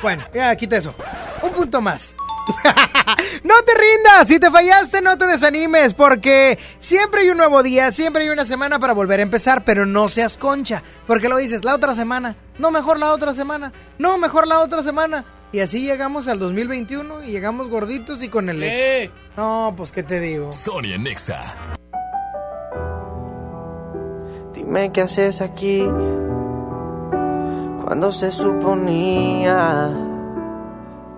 Bueno, 0.00 0.24
ya 0.32 0.54
quita 0.56 0.76
eso. 0.76 0.94
Un 1.42 1.50
punto 1.50 1.80
más. 1.80 2.14
no 3.44 3.62
te 3.62 3.72
rindas, 3.74 4.28
si 4.28 4.38
te 4.38 4.50
fallaste 4.50 5.00
no 5.00 5.16
te 5.18 5.26
desanimes 5.26 5.94
porque 5.94 6.58
siempre 6.78 7.22
hay 7.22 7.30
un 7.30 7.36
nuevo 7.36 7.62
día, 7.62 7.92
siempre 7.92 8.22
hay 8.22 8.30
una 8.30 8.44
semana 8.44 8.78
para 8.78 8.92
volver 8.92 9.20
a 9.20 9.22
empezar, 9.22 9.64
pero 9.64 9.86
no 9.86 10.08
seas 10.08 10.36
concha, 10.36 10.82
porque 11.06 11.28
lo 11.28 11.36
dices 11.36 11.64
la 11.64 11.74
otra 11.74 11.94
semana, 11.94 12.36
no 12.58 12.70
mejor 12.70 12.98
la 12.98 13.12
otra 13.12 13.32
semana, 13.32 13.72
no 13.98 14.18
mejor 14.18 14.46
la 14.46 14.60
otra 14.60 14.82
semana. 14.82 15.24
Y 15.52 15.60
así 15.60 15.82
llegamos 15.82 16.28
al 16.28 16.38
2021 16.38 17.24
y 17.24 17.30
llegamos 17.30 17.68
gorditos 17.68 18.22
y 18.22 18.30
con 18.30 18.48
el 18.48 18.62
ex. 18.62 18.80
Eh. 18.80 19.10
No, 19.36 19.74
pues 19.76 19.92
qué 19.92 20.02
te 20.02 20.18
digo. 20.18 20.50
Sonia 20.50 20.96
Nexa. 20.96 21.54
Dime 24.54 24.90
qué 24.92 25.02
haces 25.02 25.42
aquí 25.42 25.86
cuando 27.84 28.10
se 28.12 28.32
suponía 28.32 29.90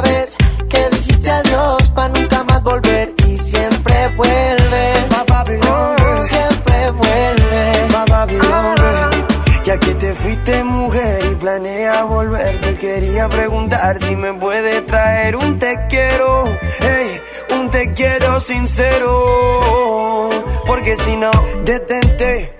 Vez 0.00 0.36
que 0.68 0.88
dijiste 0.90 1.30
adiós 1.30 1.90
para 1.90 2.08
nunca 2.08 2.44
más 2.44 2.62
volver 2.62 3.14
y 3.26 3.38
siempre 3.38 4.08
vuelves. 4.16 5.06
Siempre 6.26 6.90
vuelves. 6.92 7.30
Ya 9.64 9.78
que 9.78 9.94
te 9.94 10.14
fuiste 10.14 10.64
mujer 10.64 11.24
y 11.30 11.34
planeas 11.36 12.06
volver, 12.08 12.60
te 12.60 12.76
quería 12.76 13.28
preguntar 13.28 13.98
si 13.98 14.16
me 14.16 14.32
puede 14.34 14.80
traer 14.82 15.36
un 15.36 15.58
te 15.58 15.86
quiero, 15.88 16.44
un 17.50 17.70
te 17.70 17.92
quiero 17.92 18.40
sincero. 18.40 20.30
Porque 20.66 20.96
si 20.96 21.16
no, 21.16 21.30
detente, 21.64 22.59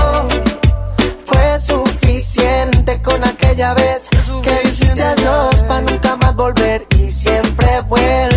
suficiente 2.21 3.01
con 3.01 3.23
aquella 3.23 3.73
vez 3.73 4.07
que 4.43 4.67
dijiste 4.67 5.01
adiós 5.01 5.63
para 5.63 5.81
nunca 5.81 6.15
más 6.17 6.35
volver 6.35 6.85
y 6.99 7.09
siempre 7.09 7.81
vuelves. 7.87 8.30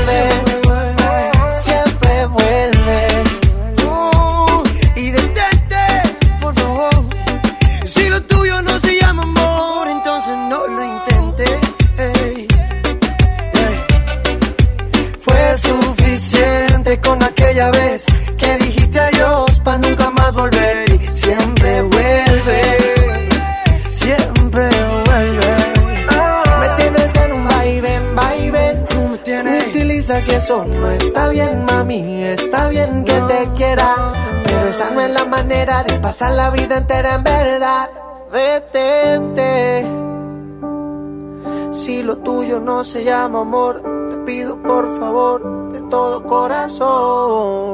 La 35.08 35.24
manera 35.24 35.82
de 35.82 35.98
pasar 35.98 36.32
la 36.32 36.50
vida 36.50 36.76
entera 36.78 37.14
en 37.16 37.24
verdad. 37.24 37.90
Detente. 38.32 39.86
Si 41.72 42.02
lo 42.02 42.18
tuyo 42.18 42.60
no 42.60 42.84
se 42.84 43.04
llama 43.04 43.40
amor, 43.40 43.82
te 44.08 44.16
pido 44.18 44.60
por 44.62 44.98
favor 44.98 45.72
de 45.72 45.80
todo 45.82 46.24
corazón. 46.24 47.73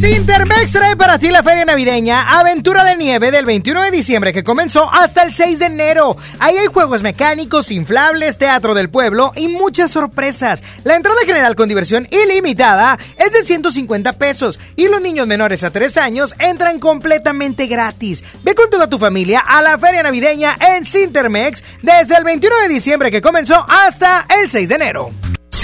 Cintermex 0.00 0.72
trae 0.72 0.96
para 0.96 1.18
ti 1.18 1.28
la 1.28 1.42
feria 1.42 1.66
navideña 1.66 2.38
Aventura 2.40 2.84
de 2.84 2.96
Nieve 2.96 3.30
del 3.30 3.44
21 3.44 3.82
de 3.82 3.90
diciembre 3.90 4.32
que 4.32 4.42
comenzó 4.42 4.90
hasta 4.90 5.22
el 5.24 5.34
6 5.34 5.58
de 5.58 5.66
enero. 5.66 6.16
Ahí 6.38 6.56
hay 6.56 6.68
juegos 6.68 7.02
mecánicos, 7.02 7.70
inflables, 7.70 8.38
teatro 8.38 8.72
del 8.72 8.88
pueblo 8.88 9.32
y 9.36 9.48
muchas 9.48 9.90
sorpresas. 9.90 10.62
La 10.84 10.96
entrada 10.96 11.20
general 11.26 11.54
con 11.54 11.68
diversión 11.68 12.08
ilimitada 12.10 12.98
es 13.18 13.34
de 13.34 13.42
150 13.42 14.14
pesos 14.14 14.58
y 14.74 14.88
los 14.88 15.02
niños 15.02 15.26
menores 15.26 15.64
a 15.64 15.70
3 15.70 15.94
años 15.98 16.34
entran 16.38 16.78
completamente 16.78 17.66
gratis. 17.66 18.24
Ve 18.42 18.54
con 18.54 18.70
toda 18.70 18.88
tu 18.88 18.98
familia 18.98 19.40
a 19.40 19.60
la 19.60 19.76
feria 19.76 20.02
navideña 20.02 20.56
en 20.60 20.86
Cintermex 20.86 21.62
desde 21.82 22.16
el 22.16 22.24
21 22.24 22.56
de 22.62 22.68
diciembre 22.68 23.10
que 23.10 23.20
comenzó 23.20 23.66
hasta 23.68 24.24
el 24.40 24.48
6 24.48 24.66
de 24.66 24.74
enero. 24.76 25.10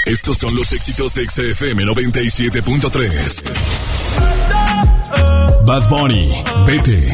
Estos 0.07 0.39
son 0.39 0.55
los 0.55 0.73
éxitos 0.73 1.15
de 1.15 1.29
XFM 1.29 1.83
97.3. 1.85 3.43
Bad 5.65 5.89
Bunny, 5.89 6.31
vete. 6.67 7.09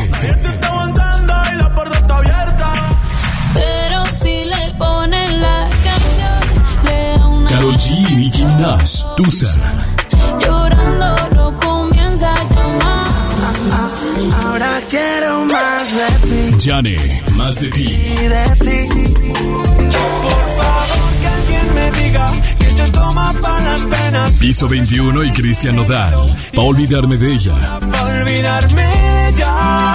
Pero 3.55 4.05
si 4.12 4.45
le 4.45 4.74
ponen 4.78 5.40
la 5.40 5.70
canción, 5.82 6.40
le 6.84 7.18
da 7.18 7.26
una 7.26 7.49
Karol 7.51 7.76
G 7.76 8.11
y 8.11 8.14
Nicki 8.16 8.45
Minaj, 8.45 9.16
Tusa. 9.16 9.47
llorando 10.40 11.16
lo 11.34 11.57
comienza 11.59 12.32
a 12.32 12.45
llamar. 12.45 13.12
Ahora 14.45 14.80
quiero 14.88 15.45
más 15.47 15.95
de 15.97 16.07
ti 16.28 16.57
Jane, 16.68 17.22
más 17.34 17.61
de 17.61 17.70
ti. 17.70 17.84
y 17.84 18.28
de 18.28 18.45
ti. 18.61 18.88
Por 20.22 20.47
favor, 20.57 20.91
me 21.83 22.01
diga 22.01 22.26
que 22.59 22.70
se 22.70 22.91
toma 22.91 23.33
para 23.41 23.61
las 23.61 23.80
penas. 23.83 24.33
Piso 24.33 24.68
21 24.68 25.24
y 25.24 25.33
Cristian 25.33 25.76
Nodal. 25.76 26.14
Pa' 26.55 26.62
olvidarme 26.62 27.16
de 27.16 27.33
ella. 27.33 27.80
Pa' 27.80 28.03
olvidarme 28.03 28.83
de 28.83 29.28
ella. 29.28 29.95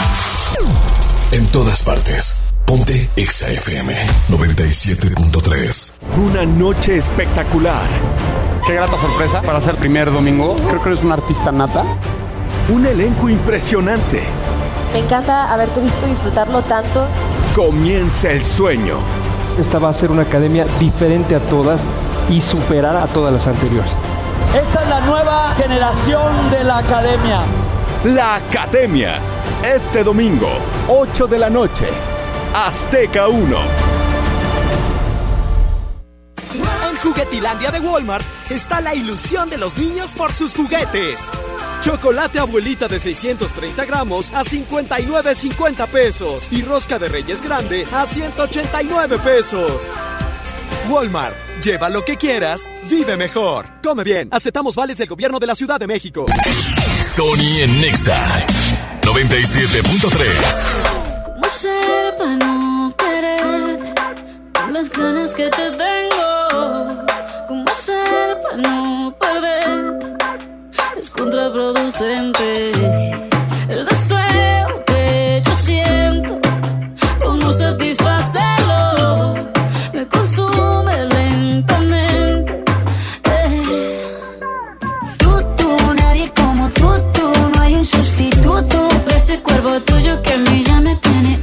En 1.32 1.46
todas 1.48 1.84
partes. 1.84 2.42
Ponte 2.66 3.10
Exa 3.16 3.52
FM 3.52 3.94
97.3. 4.30 5.94
Una 6.18 6.46
noche 6.46 6.98
espectacular. 6.98 7.88
Qué 8.66 8.74
grata 8.74 8.98
sorpresa 8.98 9.42
para 9.42 9.62
ser 9.62 9.76
el 9.76 9.80
primer 9.80 10.12
domingo. 10.12 10.56
Creo 10.68 10.84
que 10.84 10.90
eres 10.90 11.04
un 11.04 11.14
artista 11.14 11.52
nata. 11.52 11.86
Un 12.70 12.86
elenco 12.86 13.30
impresionante. 13.30 14.22
Me 14.92 15.00
encanta 15.00 15.54
haberte 15.54 15.80
visto 15.80 16.06
disfrutarlo 16.06 16.62
tanto. 16.64 17.08
Comienza 17.56 18.32
el 18.32 18.44
sueño 18.44 19.00
esta 19.58 19.80
va 19.80 19.90
a 19.90 19.94
ser 19.94 20.12
una 20.12 20.24
academia 20.24 20.66
diferente 20.80 21.36
a 21.36 21.40
todas 21.40 21.84
y 22.30 22.42
superar 22.42 22.96
a 22.96 23.08
todas 23.08 23.34
las 23.34 23.48
anteriores. 23.48 23.92
Esta 24.56 24.84
es 24.84 24.90
la 24.90 25.02
nueva 25.02 25.54
generación 25.56 26.52
de 26.52 26.64
la 26.64 26.78
academia. 26.78 27.42
La 28.04 28.36
academia, 28.36 29.20
este 29.64 30.04
domingo, 30.04 30.50
8 30.88 31.28
de 31.28 31.40
la 31.40 31.50
noche, 31.50 31.86
Azteca 32.54 33.28
1. 33.28 33.97
Juguetilandia 37.02 37.72
de 37.72 37.80
Walmart 37.80 38.26
está 38.50 38.82
la 38.82 38.94
ilusión 38.96 39.50
de 39.50 39.58
los 39.58 39.78
niños 39.78 40.14
por 40.14 40.34
sus 40.34 40.56
juguetes. 40.56 41.30
Chocolate 41.82 42.40
abuelita 42.40 42.88
de 42.88 43.00
630 43.00 43.86
gramos 43.86 44.34
a 44.34 44.44
59,50 44.44 45.88
pesos 45.88 46.48
y 46.52 46.62
rosca 46.64 46.98
de 47.00 47.08
Reyes 47.08 47.42
Grande 47.42 47.86
a 47.94 48.06
189 48.06 49.20
pesos. 49.20 49.92
Walmart, 50.90 51.36
lleva 51.64 51.90
lo 51.90 52.06
que 52.06 52.18
quieras, 52.18 52.70
vive 52.90 53.18
mejor. 53.18 53.66
Come 53.84 54.04
bien, 54.04 54.30
aceptamos 54.32 54.76
vales 54.76 54.98
del 54.98 55.08
gobierno 55.08 55.40
de 55.40 55.48
la 55.48 55.56
Ciudad 55.56 55.80
de 55.80 55.88
México. 55.88 56.26
Sony 57.02 57.62
en 57.62 57.82
Nexa 57.82 58.42
97.3. 59.02 60.66
Para 62.18 62.36
no 62.36 62.94
querer, 62.98 63.80
las 64.72 64.90
ganas 64.90 65.34
que 65.34 65.50
te 65.50 65.72
tengo. 65.72 66.37
¿Cómo 67.48 67.64
hacer 67.70 68.40
para 68.42 68.58
no 68.58 69.16
perder? 69.20 70.18
Es 70.98 71.10
contraproducente. 71.10 72.72
El 73.70 73.86
deseo 73.86 74.86
que 74.88 75.42
yo 75.46 75.54
siento, 75.54 76.40
¿cómo 77.24 77.54
satisfacerlo? 77.54 79.36
Me 79.94 80.08
consume 80.08 81.06
lentamente. 81.06 82.64
Eh. 83.26 84.18
Tú, 85.20 85.32
tú, 85.58 85.78
nadie 86.02 86.32
como 86.36 86.70
tú, 86.70 86.90
tú. 87.14 87.32
No 87.56 87.62
hay 87.62 87.76
un 87.76 87.86
sustituto. 87.86 88.88
Ese 89.16 89.40
cuerpo 89.42 89.80
tuyo 89.82 90.22
que 90.24 90.34
a 90.34 90.38
mí 90.38 90.64
ya 90.64 90.80
me 90.82 90.96
tiene 90.96 91.40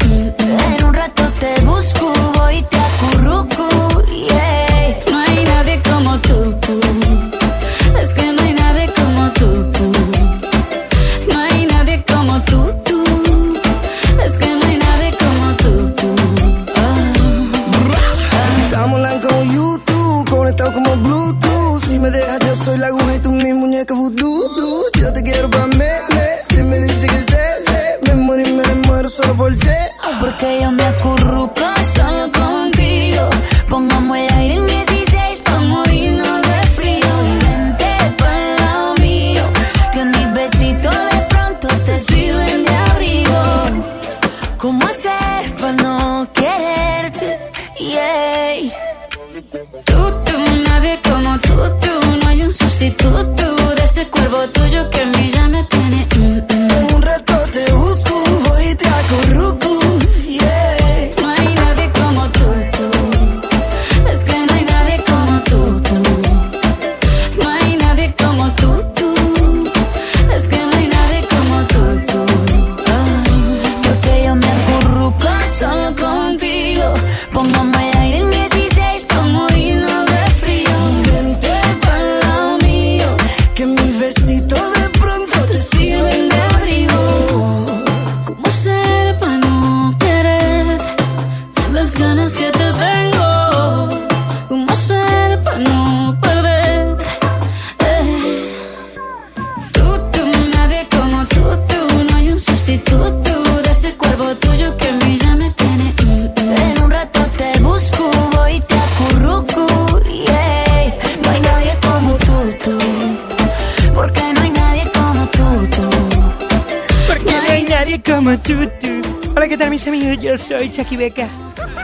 Cứ 9.34 9.93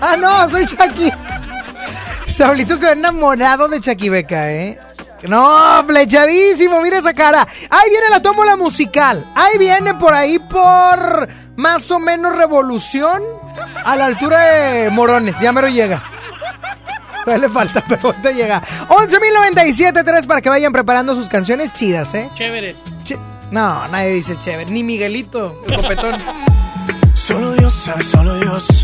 Ah, 0.00 0.16
no, 0.16 0.50
soy 0.50 0.66
Chucky. 0.66 1.10
Saulito 2.28 2.78
quedó 2.78 2.92
enamorado 2.92 3.68
de 3.68 3.80
Chucky 3.80 4.08
Beca, 4.08 4.50
¿eh? 4.50 4.78
No, 5.28 5.84
flechadísimo, 5.86 6.80
mira 6.80 6.98
esa 6.98 7.12
cara. 7.12 7.46
Ahí 7.68 7.90
viene 7.90 8.08
la 8.08 8.22
tómbola 8.22 8.56
musical. 8.56 9.24
Ahí 9.34 9.58
viene 9.58 9.94
por 9.94 10.14
ahí 10.14 10.38
por 10.38 11.28
más 11.56 11.90
o 11.90 11.98
menos 11.98 12.34
revolución 12.34 13.22
a 13.84 13.96
la 13.96 14.06
altura 14.06 14.38
de 14.40 14.90
Morones. 14.90 15.36
Ya 15.40 15.52
me 15.52 15.60
lo 15.60 15.68
llega. 15.68 16.02
No 17.26 17.36
le 17.36 17.48
falta, 17.50 17.84
pero 17.88 18.08
ahorita 18.08 18.30
llega. 18.30 18.62
11.097.3 18.88 20.26
para 20.26 20.40
que 20.40 20.48
vayan 20.48 20.72
preparando 20.72 21.14
sus 21.14 21.28
canciones 21.28 21.72
chidas, 21.72 22.14
¿eh? 22.14 22.30
Chéveres. 22.34 22.78
No, 23.50 23.86
nadie 23.88 24.12
dice 24.14 24.36
chévere. 24.36 24.70
Ni 24.70 24.82
Miguelito, 24.82 25.62
el 25.68 25.76
copetón. 25.76 26.14
solo 27.14 27.52
Dios, 27.52 27.90
solo 28.10 28.38
Dios 28.38 28.79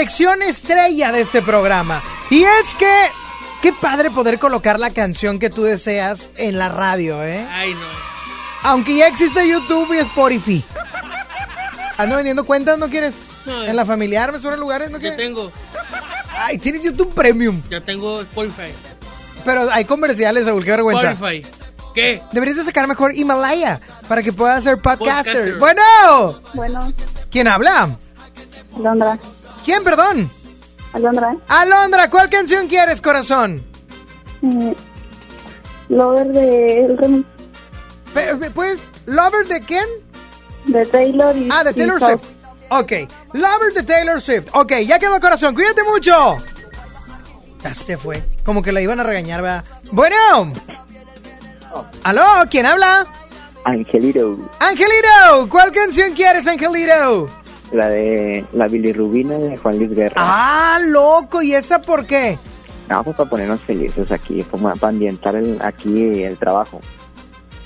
sección 0.00 0.40
estrella 0.40 1.12
de 1.12 1.20
este 1.20 1.42
programa. 1.42 2.02
Y 2.30 2.42
es 2.44 2.74
que, 2.78 3.08
qué 3.60 3.70
padre 3.74 4.10
poder 4.10 4.38
colocar 4.38 4.80
la 4.80 4.88
canción 4.90 5.38
que 5.38 5.50
tú 5.50 5.62
deseas 5.64 6.30
en 6.38 6.56
la 6.58 6.70
radio, 6.70 7.22
¿eh? 7.22 7.46
Ay, 7.50 7.74
no. 7.74 7.80
Aunque 8.62 8.96
ya 8.96 9.08
existe 9.08 9.46
YouTube 9.46 9.92
y 9.92 9.98
Spotify. 9.98 10.64
¿Ando 11.98 12.16
vendiendo 12.16 12.44
cuentas? 12.44 12.78
¿No 12.78 12.88
quieres? 12.88 13.14
No, 13.44 13.62
¿En 13.64 13.76
la 13.76 13.84
familiar 13.84 14.32
me 14.32 14.38
suenan 14.38 14.58
lugares? 14.58 14.90
¿No 14.90 14.96
Ya 14.96 15.02
quieres? 15.02 15.18
tengo, 15.18 15.52
Ay, 16.34 16.56
tienes 16.56 16.82
YouTube 16.82 17.12
Premium. 17.14 17.60
ya 17.68 17.82
tengo 17.82 18.22
Spotify. 18.22 18.72
Pero 19.44 19.70
hay 19.70 19.84
comerciales, 19.84 20.46
Saúl, 20.46 20.64
qué 20.64 20.70
vergüenza. 20.70 21.10
Spotify. 21.10 21.46
¿Qué? 21.94 22.22
Deberías 22.32 22.56
de 22.56 22.64
sacar 22.64 22.86
mejor 22.86 23.14
Himalaya 23.14 23.80
para 24.08 24.22
que 24.22 24.32
puedas 24.32 24.64
ser 24.64 24.78
podcaster. 24.78 25.58
Podcaster. 25.58 25.58
Bueno, 25.58 26.40
Bueno, 26.54 26.92
¿quién 27.30 27.48
habla? 27.48 27.90
Alondra. 28.76 29.18
¿Quién, 29.64 29.84
perdón? 29.84 30.30
Alondra. 30.92 31.36
Alondra, 31.48 32.10
¿cuál 32.10 32.28
canción 32.30 32.66
quieres, 32.66 33.00
corazón? 33.00 33.56
Eh, 34.42 34.74
Lover 35.88 36.26
de 36.28 36.84
el 36.86 36.98
remix 36.98 37.26
¿Puedes? 38.54 38.80
¿Lover 39.06 39.46
de 39.46 39.60
quién? 39.62 39.84
de 40.66 40.84
Taylor 40.86 41.36
y 41.36 41.48
Ah, 41.50 41.64
de 41.64 41.72
Taylor 41.72 42.00
y 42.00 42.04
Swift. 42.04 42.22
Ok, 42.70 42.92
Lover 43.32 43.72
de 43.74 43.82
Taylor 43.82 44.20
Swift. 44.20 44.48
Ok, 44.52 44.72
ya 44.86 44.98
quedó, 44.98 45.20
corazón, 45.20 45.54
cuídate 45.54 45.82
mucho. 45.84 46.36
Ya 47.62 47.74
se 47.74 47.96
fue. 47.96 48.22
Como 48.44 48.62
que 48.62 48.72
la 48.72 48.80
iban 48.80 49.00
a 49.00 49.02
regañar, 49.02 49.42
¿verdad? 49.42 49.64
Bueno. 49.92 50.52
¿Aló? 52.04 52.24
¿Quién 52.50 52.66
habla? 52.66 53.06
Angelito, 53.64 54.38
Angelito, 54.58 55.48
¿cuál 55.50 55.70
canción 55.72 56.14
quieres, 56.14 56.46
Angelito? 56.46 57.28
La 57.72 57.88
de 57.88 58.44
la 58.52 58.68
bilirrubina 58.68 59.36
de 59.36 59.56
Juan 59.56 59.78
Luis 59.78 59.94
Guerra. 59.94 60.14
Ah, 60.16 60.78
loco, 60.88 61.42
¿y 61.42 61.54
esa 61.54 61.80
por 61.80 62.06
qué? 62.06 62.38
No, 62.88 63.04
pues 63.04 63.16
para 63.16 63.30
ponernos 63.30 63.60
felices 63.60 64.10
aquí, 64.10 64.42
para 64.42 64.88
ambientar 64.88 65.36
el, 65.36 65.58
aquí 65.62 66.24
el 66.24 66.36
trabajo. 66.36 66.80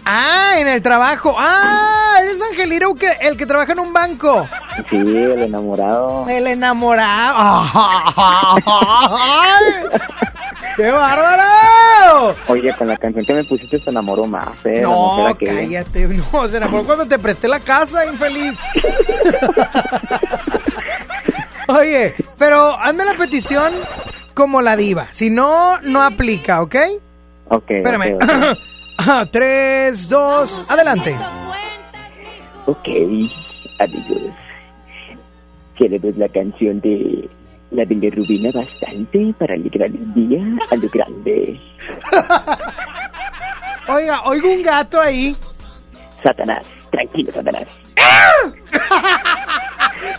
Ah, 0.05 0.55
en 0.59 0.69
el 0.69 0.83
trabajo. 0.83 1.35
Ah, 1.39 2.17
eres 2.21 2.41
Angelito 2.43 2.95
que, 2.95 3.09
el 3.23 3.37
que 3.37 3.47
trabaja 3.47 3.73
en 3.73 3.79
un 3.81 3.93
banco. 3.93 4.47
Sí, 4.91 4.97
el 4.97 5.41
enamorado. 5.43 6.27
El 6.29 6.47
enamorado. 6.47 7.35
¡Qué 10.77 10.91
bárbaro! 10.91 12.33
Oye, 12.49 12.75
con 12.75 12.89
la 12.89 12.97
canción 12.97 13.25
que 13.25 13.33
me 13.35 13.45
pusiste 13.45 13.79
se 13.79 13.91
enamoró 13.91 14.27
más, 14.27 14.49
eh. 14.65 14.79
la 14.83 14.89
No, 14.89 15.27
aquella. 15.29 15.55
cállate. 15.85 16.07
No, 16.33 16.49
se 16.49 16.57
enamoró 16.57 16.85
cuando 16.85 17.07
te 17.07 17.19
presté 17.19 17.47
la 17.49 17.61
casa, 17.61 18.05
infeliz. 18.07 18.59
Oye, 21.69 22.15
pero 22.39 22.75
hazme 22.79 23.05
la 23.05 23.15
petición 23.15 23.73
como 24.35 24.61
la 24.63 24.77
diva. 24.77 25.07
Si 25.13 25.31
no, 25.31 25.79
no 25.83 26.03
aplica, 26.03 26.61
¿ok? 26.61 26.75
Ok, 27.49 27.71
Espérame. 27.71 28.17
ok, 28.17 28.59
ok. 28.99 29.31
Tres, 29.31 30.09
dos, 30.09 30.71
adelante. 30.71 31.15
Ok, 32.67 32.89
amigos. 33.79 34.33
Queremos 35.77 36.17
la 36.17 36.29
canción 36.29 36.81
de 36.81 37.29
la 37.71 37.85
bilirrubina 37.85 38.51
bastante 38.53 39.35
para 39.39 39.55
alegrar 39.55 39.89
el 39.89 40.15
día 40.15 40.43
a 40.71 40.77
lo 40.77 40.89
grande. 40.89 41.61
Oiga, 43.87 44.23
oigo 44.23 44.51
un 44.51 44.63
gato 44.63 44.99
ahí. 44.99 45.37
Satanás, 46.23 46.65
tranquilo, 46.91 47.31
Satanás. 47.33 47.67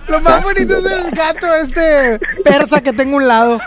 Lo 0.08 0.22
más 0.22 0.44
bonito 0.44 0.78
es 0.78 0.86
el 0.86 1.12
gato 1.12 1.54
este 1.56 2.20
persa 2.44 2.82
que 2.82 2.94
tengo 2.94 3.14
a 3.14 3.18
un 3.18 3.28
lado. 3.28 3.60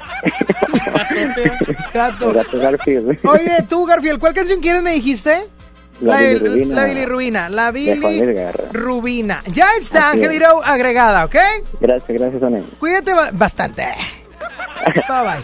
Gato. 1.92 2.32
Gato 2.32 2.58
Garfield. 2.58 3.18
Oye, 3.24 3.64
tú, 3.68 3.84
Garfield, 3.86 4.18
¿cuál 4.18 4.34
canción 4.34 4.60
quieres 4.60 4.82
me 4.82 4.92
dijiste? 4.92 5.44
La 6.00 6.18
del- 6.18 6.38
bilirrubina. 6.40 6.76
La 6.76 6.84
bilirrubina. 6.84 7.48
La. 7.48 9.42
Ya 9.52 9.66
está. 9.78 10.10
Angelito, 10.10 10.62
agregada, 10.64 11.24
¿ok? 11.24 11.36
Gracias, 11.80 12.18
gracias, 12.18 12.42
Anel. 12.42 12.64
Cuídate 12.78 13.12
ba- 13.12 13.30
bastante. 13.32 13.84
Bye 14.94 15.22
bye. 15.22 15.42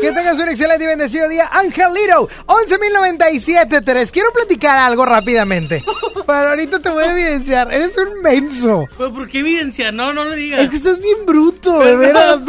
Que 0.00 0.12
tengas 0.12 0.38
un 0.38 0.48
excelente 0.48 0.84
y 0.84 0.86
bendecido 0.86 1.28
día, 1.28 1.48
Angelito. 1.52 2.28
11.097.3. 2.46 4.10
Quiero 4.10 4.32
platicar 4.32 4.78
algo 4.78 5.04
rápidamente. 5.04 5.82
Pero 6.26 6.48
ahorita 6.48 6.80
te 6.80 6.88
voy 6.90 7.04
a 7.04 7.12
evidenciar. 7.12 7.72
Eres 7.72 7.96
un 7.96 8.20
menso. 8.22 8.86
¿Pero 8.96 9.12
por 9.12 9.28
qué 9.28 9.40
evidencia? 9.40 9.90
No, 9.92 10.12
no 10.12 10.24
lo 10.24 10.32
digas. 10.32 10.60
Es 10.60 10.70
que 10.70 10.76
estás 10.76 10.98
bien 11.00 11.26
bruto, 11.26 11.78
de 11.80 11.96
veras. 11.96 12.40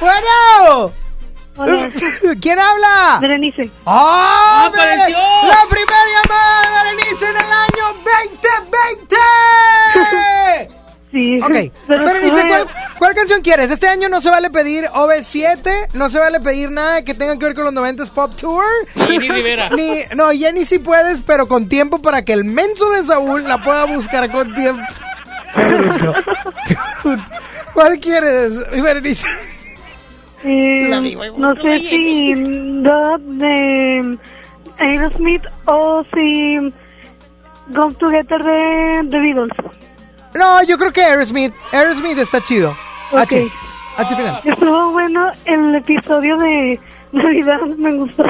bueno. 0.00 0.92
¿Quién 2.40 2.58
habla? 2.58 3.18
Berenice. 3.20 3.70
¡Ah! 3.84 4.68
¡Apareció! 4.68 5.16
La 5.16 5.66
primera 5.68 6.04
llamada 6.14 6.62
de 6.62 6.70
Berenice 6.96 7.26
en 7.28 7.36
el 7.36 7.42
año 7.42 7.84
2020. 8.04 10.76
Sí. 11.12 11.38
Ok, 11.42 11.50
Pero 11.86 12.02
¿cuál, 12.48 12.66
cuál 12.98 13.14
canción 13.14 13.42
quieres? 13.42 13.70
Este 13.70 13.86
año 13.86 14.08
no 14.08 14.20
se 14.22 14.30
vale 14.30 14.50
pedir 14.50 14.86
OV7, 14.86 15.88
no 15.94 16.08
se 16.08 16.18
vale 16.18 16.40
pedir 16.40 16.70
nada 16.70 17.04
que 17.04 17.12
tenga 17.14 17.38
que 17.38 17.44
ver 17.44 17.54
con 17.54 17.64
los 17.66 17.74
90s 17.74 18.10
Pop 18.10 18.34
Tour. 18.34 18.64
Jenny 18.94 19.28
Rivera. 19.28 19.68
Ni, 19.70 20.00
no, 20.16 20.30
Jenny 20.30 20.64
sí 20.64 20.78
puedes, 20.78 21.20
pero 21.20 21.46
con 21.46 21.68
tiempo 21.68 22.00
para 22.00 22.24
que 22.24 22.32
el 22.32 22.44
menso 22.44 22.90
de 22.90 23.02
Saúl 23.02 23.44
la 23.44 23.62
pueda 23.62 23.84
buscar 23.84 24.30
con 24.32 24.54
tiempo. 24.54 24.82
¿Cuál 27.74 27.98
quieres, 28.00 28.58
Berenice? 28.82 29.26
Eh, 30.44 30.88
La 30.88 31.00
no 31.36 31.54
sé 31.54 31.70
oye. 31.70 31.88
si 31.88 32.34
God 32.82 33.20
de 33.38 34.18
Aerosmith 34.78 35.44
o 35.66 36.04
si 36.14 36.58
Go 37.68 37.92
Together 37.92 38.42
de 38.42 39.08
The 39.08 39.20
Beatles. 39.20 39.52
No, 40.34 40.62
yo 40.62 40.78
creo 40.78 40.92
que 40.92 41.02
Aerosmith. 41.02 41.52
Aerosmith 41.72 42.18
está 42.18 42.42
chido. 42.42 42.74
H. 43.12 43.44
Ok. 43.44 43.52
H 43.98 44.16
final. 44.16 44.40
Estuvo 44.44 44.90
bueno 44.92 45.30
el 45.44 45.74
episodio 45.74 46.36
de 46.38 46.80
Navidad, 47.12 47.60
me 47.76 47.92
gustó. 47.94 48.24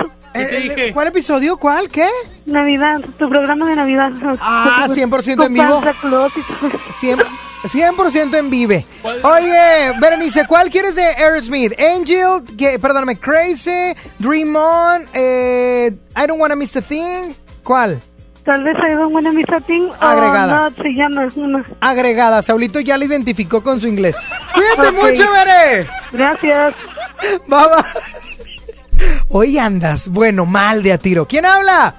¿Cuál 0.92 1.08
episodio? 1.08 1.56
¿Cuál? 1.56 1.88
¿Qué? 1.88 2.08
Navidad, 2.46 3.00
tu 3.18 3.28
programa 3.28 3.68
de 3.68 3.76
Navidad. 3.76 4.10
Ah, 4.40 4.86
100% 4.88 5.46
en 5.46 5.54
vivo. 5.54 5.82
Santa 5.82 5.94
Claus 6.00 6.32
y 6.36 6.42
todo. 6.42 6.70
100%, 7.00 7.26
100% 7.64 8.38
en 8.38 8.50
vive. 8.50 8.86
Oye, 9.04 9.92
Berenice, 10.00 10.46
¿cuál 10.46 10.70
quieres 10.70 10.94
de 10.96 11.04
Aerosmith? 11.04 11.78
Angel, 11.78 12.42
que, 12.56 12.78
perdóname, 12.78 13.16
Crazy, 13.18 13.94
Dream 14.18 14.56
On, 14.56 15.06
eh, 15.12 15.92
I 16.16 16.26
Don't 16.26 16.40
Wanna 16.40 16.56
Miss 16.56 16.76
a 16.76 16.80
Thing. 16.82 17.34
¿Cuál? 17.62 18.00
Tal 18.44 18.64
vez 18.64 18.74
hay 18.84 18.94
un 18.94 19.12
buen 19.12 19.24
Thing 19.66 19.82
o 19.88 19.94
Agregada. 20.04 20.70
no, 20.70 20.82
se 20.82 20.88
llama 20.94 21.28
una. 21.36 21.62
Agregada. 21.80 22.42
Saulito 22.42 22.80
ya 22.80 22.96
la 22.96 23.04
identificó 23.04 23.62
con 23.62 23.78
su 23.80 23.86
inglés. 23.86 24.16
Cuídate 24.54 24.88
Ok. 24.88 25.04
mucho, 25.04 25.24
Bere. 25.32 25.86
Gracias. 26.12 26.74
Baba. 27.46 27.86
Hoy 29.28 29.58
andas, 29.58 30.08
bueno, 30.08 30.44
mal 30.44 30.82
de 30.82 30.92
a 30.92 30.98
tiro. 30.98 31.26
¿Quién 31.26 31.46
habla? 31.46 31.94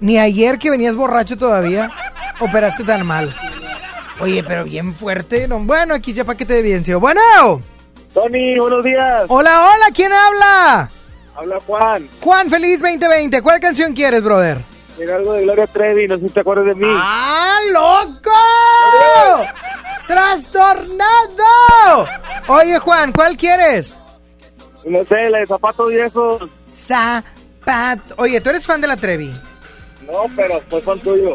Ni 0.00 0.18
ayer 0.18 0.58
que 0.58 0.70
venías 0.70 0.94
borracho 0.96 1.36
todavía 1.36 1.90
operaste 2.40 2.84
tan 2.84 3.06
mal. 3.06 3.34
Oye, 4.20 4.42
pero 4.42 4.64
bien 4.64 4.94
fuerte. 4.94 5.46
No, 5.48 5.58
bueno, 5.60 5.94
aquí 5.94 6.12
ya 6.12 6.24
para 6.24 6.36
que 6.36 6.46
te 6.46 6.58
evidencio. 6.58 6.98
Bueno. 6.98 7.20
Tony, 8.14 8.58
buenos 8.58 8.84
días. 8.84 9.24
Hola, 9.28 9.60
hola, 9.68 9.86
¿quién 9.94 10.12
habla? 10.12 10.88
Habla 11.36 11.58
Juan. 11.66 12.08
Juan, 12.20 12.48
feliz 12.50 12.80
2020. 12.80 13.42
¿Cuál 13.42 13.60
canción 13.60 13.94
quieres, 13.94 14.22
brother? 14.24 14.58
Mira 14.98 15.16
algo 15.16 15.34
de 15.34 15.42
Gloria 15.42 15.66
Trevi, 15.66 16.08
no 16.08 16.18
sé 16.18 16.28
si 16.28 16.34
te 16.34 16.40
acuerdas 16.40 16.66
de 16.66 16.74
mí. 16.74 16.88
¡Ah, 16.90 17.58
loco! 17.72 18.30
¡Trastornado! 20.08 22.08
Oye, 22.48 22.78
Juan, 22.78 23.12
¿cuál 23.12 23.36
quieres? 23.36 23.96
No 24.84 25.04
sé, 25.04 25.30
la 25.30 25.38
de 25.38 25.46
zapatos 25.46 25.90
viejos. 25.90 26.42
Zapato. 26.72 28.14
Oye, 28.16 28.40
¿tú 28.40 28.50
eres 28.50 28.66
fan 28.66 28.80
de 28.80 28.88
la 28.88 28.96
Trevi? 28.96 29.32
No, 30.06 30.24
pero 30.34 30.60
fue 30.68 30.80
fan 30.80 30.98
tuyo. 31.00 31.34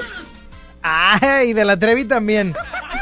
Ay, 0.81 1.53
de 1.53 1.63
la 1.63 1.77
Trevi 1.77 2.05
también. 2.05 2.53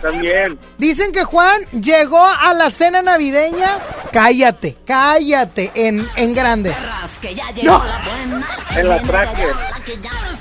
También. 0.01 0.57
Dicen 0.77 1.11
que 1.11 1.23
Juan 1.23 1.61
llegó 1.71 2.23
a 2.23 2.53
la 2.53 2.71
cena 2.71 3.01
navideña. 3.01 3.77
Cállate, 4.11 4.75
cállate, 4.85 5.71
en, 5.75 6.07
en 6.15 6.33
grande. 6.33 6.73
¡No! 7.63 7.81
En 8.75 8.89
la 8.89 9.01
tracker. 9.01 9.53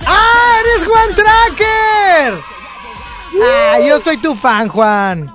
¡Ah, 0.07 0.61
eres 0.61 0.89
Juan 0.89 1.15
Tracker! 1.15 2.35
Ah, 3.43 3.79
yo 3.81 4.01
soy 4.01 4.17
tu 4.17 4.35
fan, 4.35 4.69
Juan. 4.69 5.27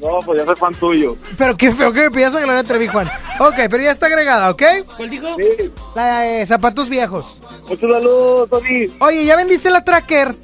No, 0.00 0.18
pues 0.24 0.38
ya 0.38 0.44
soy 0.44 0.56
fan 0.56 0.74
tuyo. 0.74 1.16
Pero 1.38 1.56
qué 1.56 1.72
feo 1.72 1.92
que 1.92 2.02
me 2.02 2.10
pidas 2.10 2.34
a 2.34 2.40
Gloria 2.40 2.64
Trevi, 2.64 2.88
Juan. 2.88 3.08
Ok, 3.38 3.54
pero 3.70 3.82
ya 3.82 3.92
está 3.92 4.06
agregada, 4.06 4.50
¿ok? 4.50 4.62
¿Cuál 4.96 5.10
dijo? 5.10 5.36
Sí. 5.36 5.72
La 5.94 6.20
de 6.20 6.46
zapatos 6.46 6.88
viejos. 6.88 7.38
Muchos 7.68 7.90
saludos, 7.90 8.50
Tony. 8.50 8.92
Oye, 8.98 9.24
¿ya 9.24 9.36
vendiste 9.36 9.70
la 9.70 9.84
Tracker? 9.84 10.34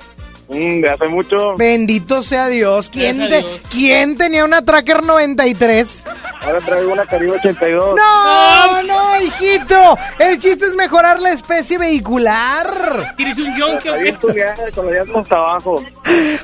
Mm, 0.50 0.80
de 0.80 0.90
hace 0.90 1.06
mucho. 1.06 1.54
Bendito 1.56 2.22
sea 2.22 2.48
Dios. 2.48 2.90
¿Quién, 2.90 3.18
Gracias 3.18 3.40
a 3.40 3.42
te- 3.42 3.48
Dios. 3.48 3.60
¿Quién 3.70 4.16
tenía 4.18 4.44
una 4.44 4.64
Tracker 4.64 5.04
93? 5.04 6.04
Ahora 6.42 6.58
traigo 6.60 6.92
una 6.92 7.06
Caribe 7.06 7.32
82. 7.32 7.94
No, 7.96 8.82
no, 8.82 9.20
hijito. 9.22 9.96
El 10.18 10.38
chiste 10.40 10.66
es 10.66 10.74
mejorar 10.74 11.20
la 11.20 11.30
especie 11.30 11.78
vehicular. 11.78 13.14
¿Tienes 13.16 13.38
un 13.38 13.56
yonke 13.56 13.90
o 13.90 13.94
Ahí 13.94 14.02
qué? 14.02 14.08
estudiando, 14.10 14.62
con 14.74 14.86
los 14.86 14.94
llantos 14.94 15.16
hasta 15.18 15.36
abajo. 15.36 15.82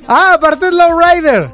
Ah, 0.07 0.35
aparte 0.35 0.67
es 0.69 0.73
Lowrider. 0.73 1.49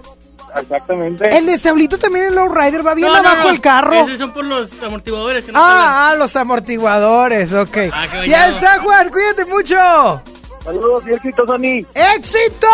Exactamente. 0.60 1.34
El 1.38 1.46
de 1.46 1.56
Saulito 1.56 1.98
también 1.98 2.26
es 2.26 2.34
Lowrider. 2.34 2.86
Va 2.86 2.92
bien 2.92 3.08
No, 3.08 3.14
abajo 3.16 3.44
no. 3.44 3.48
el 3.50 3.60
carro. 3.62 4.04
Esos 4.04 4.18
son 4.18 4.32
por 4.32 4.44
los 4.44 4.68
amortiguadores. 4.82 5.44
Que 5.46 5.52
no 5.52 5.58
jalan. 5.58 5.78
Ah, 5.80 6.10
ah, 6.10 6.14
los 6.16 6.36
amortiguadores, 6.36 7.52
ok. 7.54 7.76
Ah, 7.90 8.06
ya 8.26 8.48
está, 8.50 8.78
Juan, 8.80 9.08
cuídate 9.08 9.46
mucho. 9.46 10.22
Saludos 10.64 11.04
y 11.06 11.12
éxito, 11.12 11.44
Tony. 11.44 11.86
¡Éxito! 11.94 12.68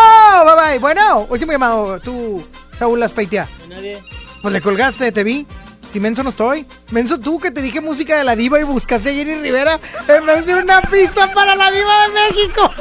Bye 0.45 0.69
bye. 0.71 0.79
Bueno, 0.79 1.25
último 1.29 1.51
llamado. 1.51 1.99
Tú, 1.99 2.45
Saúl 2.77 2.99
Laspeitia. 2.99 3.47
Nadie. 3.67 3.99
Pues 4.41 4.53
le 4.53 4.61
colgaste, 4.61 5.11
te 5.11 5.23
vi. 5.23 5.47
Si 5.91 5.99
menso 5.99 6.21
no 6.21 6.29
estoy. 6.29 6.65
Menso 6.91 7.19
tú 7.19 7.39
que 7.39 7.49
te 7.49 7.61
dije 7.61 7.81
música 7.81 8.15
de 8.15 8.23
la 8.23 8.35
diva 8.35 8.59
y 8.59 8.63
buscaste 8.63 9.09
a 9.09 9.13
Jenny 9.13 9.41
Rivera 9.41 9.79
en 10.07 10.25
vez 10.25 10.45
de 10.45 10.55
una 10.55 10.81
pista 10.83 11.33
para 11.33 11.55
la 11.55 11.71
diva 11.71 12.07
de 12.07 12.13
México. 12.13 12.71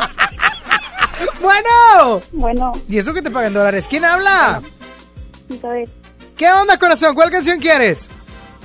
bueno. 1.40 2.20
Bueno, 2.32 2.72
¿Y 2.86 2.98
eso 2.98 3.14
que 3.14 3.22
te 3.22 3.30
pagan 3.30 3.54
dólares? 3.54 3.86
¿Quién 3.88 4.04
habla? 4.04 4.60
¿Qué 6.36 6.50
onda, 6.50 6.78
corazón? 6.78 7.14
¿Cuál 7.14 7.30
canción 7.30 7.58
quieres? 7.58 8.10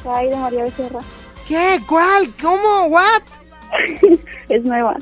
ay 0.06 0.30
de 0.30 0.36
María 0.36 0.66
Becerra. 0.66 1.00
¿Qué? 1.48 1.82
¿Cuál? 1.88 2.30
¿Cómo? 2.42 2.88
¿What? 2.88 3.22
es 4.50 4.64
nueva. 4.64 4.98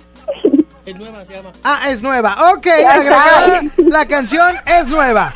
Es 0.85 0.95
nueva, 0.95 1.25
se 1.25 1.33
llama. 1.33 1.49
Ah, 1.63 1.89
es 1.89 2.01
nueva. 2.01 2.53
Ok, 2.53 2.67
agregada. 2.67 3.61
La 3.77 4.05
canción 4.07 4.55
es 4.65 4.87
nueva. 4.87 5.33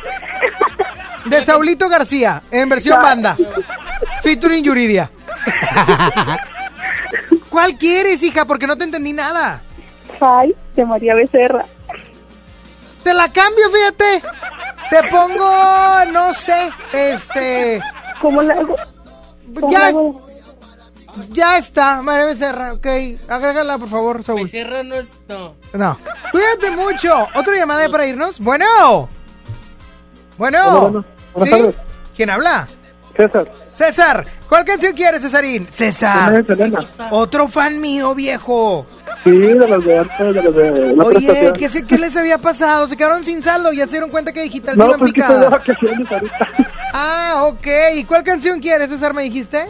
De 1.24 1.44
Saulito 1.44 1.88
García, 1.88 2.42
en 2.50 2.68
versión 2.68 3.00
banda. 3.00 3.36
Featuring 4.22 4.64
Yuridia. 4.64 5.10
¿Cuál 7.50 7.76
quieres, 7.76 8.22
hija? 8.22 8.44
Porque 8.44 8.66
no 8.66 8.76
te 8.76 8.84
entendí 8.84 9.12
nada. 9.12 9.60
Ay 10.20 10.54
de 10.74 10.84
María 10.84 11.14
Becerra. 11.14 11.64
Te 13.02 13.14
la 13.14 13.30
cambio, 13.30 13.70
fíjate. 13.70 14.22
Te 14.90 15.02
pongo, 15.08 16.04
no 16.12 16.32
sé, 16.34 16.70
este... 16.92 17.80
¿Cómo 18.20 18.42
la 18.42 18.54
hago? 18.54 18.76
¿Cómo 19.60 19.72
Ya, 19.72 19.78
la 19.80 19.86
hago? 19.86 20.25
Ya 21.30 21.58
está, 21.58 22.02
María 22.02 22.26
Becerra, 22.26 22.72
ok. 22.74 22.86
Agrégala, 23.28 23.78
por 23.78 23.88
favor, 23.88 24.24
Saúl. 24.24 24.42
Becerra 24.44 24.82
no 24.82 24.94
es. 24.96 25.06
No. 25.28 25.54
No. 25.72 25.98
Cuídate 26.32 26.70
mucho. 26.70 27.26
¿Otra 27.34 27.56
llamada 27.56 27.88
para 27.88 28.06
irnos? 28.06 28.38
Bueno. 28.40 29.08
Bueno. 30.38 30.58
Hola, 30.68 30.78
bueno. 30.80 31.04
Buenas 31.34 31.54
¿Sí? 31.56 31.62
tardes. 31.62 31.74
¿Quién 32.16 32.30
habla? 32.30 32.68
César. 33.16 33.50
César. 33.74 34.26
¿Cuál 34.48 34.64
canción 34.64 34.92
quieres, 34.94 35.22
Cesarín? 35.22 35.66
César. 35.70 36.44
Otro 37.10 37.48
fan 37.48 37.80
mío, 37.80 38.14
viejo. 38.14 38.86
Sí, 39.24 39.30
de 39.32 39.54
los 39.54 39.84
de 39.84 39.98
antes, 39.98 40.34
de 40.34 40.42
los 40.42 40.54
de 40.54 40.94
la 40.96 41.04
Oye. 41.04 41.52
¿qué, 41.58 41.68
se- 41.68 41.82
¿qué 41.84 41.98
les 41.98 42.16
había 42.16 42.38
pasado? 42.38 42.86
Se 42.88 42.96
quedaron 42.96 43.24
sin 43.24 43.42
saldo. 43.42 43.72
Ya 43.72 43.86
se 43.86 43.92
dieron 43.92 44.10
cuenta 44.10 44.32
que 44.32 44.42
digital 44.42 44.76
No, 44.76 44.86
iban 44.86 44.98
pues 45.00 45.12
picada. 45.12 45.62
Ah, 46.92 47.44
ok. 47.46 47.66
¿Y 47.94 48.04
cuál 48.04 48.22
canción 48.22 48.60
quieres, 48.60 48.90
César, 48.90 49.14
me 49.14 49.22
dijiste? 49.22 49.64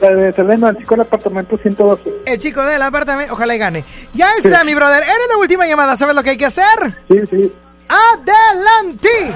La 0.00 0.10
de 0.10 0.32
Selena, 0.32 0.70
el 0.70 0.76
chico 0.76 0.94
del 0.94 1.02
apartamento 1.02 1.56
112. 1.56 2.02
El 2.26 2.38
chico 2.38 2.62
del 2.62 2.82
apartamento. 2.82 3.32
Ojalá 3.32 3.54
y 3.54 3.58
gane. 3.58 3.84
Ya 4.12 4.30
está, 4.38 4.62
mi 4.64 4.74
brother. 4.74 5.02
Eres 5.02 5.28
la 5.30 5.38
última 5.38 5.66
llamada. 5.66 5.96
¿Sabes 5.96 6.14
lo 6.14 6.22
que 6.22 6.30
hay 6.30 6.36
que 6.36 6.46
hacer? 6.46 6.66
Sí, 7.08 7.20
sí. 7.30 7.52
¡Adelante! 7.88 9.32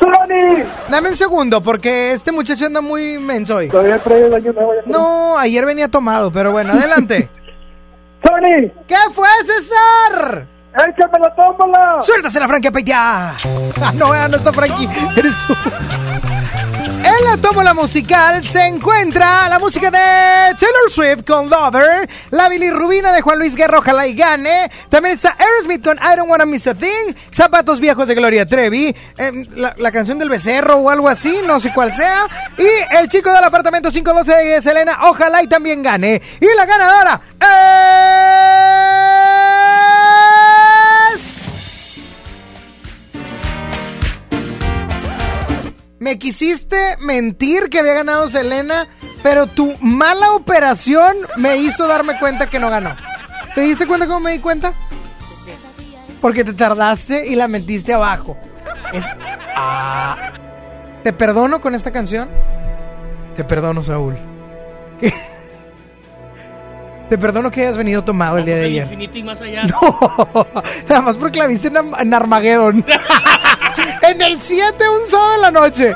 ¡Sony! 0.00 0.64
Dame 0.88 1.10
un 1.10 1.16
segundo, 1.16 1.62
porque 1.62 2.12
este 2.12 2.32
muchacho 2.32 2.66
anda 2.66 2.80
muy 2.80 3.18
menso 3.18 3.56
hoy. 3.56 3.68
Todavía 3.68 3.98
trae 3.98 4.26
el 4.26 4.34
año 4.34 4.52
nuevo. 4.52 4.72
No, 4.86 5.38
ayer 5.38 5.64
venía 5.64 5.88
tomado, 5.88 6.32
pero 6.32 6.52
bueno, 6.52 6.72
adelante. 6.72 7.28
¡Sony! 8.24 8.70
¿Qué 8.86 8.96
fue, 9.12 9.28
César? 9.46 10.46
¡Échame 10.72 11.18
la 11.20 11.34
tómbola! 11.34 11.96
¡Suéltase 12.00 12.40
la 12.40 12.48
Frankie 12.48 12.70
Peña! 12.70 13.36
Ah, 13.82 13.92
no, 13.94 14.12
ah, 14.12 14.28
no 14.28 14.36
está 14.36 14.52
Frankie. 14.52 14.86
Eres 15.16 15.32
tú. 15.46 15.54
En 17.20 17.64
la 17.64 17.74
musical 17.74 18.46
se 18.48 18.66
encuentra 18.66 19.46
la 19.48 19.58
música 19.58 19.90
de 19.90 20.54
Taylor 20.58 20.90
Swift 20.90 21.26
con 21.26 21.50
Lover, 21.50 22.08
la 22.30 22.48
bilirrubina 22.48 23.12
de 23.12 23.20
Juan 23.20 23.38
Luis 23.38 23.54
Guerra, 23.54 23.78
ojalá 23.78 24.06
y 24.06 24.14
gane. 24.14 24.70
También 24.88 25.16
está 25.16 25.36
Aerosmith 25.38 25.84
con 25.84 25.98
I 25.98 26.16
Don't 26.16 26.30
Wanna 26.30 26.46
Miss 26.46 26.66
a 26.66 26.74
Thing, 26.74 27.14
Zapatos 27.30 27.78
Viejos 27.78 28.08
de 28.08 28.14
Gloria 28.14 28.46
Trevi, 28.46 28.94
em, 29.18 29.46
la, 29.54 29.74
la 29.76 29.92
canción 29.92 30.18
del 30.18 30.30
becerro 30.30 30.76
o 30.76 30.88
algo 30.88 31.08
así, 31.08 31.40
no 31.46 31.60
sé 31.60 31.70
cuál 31.74 31.92
sea. 31.92 32.26
Y 32.56 32.96
el 32.96 33.08
chico 33.08 33.30
del 33.30 33.44
apartamento 33.44 33.90
512 33.90 34.32
de 34.32 34.62
Selena, 34.62 34.98
ojalá 35.02 35.42
y 35.42 35.46
también 35.46 35.82
gane. 35.82 36.22
Y 36.40 36.46
la 36.56 36.64
ganadora 36.64 37.20
es... 38.94 38.99
Me 46.00 46.18
quisiste 46.18 46.96
mentir 47.00 47.68
que 47.68 47.78
había 47.78 47.92
ganado 47.92 48.26
Selena, 48.26 48.86
pero 49.22 49.46
tu 49.46 49.74
mala 49.82 50.32
operación 50.32 51.14
me 51.36 51.58
hizo 51.58 51.86
darme 51.86 52.18
cuenta 52.18 52.48
que 52.48 52.58
no 52.58 52.70
ganó. 52.70 52.96
¿Te 53.54 53.60
diste 53.60 53.86
cuenta 53.86 54.06
cómo 54.06 54.20
me 54.20 54.32
di 54.32 54.38
cuenta? 54.38 54.72
Porque 56.22 56.42
te 56.42 56.54
tardaste 56.54 57.28
y 57.28 57.34
la 57.34 57.48
metiste 57.48 57.92
abajo. 57.92 58.38
Es. 58.94 59.04
Ah. 59.54 60.32
¿Te 61.04 61.12
perdono 61.12 61.60
con 61.60 61.74
esta 61.74 61.90
canción? 61.90 62.30
Te 63.36 63.44
perdono, 63.44 63.82
Saúl. 63.82 64.16
Te 67.10 67.18
perdono 67.18 67.50
que 67.50 67.60
hayas 67.60 67.76
venido 67.76 68.02
tomado 68.04 68.38
el 68.38 68.46
día 68.46 68.56
de 68.56 68.64
ayer. 68.64 68.84
infinito 68.84 69.18
y 69.18 69.22
más 69.22 69.40
allá. 69.42 69.64
No, 69.82 70.46
nada 70.88 71.02
más 71.02 71.16
porque 71.16 71.40
la 71.40 71.46
viste 71.46 71.68
en 71.68 72.14
Armageddon. 72.14 72.86
en 74.02 74.22
el 74.22 74.40
7, 74.40 74.88
un 74.88 75.08
sábado 75.08 75.32
de 75.32 75.38
la 75.38 75.50
noche. 75.50 75.94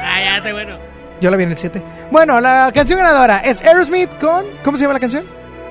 Ah, 0.00 0.20
ya 0.20 0.36
está 0.38 0.52
bueno. 0.52 0.78
Yo 1.20 1.30
la 1.30 1.36
vi 1.36 1.44
en 1.44 1.50
el 1.50 1.58
7. 1.58 1.82
Bueno, 2.10 2.40
la 2.40 2.70
canción 2.72 2.98
ganadora 2.98 3.38
es 3.38 3.60
Aerosmith 3.62 4.10
con. 4.18 4.46
¿Cómo 4.64 4.78
se 4.78 4.84
llama 4.84 4.94
la 4.94 5.00
canción? 5.00 5.24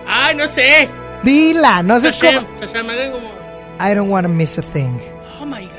Ay, 0.07 0.35
no 0.35 0.47
sé. 0.47 0.89
Dila, 1.23 1.81
no 1.83 1.99
sé 1.99 2.11
cómo. 2.19 2.47
Me 2.83 2.93
hagan 2.93 3.11
como... 3.11 3.31
I 3.79 3.93
don't 3.93 4.09
wanna 4.09 4.27
miss 4.27 4.57
a 4.57 4.61
thing. 4.61 4.99
Oh 5.39 5.45
my 5.45 5.61
god. 5.63 5.73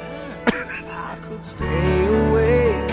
Stay 1.41 2.07
awake 2.07 2.93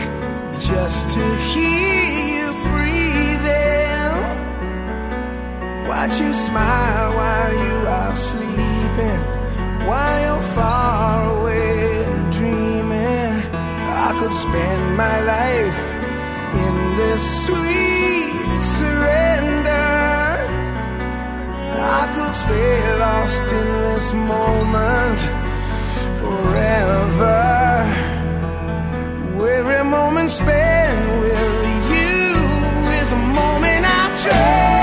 just 0.59 1.09
to 1.09 1.20
hear 1.49 2.13
you 2.36 2.53
breathing. 2.70 4.22
Watch 5.88 6.20
you 6.20 6.34
smile 6.34 7.13
while 7.16 7.53
you 7.53 7.88
are 7.88 8.16
sleeping, 8.16 9.20
while 9.88 10.22
you're 10.22 10.41
far 10.53 11.38
away 11.38 11.84
spend 14.47 14.97
my 14.97 15.17
life 15.35 15.81
in 16.65 16.75
this 16.99 17.23
sweet 17.45 18.61
surrender. 18.77 19.91
I 21.99 22.03
could 22.15 22.35
stay 22.45 22.77
lost 23.05 23.43
in 23.59 23.67
this 23.85 24.07
moment 24.13 25.19
forever. 26.19 27.41
Every 29.57 29.83
moment 29.89 30.29
spent 30.29 30.99
with 31.21 31.43
you 31.93 32.25
is 33.01 33.09
a 33.19 33.21
moment 33.39 33.83
I 33.99 34.03
treasure. 34.21 34.74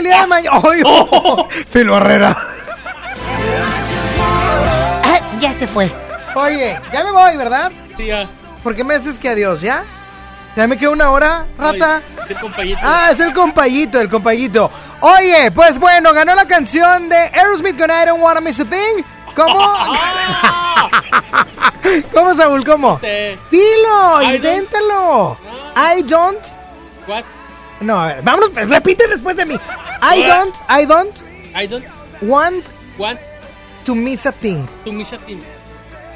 El 0.00 0.04
día 0.06 0.20
de 0.22 0.26
mañana. 0.26 0.60
¡Ay, 0.64 0.82
oh! 0.84 1.48
Filo 1.70 1.96
Herrera. 1.96 2.36
Ah, 5.04 5.20
ya 5.40 5.52
se 5.52 5.66
fue. 5.66 5.90
Oye, 6.34 6.78
ya 6.92 7.04
me 7.04 7.12
voy, 7.12 7.36
¿verdad? 7.36 7.70
Sí, 7.96 8.06
ya. 8.06 8.26
¿Por 8.62 8.74
qué 8.76 8.84
me 8.84 8.94
haces 8.94 9.18
que 9.18 9.28
adiós, 9.28 9.60
ya? 9.60 9.84
¿Ya 10.56 10.66
me 10.66 10.76
queda 10.76 10.90
una 10.90 11.10
hora, 11.10 11.46
rata? 11.56 12.02
Ay, 12.18 12.26
el 12.28 12.38
compañito. 12.38 12.80
Ah, 12.82 13.08
es 13.12 13.20
el 13.20 13.32
compayito, 13.32 14.00
el 14.00 14.08
compayito. 14.08 14.70
Oye, 15.00 15.50
pues 15.52 15.78
bueno, 15.78 16.12
ganó 16.12 16.34
la 16.34 16.46
canción 16.46 17.08
de 17.08 17.16
Aerosmith 17.16 17.78
con 17.78 17.88
I 17.90 18.06
Don't 18.06 18.20
Wanna 18.22 18.40
Miss 18.40 18.60
a 18.60 18.64
Thing. 18.64 19.02
¿Cómo? 19.34 19.74
¿Cómo, 22.12 22.34
Saúl? 22.34 22.64
¿Cómo? 22.64 22.98
Sí. 22.98 23.38
Dilo, 23.50 24.22
I 24.22 24.24
don't- 24.26 24.34
inténtalo. 24.36 25.38
I 25.76 26.02
don't. 26.02 26.38
What? 27.06 27.24
No, 27.80 27.98
a 28.00 28.06
ver, 28.08 28.22
vámonos, 28.22 28.50
pues, 28.50 28.68
repite 28.68 29.06
después 29.08 29.36
de 29.36 29.46
mí. 29.46 29.54
I 29.54 30.22
don't, 30.22 30.54
I 30.68 30.84
don't 30.86 31.14
I 31.54 31.66
don't 31.66 31.84
want 32.22 32.64
want 32.98 33.18
to 33.84 33.94
miss 33.94 34.26
a 34.26 34.32
thing. 34.32 34.66
to 34.84 34.92
miss 34.92 35.12
a 35.12 35.18
thing. 35.18 35.38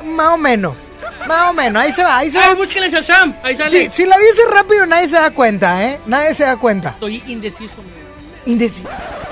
Más 0.04 0.28
o 0.34 0.36
menos. 0.36 0.74
Más 1.26 1.50
o 1.50 1.54
menos, 1.54 1.82
ahí 1.82 1.92
se 1.92 2.02
va, 2.04 2.18
ahí 2.18 2.30
se 2.30 2.38
Ay, 2.38 2.48
va. 2.50 2.54
búsquenle 2.54 2.90
Shazam. 2.90 3.34
Ahí 3.42 3.56
sale. 3.56 3.70
Sí, 3.70 3.88
si 3.90 4.04
lo 4.04 4.14
dices 4.18 4.44
rápido, 4.50 4.84
nadie 4.84 5.08
se 5.08 5.14
da 5.16 5.30
cuenta, 5.30 5.82
¿eh? 5.88 5.98
Nadie 6.06 6.34
se 6.34 6.44
da 6.44 6.56
cuenta. 6.58 6.90
Estoy 6.90 7.22
indeciso. 7.28 7.76
Indeciso. 8.44 8.88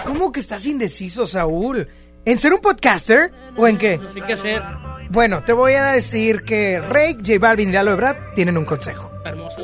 ¿Cómo 0.07 0.33
que 0.33 0.41
estás 0.41 0.64
indeciso, 0.64 1.26
Saúl? 1.26 1.87
¿En 2.24 2.39
ser 2.39 2.55
un 2.55 2.61
podcaster 2.61 3.30
o 3.57 3.68
en 3.68 3.76
qué? 3.76 3.99
No 3.99 4.11
sé 4.11 4.20
qué 4.22 4.33
hacer. 4.33 4.62
Bueno, 5.12 5.42
te 5.44 5.52
voy 5.52 5.74
a 5.74 5.84
decir 5.92 6.42
que 6.42 6.80
Rake, 6.80 7.18
J 7.18 7.38
Balvin 7.38 7.68
y 7.68 7.72
Lalo 7.72 7.90
Ebrard 7.90 8.32
tienen 8.34 8.56
un 8.56 8.64
consejo. 8.64 9.12
Hermoso. 9.26 9.58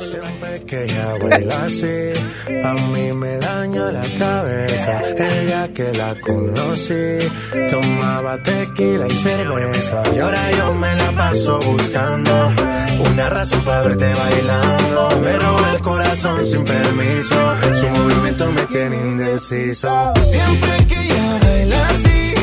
que 0.67 0.83
ella 0.83 1.15
baila 1.23 1.63
así, 1.63 2.13
a 2.63 2.73
mí 2.73 3.11
me 3.13 3.37
daña 3.39 3.91
la 3.91 4.03
cabeza. 4.19 5.01
El 5.17 5.47
día 5.47 5.73
que 5.73 5.91
la 5.93 6.13
conocí, 6.21 7.17
tomaba 7.67 8.37
tequila 8.43 9.07
y 9.07 9.11
cerveza. 9.11 10.03
Y 10.15 10.19
ahora 10.19 10.51
yo 10.51 10.73
me 10.75 10.95
la 10.95 11.11
paso 11.13 11.59
buscando 11.61 12.53
una 13.11 13.29
razón 13.31 13.61
para 13.63 13.81
verte 13.81 14.13
bailando. 14.13 15.19
Me 15.23 15.33
roba 15.33 15.71
el 15.73 15.81
corazón 15.81 16.45
sin 16.45 16.63
permiso, 16.63 17.55
su 17.73 17.87
movimiento 17.89 18.51
me 18.51 18.61
tiene 18.67 18.95
indeciso. 18.97 20.13
Siempre 20.25 20.85
que 20.87 21.01
ella 21.01 21.39
baila 21.41 21.87
así, 21.87 22.33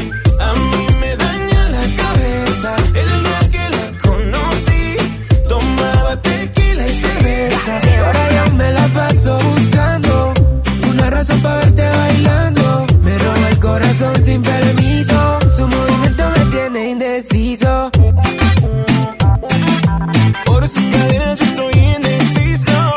a 0.40 0.52
mí 0.54 0.86
me 1.00 1.16
daña 1.16 1.68
la 1.68 2.02
cabeza. 2.02 2.95
Y 7.66 7.94
ahora 7.96 8.28
yo 8.36 8.52
me 8.54 8.70
la 8.70 8.86
paso 8.88 9.36
buscando 9.38 10.32
una 10.88 11.10
razón 11.10 11.40
para 11.40 11.56
verte 11.56 11.88
bailando. 11.88 12.86
Me 13.02 13.18
roba 13.18 13.48
el 13.50 13.58
corazón 13.58 14.14
sin 14.22 14.40
permiso. 14.40 15.38
Su 15.52 15.66
movimiento 15.66 16.22
me 16.36 16.44
tiene 16.52 16.90
indeciso. 16.90 17.90
Por 20.44 20.68
sus 20.68 20.86
cadenas 20.94 21.38
yo 21.40 21.44
estoy 21.44 21.72
indeciso. 21.96 22.96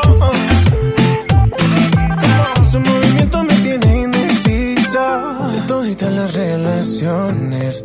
Su 2.70 2.78
movimiento 2.80 3.42
me 3.42 3.54
tiene 3.54 4.02
indeciso. 4.04 5.02
De 5.52 5.60
todas 5.66 6.12
las 6.12 6.34
relaciones, 6.34 7.84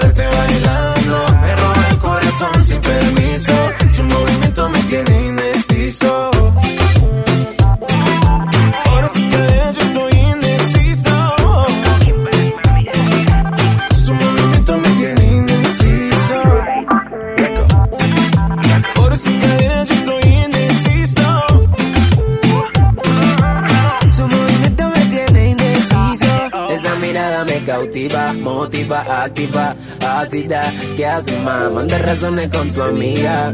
motiva, 28.91 29.23
activa, 29.23 29.75
ácida. 30.05 30.61
¿Qué 30.95 31.05
haces, 31.05 31.41
más? 31.43 31.71
Manda 31.71 31.97
razones 31.99 32.49
con 32.49 32.69
tu 32.71 32.81
amiga. 32.81 33.53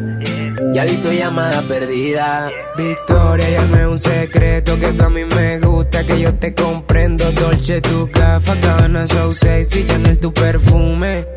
Ya 0.73 0.85
vi 0.85 0.97
tu 0.97 1.11
llamada 1.11 1.61
perdida. 1.63 2.49
Victoria, 2.75 3.49
llame 3.49 3.87
un 3.87 3.97
secreto 3.97 4.77
que 4.79 4.87
tú 4.87 5.03
a 5.03 5.09
mí 5.09 5.23
me 5.25 5.59
gusta, 5.59 6.03
que 6.03 6.19
yo 6.19 6.33
te 6.33 6.53
comprendo. 6.53 7.31
Dolce, 7.31 7.81
tu 7.81 8.09
café, 8.09 8.59
cabana, 8.59 9.07
so 9.07 9.33
sexy, 9.33 9.85
Chanel, 9.85 10.17
tu 10.17 10.33
perfume. 10.33 11.36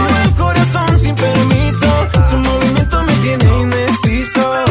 Corazón 0.71 0.99
sin 0.99 1.15
permiso, 1.15 2.07
su 2.29 2.37
movimiento 2.37 3.03
me 3.03 3.13
tiene 3.15 3.59
indeciso. 3.59 4.63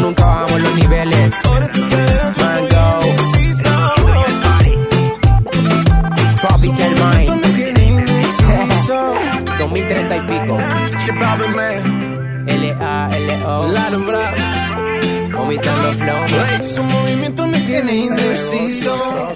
Nunca 0.00 0.24
bajamos 0.24 0.60
los 0.60 0.74
niveles. 0.74 1.34
Mango. 2.38 3.00
Mind. 6.96 7.28
2030 9.58 10.16
y 10.16 10.20
pico. 10.20 10.58
L-A-L-O. 12.46 13.66
Vomitando 15.46 15.92
flow. 15.92 16.26
Su 16.74 16.82
movimiento 16.82 17.46
me 17.46 17.60
tiene 17.60 17.94
indeciso. 17.94 19.32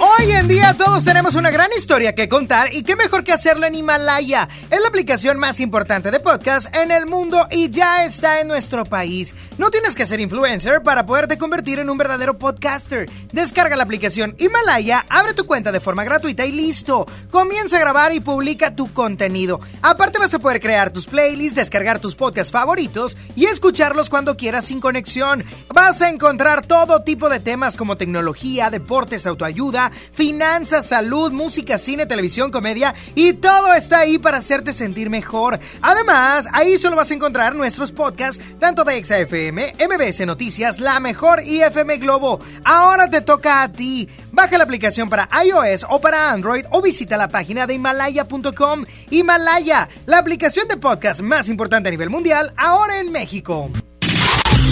Hoy 0.00 0.30
en 0.30 0.46
día 0.46 0.74
todos 0.74 1.02
tenemos 1.04 1.34
una 1.34 1.50
gran 1.50 1.70
historia 1.76 2.14
que 2.14 2.28
contar 2.28 2.72
y 2.72 2.84
qué 2.84 2.94
mejor 2.94 3.24
que 3.24 3.32
hacerlo 3.32 3.66
en 3.66 3.74
Himalaya. 3.74 4.48
Es 4.70 4.80
la 4.80 4.88
aplicación 4.88 5.38
más 5.38 5.58
importante 5.58 6.12
de 6.12 6.20
podcast 6.20 6.72
en 6.76 6.92
el 6.92 7.06
mundo 7.06 7.48
y 7.50 7.70
ya 7.70 8.04
está 8.04 8.40
en 8.40 8.46
nuestro 8.46 8.84
país. 8.84 9.34
No 9.56 9.70
tienes 9.70 9.96
que 9.96 10.06
ser 10.06 10.20
influencer 10.20 10.82
para 10.82 11.04
poderte 11.04 11.36
convertir 11.36 11.80
en 11.80 11.90
un 11.90 11.98
verdadero 11.98 12.38
podcaster. 12.38 13.10
Descarga 13.32 13.74
la 13.74 13.82
aplicación 13.82 14.36
Himalaya, 14.38 15.04
abre 15.08 15.34
tu 15.34 15.46
cuenta 15.46 15.72
de 15.72 15.80
forma 15.80 16.04
gratuita 16.04 16.46
y 16.46 16.52
listo. 16.52 17.06
Comienza 17.30 17.78
a 17.78 17.80
grabar 17.80 18.12
y 18.12 18.20
publica 18.20 18.76
tu 18.76 18.92
contenido. 18.92 19.60
Aparte 19.82 20.20
vas 20.20 20.34
a 20.34 20.38
poder 20.38 20.60
crear 20.60 20.90
tus 20.90 21.06
playlists, 21.06 21.56
descargar 21.56 21.98
tus 21.98 22.14
podcasts 22.14 22.52
favoritos 22.52 23.16
y 23.34 23.46
escucharlos 23.46 24.10
cuando 24.10 24.36
quieras 24.36 24.66
sin 24.66 24.80
conexión. 24.80 25.37
Vas 25.72 26.02
a 26.02 26.08
encontrar 26.08 26.66
todo 26.66 27.02
tipo 27.02 27.28
de 27.28 27.40
temas 27.40 27.76
como 27.76 27.96
tecnología, 27.96 28.70
deportes, 28.70 29.26
autoayuda, 29.26 29.92
finanzas, 30.12 30.86
salud, 30.86 31.32
música, 31.32 31.78
cine, 31.78 32.06
televisión, 32.06 32.50
comedia 32.50 32.94
y 33.14 33.34
todo 33.34 33.74
está 33.74 34.00
ahí 34.00 34.18
para 34.18 34.38
hacerte 34.38 34.72
sentir 34.72 35.10
mejor. 35.10 35.58
Además, 35.82 36.48
ahí 36.52 36.78
solo 36.78 36.96
vas 36.96 37.10
a 37.10 37.14
encontrar 37.14 37.54
nuestros 37.54 37.92
podcasts, 37.92 38.42
tanto 38.58 38.84
de 38.84 39.04
XFM, 39.04 39.74
MBS 39.78 40.26
Noticias, 40.26 40.80
La 40.80 41.00
Mejor 41.00 41.42
y 41.42 41.62
FM 41.62 41.98
Globo. 41.98 42.40
Ahora 42.64 43.08
te 43.10 43.20
toca 43.20 43.62
a 43.62 43.72
ti. 43.72 44.08
Baja 44.32 44.58
la 44.58 44.64
aplicación 44.64 45.08
para 45.08 45.28
iOS 45.44 45.86
o 45.88 46.00
para 46.00 46.30
Android 46.30 46.64
o 46.70 46.82
visita 46.82 47.16
la 47.16 47.28
página 47.28 47.66
de 47.66 47.74
Himalaya.com. 47.74 48.84
Himalaya, 49.10 49.88
la 50.06 50.18
aplicación 50.18 50.68
de 50.68 50.76
podcast 50.76 51.20
más 51.22 51.48
importante 51.48 51.88
a 51.88 51.92
nivel 51.92 52.10
mundial, 52.10 52.52
ahora 52.56 52.98
en 53.00 53.12
México. 53.12 53.70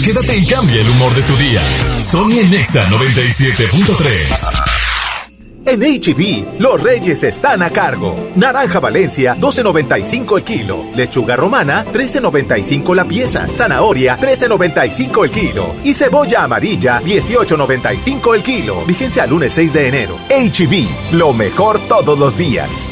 Quédate 0.03 0.37
y 0.37 0.45
cambia 0.45 0.81
el 0.81 0.89
humor 0.89 1.13
de 1.15 1.21
tu 1.23 1.35
día. 1.35 1.61
Sony 2.01 2.39
en 2.39 2.51
Nexa 2.51 2.83
97.3. 2.89 4.77
En 5.65 5.81
HB, 5.81 6.59
los 6.61 6.81
reyes 6.81 7.23
están 7.23 7.61
a 7.61 7.69
cargo. 7.69 8.15
Naranja 8.35 8.79
Valencia, 8.79 9.35
12.95 9.35 10.37
el 10.37 10.43
kilo. 10.45 10.85
Lechuga 10.95 11.35
romana, 11.35 11.83
13.95 11.91 12.95
la 12.95 13.03
pieza. 13.03 13.45
Zanahoria, 13.53 14.17
13.95 14.17 15.25
el 15.25 15.31
kilo. 15.31 15.75
Y 15.83 15.93
cebolla 15.93 16.43
amarilla, 16.43 17.01
18.95 17.01 18.35
el 18.35 18.43
kilo. 18.43 18.85
Vigencia 18.85 19.23
al 19.23 19.31
lunes 19.31 19.51
6 19.51 19.73
de 19.73 19.87
enero. 19.89 20.17
HB, 20.29 21.13
lo 21.15 21.33
mejor 21.33 21.79
todos 21.89 22.17
los 22.17 22.37
días. 22.37 22.89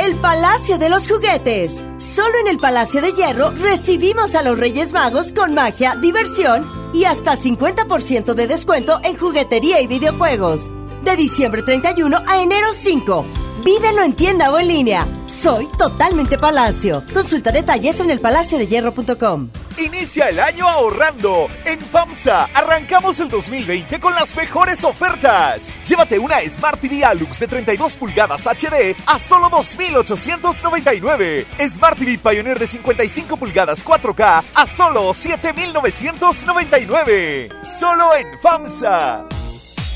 El 0.00 0.16
Palacio 0.16 0.78
de 0.78 0.88
los 0.88 1.06
Juguetes. 1.06 1.84
Solo 1.98 2.38
en 2.40 2.48
el 2.48 2.56
Palacio 2.56 3.02
de 3.02 3.12
Hierro 3.12 3.50
recibimos 3.50 4.34
a 4.34 4.40
los 4.40 4.58
Reyes 4.58 4.94
Magos 4.94 5.34
con 5.34 5.52
magia, 5.52 5.94
diversión 5.94 6.66
y 6.94 7.04
hasta 7.04 7.36
50% 7.36 8.32
de 8.32 8.46
descuento 8.46 8.98
en 9.04 9.18
juguetería 9.18 9.78
y 9.82 9.86
videojuegos. 9.86 10.72
De 11.04 11.16
diciembre 11.16 11.62
31 11.62 12.16
a 12.26 12.40
enero 12.40 12.72
5. 12.72 13.49
Vívelo 13.64 14.02
en 14.02 14.12
tienda 14.14 14.50
o 14.50 14.58
en 14.58 14.68
línea. 14.68 15.06
Soy 15.26 15.68
totalmente 15.76 16.38
Palacio. 16.38 17.04
Consulta 17.12 17.52
detalles 17.52 18.00
en 18.00 18.10
elpalaciodehierro.com. 18.10 19.50
Inicia 19.76 20.30
el 20.30 20.40
año 20.40 20.66
ahorrando. 20.66 21.46
En 21.66 21.78
FAMSA 21.78 22.48
arrancamos 22.54 23.20
el 23.20 23.28
2020 23.28 24.00
con 24.00 24.14
las 24.14 24.34
mejores 24.34 24.82
ofertas. 24.82 25.78
Llévate 25.86 26.18
una 26.18 26.40
Smart 26.48 26.80
TV 26.80 27.04
Alux 27.04 27.38
de 27.38 27.48
32 27.48 27.96
pulgadas 27.96 28.46
HD 28.46 28.96
a 29.06 29.18
solo 29.18 29.50
2.899. 29.50 31.44
Smart 31.68 31.98
TV 31.98 32.16
Pioneer 32.16 32.58
de 32.58 32.66
55 32.66 33.36
pulgadas 33.36 33.84
4K 33.84 34.42
a 34.54 34.66
solo 34.66 35.10
7.999. 35.10 37.62
Solo 37.62 38.16
en 38.16 38.26
FAMSA. 38.40 39.26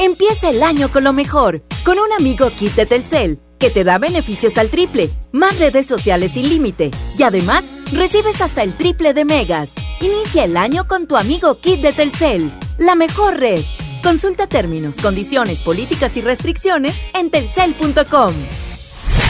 Empieza 0.01 0.51
el 0.51 0.63
año 0.63 0.91
con 0.91 1.05
lo 1.05 1.13
mejor, 1.13 1.63
con 1.85 2.01
un 2.01 2.13
amigo 2.19 2.51
kit 2.51 2.75
de 2.75 2.85
Telcel, 2.85 3.39
que 3.65 3.71
te 3.71 3.83
da 3.83 3.97
beneficios 3.97 4.59
al 4.59 4.69
triple, 4.69 5.09
más 5.33 5.59
redes 5.59 5.87
sociales 5.87 6.33
sin 6.33 6.51
límite, 6.51 6.91
y 7.17 7.23
además 7.23 7.65
recibes 7.93 8.43
hasta 8.43 8.63
el 8.63 8.75
triple 8.77 9.15
de 9.15 9.25
megas. 9.25 9.71
Inicia 10.03 10.45
el 10.45 10.59
año 10.59 10.87
con 10.87 11.07
tu 11.07 11.17
amigo 11.17 11.59
kit 11.61 11.81
de 11.81 11.95
Telcel, 11.95 12.53
la 12.77 12.95
mejor 12.95 13.41
red. 13.41 13.65
Consulta 14.03 14.47
términos, 14.47 14.97
condiciones, 14.99 15.63
políticas 15.63 16.15
y 16.19 16.21
restricciones 16.21 16.95
en 17.15 17.31
telcel.com. 17.31 18.35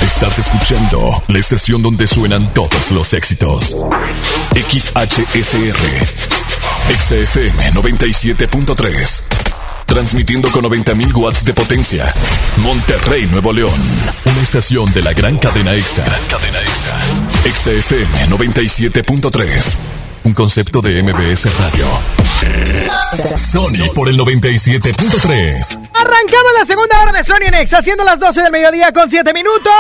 Estás 0.03 0.41
escuchando 0.41 1.23
la 1.29 1.39
estación 1.39 1.81
donde 1.85 2.09
suenan 2.09 2.53
todos 2.55 2.91
los 2.91 3.15
éxitos. 3.15 3.77
XHSR. 4.69 5.77
XFM 6.91 7.71
97.3. 7.71 9.54
Transmitiendo 9.95 10.51
con 10.51 10.65
90.000 10.65 11.15
watts 11.15 11.45
de 11.45 11.55
potencia. 11.55 12.13
Monterrey, 12.57 13.27
Nuevo 13.27 13.53
León. 13.53 13.81
Una 14.25 14.43
estación 14.43 14.93
de 14.93 15.03
la 15.03 15.13
gran 15.13 15.39
cadena 15.39 15.73
EXA. 15.73 16.05
Cadena 16.29 16.59
EXA. 16.59 16.99
XFM 17.55 18.29
97.3. 18.29 19.77
Un 20.25 20.35
concepto 20.35 20.83
de 20.83 21.01
MBS 21.01 21.47
Radio. 21.61 21.87
Sony 23.05 23.87
por 23.95 24.09
el 24.09 24.19
97.3. 24.19 25.89
Arrancamos 25.95 26.53
la 26.59 26.67
segunda 26.67 27.01
hora 27.01 27.13
de 27.13 27.23
Sony 27.23 27.47
en 27.47 27.55
Exa, 27.55 27.79
haciendo 27.79 28.03
las 28.03 28.19
12 28.19 28.43
del 28.43 28.51
mediodía 28.51 28.91
con 28.91 29.09
7 29.09 29.33
minutos. 29.33 29.73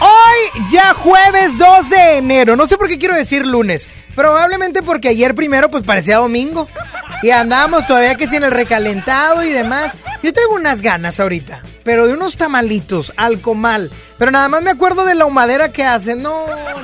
Hoy 0.00 0.64
ya 0.72 0.94
jueves 0.94 1.58
2 1.58 1.90
de 1.90 2.16
enero. 2.16 2.56
No 2.56 2.66
sé 2.66 2.78
por 2.78 2.88
qué 2.88 2.98
quiero 2.98 3.14
decir 3.14 3.46
lunes. 3.46 3.86
Probablemente 4.18 4.82
porque 4.82 5.10
ayer 5.10 5.32
primero 5.36 5.70
pues 5.70 5.84
parecía 5.84 6.16
domingo. 6.16 6.68
Y 7.22 7.30
andamos 7.30 7.86
todavía 7.86 8.16
que 8.16 8.26
si 8.26 8.34
en 8.34 8.42
el 8.42 8.50
recalentado 8.50 9.44
y 9.44 9.52
demás. 9.52 9.92
Yo 10.24 10.32
traigo 10.32 10.56
unas 10.56 10.82
ganas 10.82 11.20
ahorita, 11.20 11.62
pero 11.84 12.08
de 12.08 12.14
unos 12.14 12.36
tamalitos 12.36 13.12
al 13.16 13.40
comal. 13.40 13.92
Pero 14.18 14.32
nada 14.32 14.48
más 14.48 14.62
me 14.62 14.70
acuerdo 14.70 15.04
de 15.04 15.14
la 15.14 15.24
humadera 15.24 15.70
que 15.70 15.84
hacen. 15.84 16.20
No, 16.20 16.34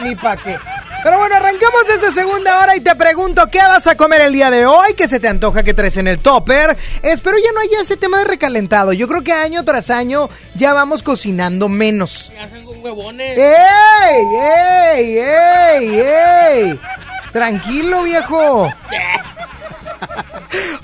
ni 0.04 0.14
pa' 0.14 0.36
qué. 0.36 0.56
Pero 1.02 1.18
bueno, 1.18 1.34
arrancamos 1.34 1.82
esta 1.92 2.12
segunda 2.12 2.60
hora 2.60 2.76
y 2.76 2.80
te 2.80 2.94
pregunto, 2.94 3.50
¿qué 3.50 3.58
vas 3.58 3.88
a 3.88 3.96
comer 3.96 4.20
el 4.22 4.32
día 4.32 4.50
de 4.50 4.64
hoy? 4.64 4.94
¿Qué 4.94 5.08
se 5.08 5.18
te 5.18 5.26
antoja 5.26 5.64
que 5.64 5.74
traes 5.74 5.96
en 5.96 6.06
el 6.06 6.20
topper? 6.20 6.76
Espero 7.02 7.36
ya 7.36 7.50
no 7.52 7.60
haya 7.60 7.82
ese 7.82 7.96
tema 7.96 8.18
de 8.18 8.24
recalentado. 8.24 8.92
Yo 8.92 9.08
creo 9.08 9.22
que 9.22 9.32
año 9.32 9.64
tras 9.64 9.90
año 9.90 10.30
ya 10.54 10.72
vamos 10.72 11.02
cocinando 11.02 11.68
menos. 11.68 12.30
Me 12.32 12.40
hacen 12.40 12.64
con 12.64 12.82
huevones. 12.82 13.36
¡Ey! 13.36 14.24
¡Ey! 14.94 15.18
¡Ey! 15.18 16.00
¡Ey! 16.00 16.80
Tranquilo, 17.34 18.02
viejo. 18.04 18.72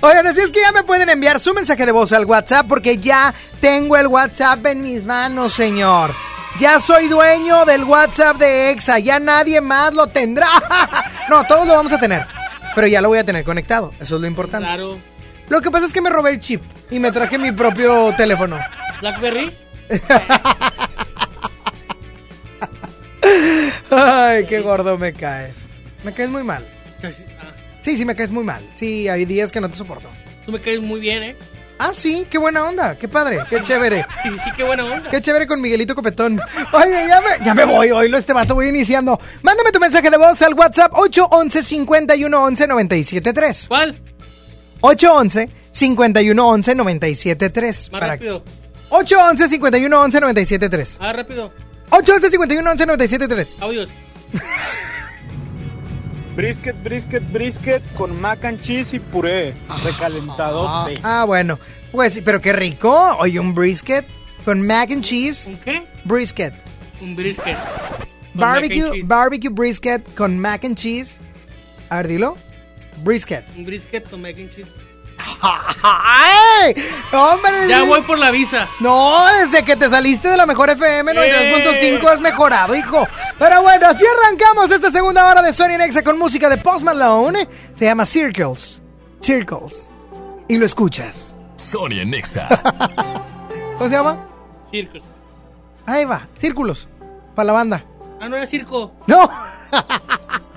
Oigan, 0.00 0.26
así 0.26 0.40
es 0.40 0.50
que 0.50 0.60
ya 0.60 0.72
me 0.72 0.82
pueden 0.82 1.08
enviar 1.08 1.38
su 1.38 1.54
mensaje 1.54 1.86
de 1.86 1.92
voz 1.92 2.12
al 2.12 2.24
WhatsApp 2.24 2.66
porque 2.66 2.98
ya 2.98 3.32
tengo 3.60 3.96
el 3.96 4.08
WhatsApp 4.08 4.66
en 4.66 4.82
mis 4.82 5.06
manos, 5.06 5.52
señor. 5.52 6.12
Ya 6.58 6.80
soy 6.80 7.06
dueño 7.06 7.64
del 7.66 7.84
WhatsApp 7.84 8.38
de 8.38 8.72
EXA, 8.72 8.98
ya 8.98 9.20
nadie 9.20 9.60
más 9.60 9.94
lo 9.94 10.08
tendrá. 10.08 10.48
no, 11.30 11.46
todos 11.46 11.68
lo 11.68 11.76
vamos 11.76 11.92
a 11.92 11.98
tener, 11.98 12.26
pero 12.74 12.88
ya 12.88 13.00
lo 13.00 13.10
voy 13.10 13.20
a 13.20 13.24
tener 13.24 13.44
conectado, 13.44 13.94
eso 14.00 14.16
es 14.16 14.20
lo 14.20 14.26
importante. 14.26 14.66
Claro. 14.66 14.98
Lo 15.48 15.60
que 15.60 15.70
pasa 15.70 15.86
es 15.86 15.92
que 15.92 16.00
me 16.00 16.10
robé 16.10 16.30
el 16.30 16.40
chip 16.40 16.60
y 16.90 16.98
me 16.98 17.12
traje 17.12 17.38
mi 17.38 17.52
propio 17.52 18.12
teléfono. 18.16 18.58
Blackberry. 19.00 19.56
Ay, 23.92 24.46
qué 24.46 24.60
gordo 24.62 24.98
me 24.98 25.12
caes. 25.12 25.69
Me 26.04 26.12
caes 26.12 26.30
muy 26.30 26.42
mal. 26.42 26.64
Casi- 27.02 27.24
ah, 27.40 27.44
Sí, 27.82 27.96
sí, 27.96 28.04
me 28.04 28.14
caes 28.14 28.30
muy 28.30 28.44
mal. 28.44 28.62
Sí, 28.74 29.08
hay 29.08 29.24
días 29.24 29.50
que 29.52 29.60
no 29.60 29.68
te 29.70 29.76
soporto. 29.76 30.08
Tú 30.44 30.52
me 30.52 30.60
caes 30.60 30.80
muy 30.80 31.00
bien, 31.00 31.22
¿eh? 31.22 31.36
Ah, 31.78 31.92
sí, 31.94 32.26
qué 32.28 32.36
buena 32.36 32.64
onda, 32.68 32.98
qué 32.98 33.08
padre, 33.08 33.38
qué 33.48 33.62
chévere. 33.62 34.04
Sí, 34.22 34.28
sí, 34.32 34.36
sí, 34.44 34.50
qué 34.54 34.64
buena 34.64 34.84
onda. 34.84 35.10
Qué 35.10 35.22
chévere 35.22 35.46
con 35.46 35.62
Miguelito 35.62 35.94
Copetón. 35.94 36.38
Oye, 36.72 37.06
ya 37.08 37.20
me, 37.22 37.44
ya 37.44 37.54
me 37.54 37.64
voy, 37.64 37.90
oílo 37.90 38.18
este 38.18 38.34
vato, 38.34 38.54
voy 38.54 38.68
iniciando. 38.68 39.18
Mándame 39.42 39.72
tu 39.72 39.80
mensaje 39.80 40.10
de 40.10 40.18
voz 40.18 40.42
al 40.42 40.52
WhatsApp 40.52 40.92
811 40.94 41.62
5111 41.62 42.66
973. 42.66 43.68
¿Cuál? 43.68 43.96
811 44.82 45.48
5111 45.72 46.74
973. 46.74 47.92
Más 47.92 48.00
Para- 48.00 48.12
rápido. 48.12 48.44
811 48.90 49.48
5111 49.48 50.20
973. 50.20 50.96
Ah, 51.00 51.12
rápido. 51.14 51.52
811 51.90 52.30
5111 52.30 52.86
973. 52.86 53.56
Audios. 53.62 53.88
Brisket, 56.40 56.82
brisket, 56.82 57.32
brisket 57.32 57.82
con 57.94 58.18
mac 58.18 58.46
and 58.46 58.58
cheese 58.62 58.96
y 58.96 58.98
puré. 58.98 59.54
Recalentadote. 59.84 60.98
Ah, 61.02 61.24
bueno. 61.26 61.58
Pues 61.92 62.14
sí, 62.14 62.22
pero 62.22 62.40
qué 62.40 62.54
rico. 62.54 62.90
Oye, 63.18 63.38
un 63.38 63.54
brisket 63.54 64.06
con 64.46 64.66
mac 64.66 64.90
and 64.90 65.04
cheese. 65.04 65.46
¿Un 65.46 65.58
qué? 65.58 65.82
Brisket. 66.06 66.54
Un 67.02 67.14
brisket. 67.14 67.58
Barbecue, 68.32 69.02
barbecue 69.04 69.50
brisket 69.50 70.02
con 70.14 70.38
mac 70.38 70.64
and 70.64 70.76
cheese. 70.76 71.18
A 71.90 71.96
ver, 71.96 72.08
dilo. 72.08 72.38
Brisket. 73.04 73.44
Un 73.58 73.66
brisket 73.66 74.08
con 74.08 74.22
mac 74.22 74.38
and 74.38 74.48
cheese. 74.48 74.70
¡Ay! 75.42 76.74
¡Hombre! 77.12 77.68
Ya 77.68 77.82
voy 77.82 78.00
por 78.02 78.18
la 78.18 78.30
visa. 78.30 78.68
No, 78.80 79.24
desde 79.32 79.64
que 79.64 79.76
te 79.76 79.88
saliste 79.88 80.28
de 80.28 80.36
la 80.36 80.46
mejor 80.46 80.70
FM 80.70 81.12
92.5 81.12 82.02
¡Eh! 82.02 82.08
has 82.08 82.20
mejorado, 82.20 82.74
hijo. 82.74 83.06
Pero 83.38 83.62
bueno, 83.62 83.86
así 83.88 84.04
arrancamos 84.06 84.70
esta 84.70 84.90
segunda 84.90 85.26
hora 85.26 85.42
de 85.42 85.52
Sony 85.52 85.76
Nexa 85.78 86.02
con 86.02 86.18
música 86.18 86.48
de 86.48 86.56
Post 86.58 86.84
Malone. 86.84 87.48
Se 87.74 87.84
llama 87.84 88.04
Circles. 88.06 88.82
Circles. 89.20 89.88
Y 90.48 90.56
lo 90.58 90.66
escuchas. 90.66 91.36
Sony 91.56 92.04
Nexa. 92.04 92.48
¿Cómo 93.78 93.88
se 93.88 93.96
llama? 93.96 94.18
Circos. 94.70 95.02
Ahí 95.86 96.04
va, 96.04 96.28
círculos. 96.36 96.88
Para 97.34 97.46
la 97.46 97.52
banda. 97.52 97.84
Ah, 98.20 98.28
no 98.28 98.36
era 98.36 98.46
circo. 98.46 98.92
¡No! 99.06 99.28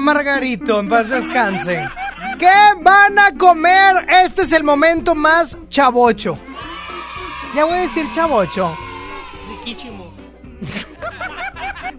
Margarito, 0.00 0.80
en 0.80 0.88
paz 0.88 1.08
descanse. 1.08 1.88
¿Qué 2.38 2.52
van 2.80 3.18
a 3.18 3.32
comer? 3.36 4.06
Este 4.08 4.42
es 4.42 4.52
el 4.52 4.64
momento 4.64 5.14
más 5.14 5.56
chavocho. 5.68 6.38
Ya 7.54 7.64
voy 7.64 7.74
a 7.74 7.80
decir 7.82 8.06
chavocho. 8.14 8.76
Riquísimo. 9.48 10.12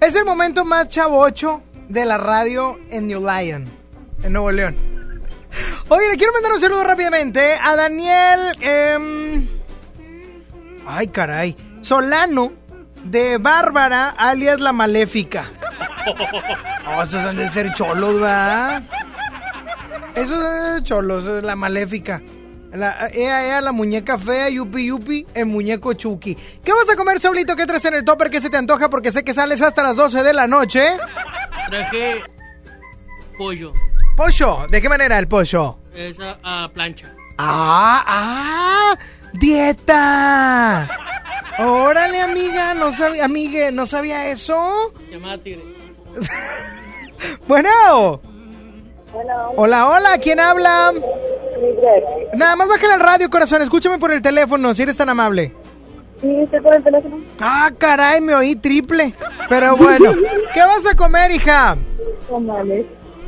Es 0.02 0.16
el 0.16 0.26
momento 0.26 0.66
más 0.66 0.90
chavocho 0.90 1.62
de 1.88 2.06
la 2.06 2.18
radio 2.18 2.78
en 2.90 3.08
New 3.08 3.22
Lion, 3.22 3.66
en 4.24 4.34
Nuevo 4.34 4.52
León. 4.52 4.76
Oye, 5.88 6.10
le 6.10 6.18
quiero 6.18 6.34
mandar 6.34 6.52
un 6.54 6.60
saludo 6.60 6.84
rápidamente 6.84 7.58
a 7.62 7.76
Daniel. 7.76 8.40
em, 8.60 9.48
ay, 10.86 11.08
caray. 11.08 11.56
Solano 11.82 12.52
de 13.04 13.38
Bárbara, 13.38 14.10
alias 14.10 14.60
la 14.60 14.74
Maléfica. 14.74 15.46
Oh, 16.98 17.04
estos 17.04 17.26
han 17.26 17.36
de 17.36 17.48
ser 17.48 17.74
cholos, 17.74 18.20
¿verdad? 18.20 18.84
Esos 20.16 20.38
son 20.38 20.84
cholos, 20.84 21.26
es 21.26 21.44
la 21.44 21.56
Maléfica. 21.56 22.22
La, 22.74 23.10
ella, 23.14 23.46
ella, 23.46 23.62
la 23.62 23.72
muñeca 23.72 24.18
fea, 24.18 24.50
yupi 24.50 24.86
yupi, 24.88 25.26
el 25.34 25.46
muñeco 25.46 25.94
Chucky. 25.94 26.36
¿Qué 26.36 26.72
vas 26.74 26.90
a 26.90 26.96
comer, 26.96 27.20
Saulito? 27.20 27.56
¿Qué 27.56 27.66
traes 27.66 27.86
en 27.86 27.96
el 27.96 28.06
topper? 28.06 28.30
¿Qué 28.30 28.40
se 28.40 28.50
te 28.50 28.58
antoja? 28.58 28.90
Porque 28.90 29.12
sé 29.12 29.24
que 29.24 29.34
sales 29.34 29.62
hasta 29.62 29.84
las 29.84 29.96
12 29.96 30.24
de 30.24 30.34
la 30.34 30.48
noche. 30.48 30.92
Traje 31.70 32.22
pollo. 33.38 33.74
Pollo, 34.16 34.68
¿de 34.70 34.82
qué 34.82 34.88
manera 34.90 35.20
el 35.20 35.28
pollo? 35.28 35.80
Es 35.94 36.18
a, 36.20 36.38
a 36.44 36.70
plancha. 36.70 37.14
Ah, 37.38 38.04
ah, 38.08 38.98
dieta. 39.34 40.90
Órale, 41.60 42.22
amiga, 42.22 42.74
no 42.74 42.92
sabía, 42.92 43.26
amigue, 43.26 43.72
no 43.72 43.86
sabía 43.86 44.28
eso. 44.30 44.94
Llamada 45.12 45.38
tigre. 45.38 45.64
Bueno. 47.48 48.22
Hola, 49.56 49.90
hola, 49.90 50.18
¿quién 50.22 50.40
habla? 50.40 50.92
Nada 52.34 52.56
más 52.56 52.68
bájale 52.68 52.94
al 52.94 53.00
radio, 53.00 53.30
corazón, 53.30 53.62
escúchame 53.62 53.98
por 53.98 54.12
el 54.12 54.22
teléfono, 54.22 54.74
si 54.74 54.84
eres 54.84 54.98
tan 54.98 55.10
amable. 55.10 55.54
Sí, 56.22 56.36
estoy 56.42 56.60
por 56.62 56.76
el 56.76 56.84
teléfono. 56.84 57.18
Ah, 57.40 57.72
caray, 57.78 58.20
me 58.22 58.36
oí 58.36 58.56
triple. 58.56 59.14
Pero 59.48 59.78
bueno, 59.78 60.12
¿qué 60.54 60.60
vas 60.62 60.86
a 60.88 60.96
comer, 60.96 61.32
hija? 61.32 61.78
Tamales. 62.30 62.86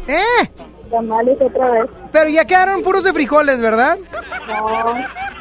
¿Eh? 0.08 0.50
Tamales 0.90 1.38
otra 1.42 1.72
vez. 1.72 1.86
Pero 2.12 2.30
ya 2.30 2.46
quedaron 2.46 2.82
puros 2.82 3.04
de 3.04 3.14
frijoles, 3.14 3.60
¿verdad? 3.62 3.98
No, 4.48 4.94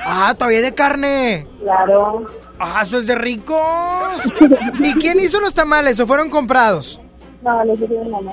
Ah, 0.09 0.35
todavía 0.39 0.61
de 0.63 0.73
carne. 0.75 1.47
claro. 1.61 2.25
Ah, 2.59 2.83
eso 2.85 2.99
es 2.99 3.07
de 3.07 3.15
ricos. 3.17 3.59
¿Y 4.81 4.95
quién 4.95 5.19
hizo 5.21 5.41
los 5.41 5.53
tamales 5.55 5.99
o 6.01 6.07
fueron 6.07 6.31
comprados? 6.31 7.01
No, 7.43 7.65
los 7.65 7.79
hice 7.81 7.89
mi 7.99 8.09
mamá. 8.09 8.33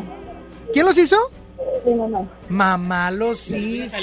¿Quién 0.73 0.85
los 0.85 0.97
hizo? 0.97 1.17
Mi 1.85 1.93
mamá. 1.93 2.25
Mamá 2.49 3.11
los 3.11 3.49
hizo. 3.51 3.97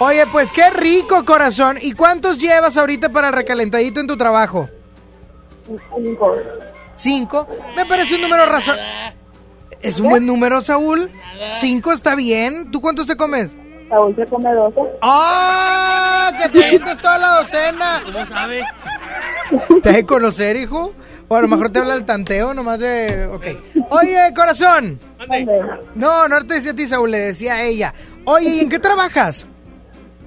Oye, 0.00 0.26
pues 0.30 0.52
qué 0.52 0.70
rico, 0.70 1.24
corazón. 1.24 1.78
¿Y 1.82 1.92
cuántos 1.92 2.38
llevas 2.38 2.76
ahorita 2.76 3.08
para 3.08 3.28
el 3.28 3.34
recalentadito 3.34 4.00
en 4.00 4.06
tu 4.06 4.16
trabajo? 4.16 4.68
Cinco. 5.96 6.36
¿Cinco? 6.96 7.48
Me 7.76 7.84
parece 7.84 8.14
un 8.14 8.22
número 8.22 8.46
razón. 8.46 8.76
¿Es 9.82 9.98
un 10.00 10.08
buen 10.08 10.26
número, 10.26 10.60
Saúl? 10.60 11.10
¿Cinco 11.56 11.92
está 11.92 12.14
bien? 12.14 12.70
¿Tú 12.70 12.80
cuántos 12.80 13.06
te 13.06 13.16
comes? 13.16 13.56
Saúl 13.88 14.14
se 14.14 14.26
come 14.26 14.52
doce. 14.52 14.80
¡Ah! 15.02 16.32
¡Que 16.40 16.48
te 16.48 16.64
avientes 16.64 16.98
toda 16.98 17.18
la 17.18 17.28
docena! 17.38 18.02
¿Cómo 18.04 18.26
sabe? 18.26 18.62
¿Te 19.82 19.92
de 19.92 20.06
conocer, 20.06 20.56
hijo? 20.56 20.92
O 21.28 21.36
a 21.36 21.42
lo 21.42 21.48
mejor 21.48 21.70
te 21.70 21.78
habla 21.78 21.94
el 21.94 22.06
tanteo, 22.06 22.54
nomás 22.54 22.80
de... 22.80 23.26
Ok. 23.26 23.46
Oye, 23.90 24.32
corazón. 24.34 24.98
No, 25.94 26.26
no 26.26 26.46
te 26.46 26.54
decía 26.54 26.72
a 26.72 26.74
ti, 26.74 26.86
Saúl, 26.86 27.10
le 27.10 27.18
decía 27.18 27.54
a 27.56 27.62
ella. 27.62 27.92
Oye, 28.24 28.48
¿y 28.48 28.60
en 28.60 28.70
qué 28.70 28.78
trabajas? 28.78 29.46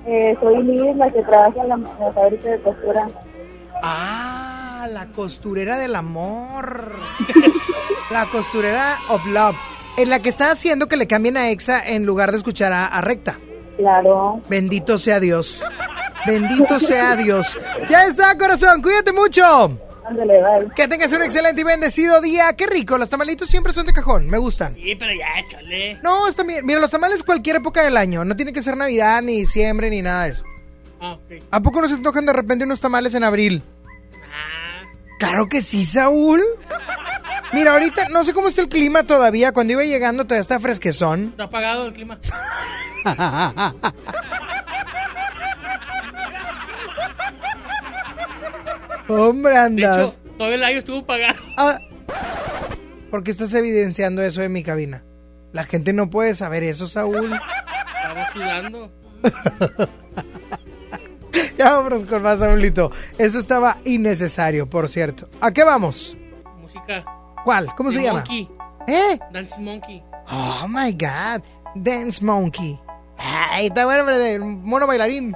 Eh, 0.06 0.36
soy 0.40 0.64
Liz, 0.64 0.95
la 0.95 1.11
que 1.11 1.23
trabaja 1.23 1.61
en 1.61 1.69
la, 1.69 1.76
en 1.76 1.84
la 1.84 2.14
fábrica 2.14 2.49
de 2.49 2.60
costura. 2.61 3.07
Ah, 3.82 4.88
la 4.91 5.07
costurera 5.07 5.78
del 5.78 5.95
amor. 5.95 6.91
La 8.11 8.26
costurera 8.26 8.98
of 9.07 9.26
love. 9.26 9.56
En 9.95 10.10
la 10.10 10.19
que 10.19 10.28
está 10.28 10.52
haciendo 10.52 10.88
que 10.90 10.98
le 10.98 11.07
cambien 11.07 11.38
a 11.38 11.49
Exa 11.49 11.82
en 11.82 12.06
lugar 12.06 12.32
de 12.32 12.38
escuchar 12.38 12.73
a, 12.73 12.86
a 12.88 12.99
Recta. 12.99 13.38
Claro. 13.78 14.41
Bendito 14.49 14.98
sea 14.98 15.22
Dios. 15.22 15.64
Bendito 16.26 16.78
sea 16.82 17.15
Dios. 17.15 17.57
Ya 17.90 18.03
está, 18.07 18.38
corazón. 18.38 18.82
Cuídate 18.82 19.14
mucho. 19.14 19.78
Ándale, 20.12 20.42
bye. 20.42 20.70
Que 20.76 20.88
tengas 20.90 21.12
un 21.14 21.24
excelente 21.24 21.62
y 21.62 21.64
bendecido 21.64 22.20
día. 22.20 22.52
Qué 22.54 22.68
rico. 22.68 22.98
Los 22.98 23.10
tamalitos 23.10 23.50
siempre 23.50 23.72
son 23.72 23.86
de 23.86 23.94
cajón. 23.94 24.30
Me 24.30 24.38
gustan. 24.38 24.76
Sí, 24.76 24.96
pero 24.96 25.14
ya, 25.14 25.40
échale. 25.40 26.00
No, 26.04 26.28
está 26.28 26.44
bien. 26.44 26.66
Mira, 26.66 26.80
los 26.80 26.92
tamales 26.92 27.24
cualquier 27.24 27.58
época 27.58 27.82
del 27.84 27.96
año. 27.96 28.26
No 28.26 28.36
tiene 28.36 28.52
que 28.52 28.62
ser 28.62 28.76
Navidad, 28.76 29.22
ni 29.22 29.38
diciembre, 29.38 29.90
ni 29.90 30.02
nada 30.02 30.26
de 30.26 30.32
eso. 30.32 30.44
Ah, 31.00 31.14
ok. 31.14 31.44
¿A 31.50 31.62
poco 31.62 31.82
no 31.82 31.88
se 31.88 31.98
tocan 31.98 32.26
de 32.26 32.34
repente 32.34 32.66
unos 32.66 32.82
tamales 32.82 33.16
en 33.16 33.24
abril? 33.24 33.64
Claro 35.18 35.48
que 35.48 35.62
sí, 35.62 35.86
Saúl. 35.86 36.42
Mira, 37.54 37.74
ahorita 37.74 38.10
no 38.10 38.24
sé 38.24 38.34
cómo 38.34 38.48
está 38.48 38.62
el 38.62 38.70
clima 38.70 39.04
todavía. 39.04 39.52
Cuando 39.52 39.74
iba 39.74 39.84
llegando 39.84 40.26
todavía 40.26 40.42
está 40.42 40.60
fresquezón. 40.60 41.26
Está 41.26 41.44
apagado 41.44 41.86
el 41.86 41.94
clima. 41.94 42.20
Hombre, 49.14 49.54
De 49.54 49.58
andas. 49.60 49.98
hecho, 49.98 50.16
todo 50.38 50.48
el 50.54 50.64
año 50.64 50.80
estuvo 50.80 51.00
apagado. 51.00 51.40
Ah, 51.58 51.80
¿Por 53.10 53.24
qué 53.24 53.32
estás 53.32 53.54
evidenciando 53.54 54.22
eso 54.22 54.42
en 54.42 54.52
mi 54.54 54.64
cabina? 54.64 55.04
La 55.52 55.64
gente 55.66 55.92
no 55.94 56.10
puede 56.10 56.34
saber 56.36 56.64
eso, 56.64 56.88
Saúl. 56.88 57.32
Estamos 57.34 58.28
sudando. 58.34 58.92
Ya 61.58 61.72
vámonos 61.72 62.04
con 62.06 62.22
más, 62.24 62.40
Saúlito. 62.40 62.92
Eso 63.18 63.40
estaba 63.40 63.78
innecesario, 63.86 64.70
por 64.70 64.90
cierto. 64.90 65.30
¿A 65.40 65.52
qué 65.52 65.64
vamos? 65.64 66.18
Música. 66.60 67.06
¿Cuál? 67.46 67.68
¿Cómo 67.76 67.92
se 67.92 68.02
llama? 68.02 68.20
Monkey. 68.20 68.50
¿Eh? 68.88 69.20
Dance 69.32 69.62
Monkey. 69.62 70.04
Oh 70.30 70.68
my 70.68 70.92
god. 70.92 71.42
Dance 71.76 72.24
Monkey. 72.24 72.80
Ay, 73.18 73.68
está 73.68 73.86
bueno, 73.86 74.02
hombre, 74.02 74.18
de 74.18 74.40
mono 74.40 74.88
bailarín. 74.88 75.36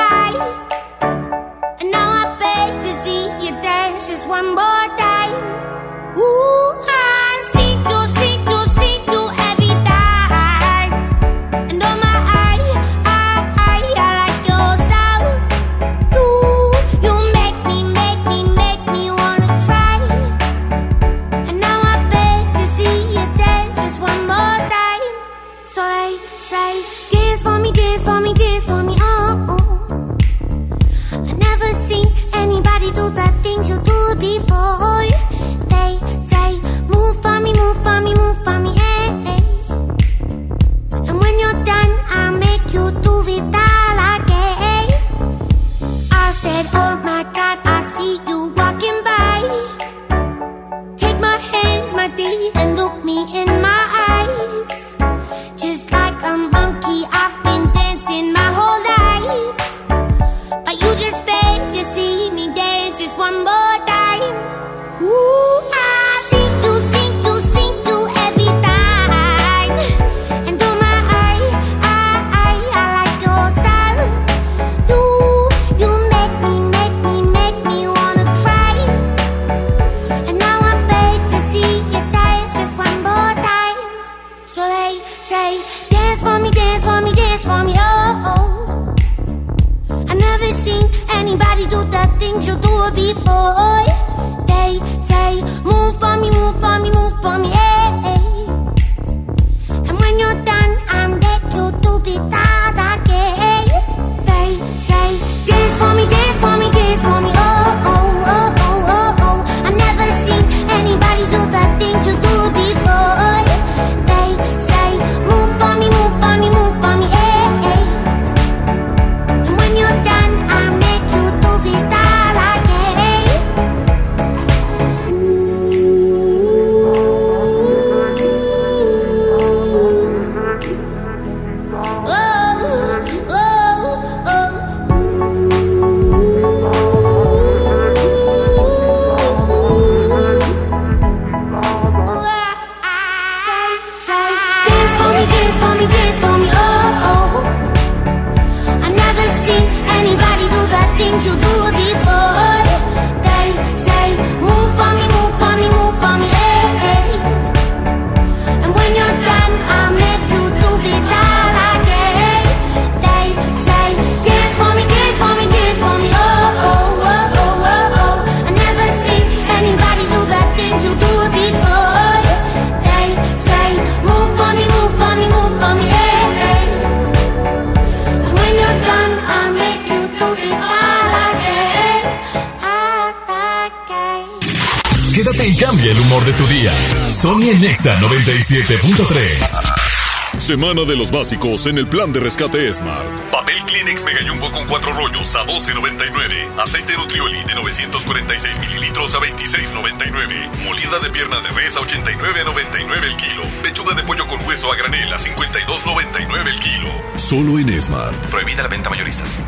97.3. 188.51 190.37
Semana 190.37 190.83
de 190.83 190.97
los 190.97 191.09
básicos 191.09 191.67
en 191.67 191.77
el 191.77 191.87
plan 191.87 192.11
de 192.11 192.19
rescate 192.19 192.73
Smart. 192.73 193.07
Papel 193.31 193.63
Kleenex 193.65 194.03
Mega 194.03 194.19
Jumbo 194.27 194.51
con 194.51 194.67
cuatro 194.67 194.91
rollos 194.91 195.33
a 195.35 195.45
12.99. 195.45 196.59
Aceite 196.61 196.97
Nutrioli 196.97 197.45
de 197.45 197.55
946 197.55 198.59
mililitros 198.59 199.15
a 199.15 199.19
26.99. 199.19 200.65
Molida 200.65 200.99
de 200.99 201.09
pierna 201.11 201.39
de 201.39 201.47
res 201.51 201.77
a 201.77 201.79
89.99 201.79 203.03
el 203.05 203.15
kilo. 203.15 203.43
Pechuga 203.63 203.95
de 203.95 204.03
pollo 204.03 204.27
con 204.27 204.45
hueso 204.45 204.69
a 204.69 204.75
granel 204.75 205.13
a 205.13 205.17
52.99 205.17 206.47
el 206.47 206.59
kilo. 206.59 206.89
Solo 207.15 207.57
en 207.57 207.81
Smart. 207.81 208.17
Prohibida 208.27 208.63
la 208.63 208.67
venta 208.67 208.89
mayoristas. 208.89 209.39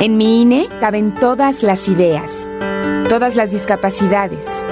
En 0.00 0.16
mi 0.16 0.40
INE 0.40 0.70
caben 0.80 1.14
todas 1.20 1.62
las 1.62 1.88
ideas, 1.88 2.48
todas 3.10 3.36
las 3.36 3.50
discapacidades, 3.50 4.66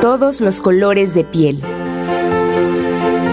todos 0.00 0.40
los 0.40 0.62
colores 0.62 1.12
de 1.12 1.24
piel. 1.24 1.62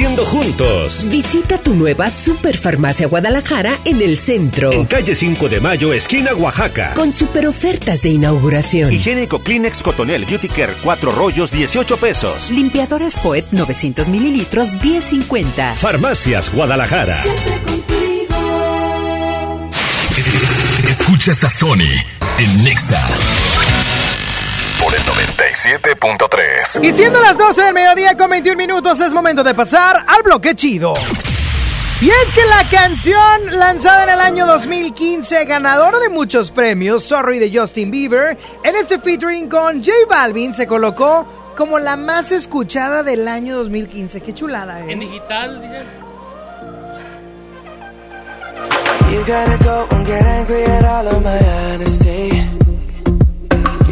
Creciendo 0.00 0.24
juntos. 0.24 1.04
Visita 1.10 1.58
tu 1.58 1.74
nueva 1.74 2.08
Superfarmacia 2.08 3.06
Guadalajara 3.06 3.76
en 3.84 4.00
el 4.00 4.16
centro. 4.16 4.72
En 4.72 4.86
calle 4.86 5.14
5 5.14 5.50
de 5.50 5.60
Mayo, 5.60 5.92
esquina 5.92 6.32
Oaxaca. 6.32 6.94
Con 6.94 7.12
super 7.12 7.46
ofertas 7.46 8.00
de 8.00 8.08
inauguración. 8.08 8.90
Higiénico 8.90 9.40
Kleenex 9.40 9.82
Cotonel 9.82 10.24
Beauty 10.24 10.48
Care 10.48 10.72
4 10.82 11.12
rollos 11.12 11.50
18 11.50 11.98
pesos. 11.98 12.50
Limpiadores 12.50 13.18
Poet 13.18 13.44
900 13.50 14.08
mililitros 14.08 14.70
10.50. 14.80 15.74
Farmacias 15.74 16.50
Guadalajara. 16.50 17.22
Escuchas 20.88 21.44
a 21.44 21.50
Sony 21.50 21.92
en 22.38 22.64
Nexa. 22.64 23.06
Por 25.40 25.46
el 25.46 25.54
97.3. 25.54 26.84
Y 26.84 26.92
siendo 26.92 27.18
las 27.20 27.38
12 27.38 27.62
del 27.62 27.72
mediodía 27.72 28.14
con 28.16 28.28
21 28.30 28.58
minutos, 28.58 29.00
es 29.00 29.10
momento 29.12 29.42
de 29.42 29.54
pasar 29.54 30.04
al 30.06 30.22
bloque 30.22 30.54
chido. 30.54 30.92
Y 32.02 32.10
es 32.10 32.32
que 32.34 32.44
la 32.44 32.68
canción 32.68 33.58
lanzada 33.58 34.04
en 34.04 34.10
el 34.10 34.20
año 34.20 34.46
2015, 34.46 35.46
ganadora 35.46 35.98
de 35.98 36.10
muchos 36.10 36.50
premios, 36.50 37.04
Sorry 37.04 37.38
de 37.38 37.58
Justin 37.58 37.90
Bieber, 37.90 38.36
en 38.64 38.76
este 38.76 38.98
featuring 38.98 39.48
con 39.48 39.82
J 39.82 39.92
Balvin 40.08 40.52
se 40.52 40.66
colocó 40.66 41.26
como 41.56 41.78
la 41.78 41.96
más 41.96 42.32
escuchada 42.32 43.02
del 43.02 43.26
año 43.26 43.56
2015. 43.56 44.20
Qué 44.20 44.34
chulada, 44.34 44.80
En 44.80 45.02
¿eh? 45.02 45.06
digital, 45.06 45.62
dicen. 45.62 45.86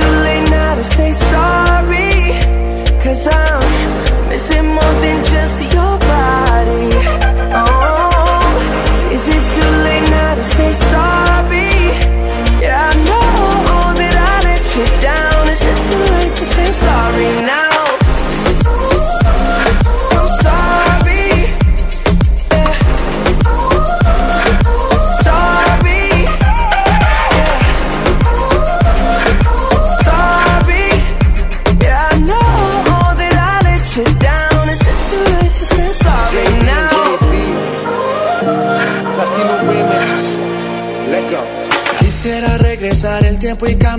too 0.00 0.16
late 0.26 0.48
now 0.50 0.74
to 0.74 0.84
say 0.84 1.12
sorry? 1.12 2.10
Cause 3.02 3.26
I'm 3.26 4.09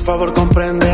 Por 0.00 0.18
favor, 0.18 0.32
comprende 0.32 0.90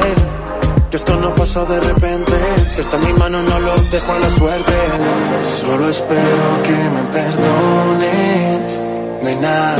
que 0.90 0.96
esto 0.96 1.14
no 1.20 1.32
pasó 1.34 1.64
de 1.64 1.80
repente. 1.80 2.32
Si 2.68 2.80
está 2.80 2.96
en 2.96 3.06
mi 3.06 3.12
mano, 3.12 3.40
no 3.40 3.60
lo 3.60 3.76
dejo 3.88 4.12
a 4.12 4.18
la 4.18 4.28
suerte. 4.28 4.74
Solo 5.42 5.88
espero 5.88 6.46
que 6.64 6.76
me 6.94 7.02
perdones. 7.14 8.82
Nena, 9.22 9.76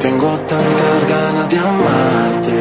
tengo 0.00 0.28
tantas 0.52 1.00
ganas 1.08 1.48
de 1.48 1.58
amarte. 1.58 2.58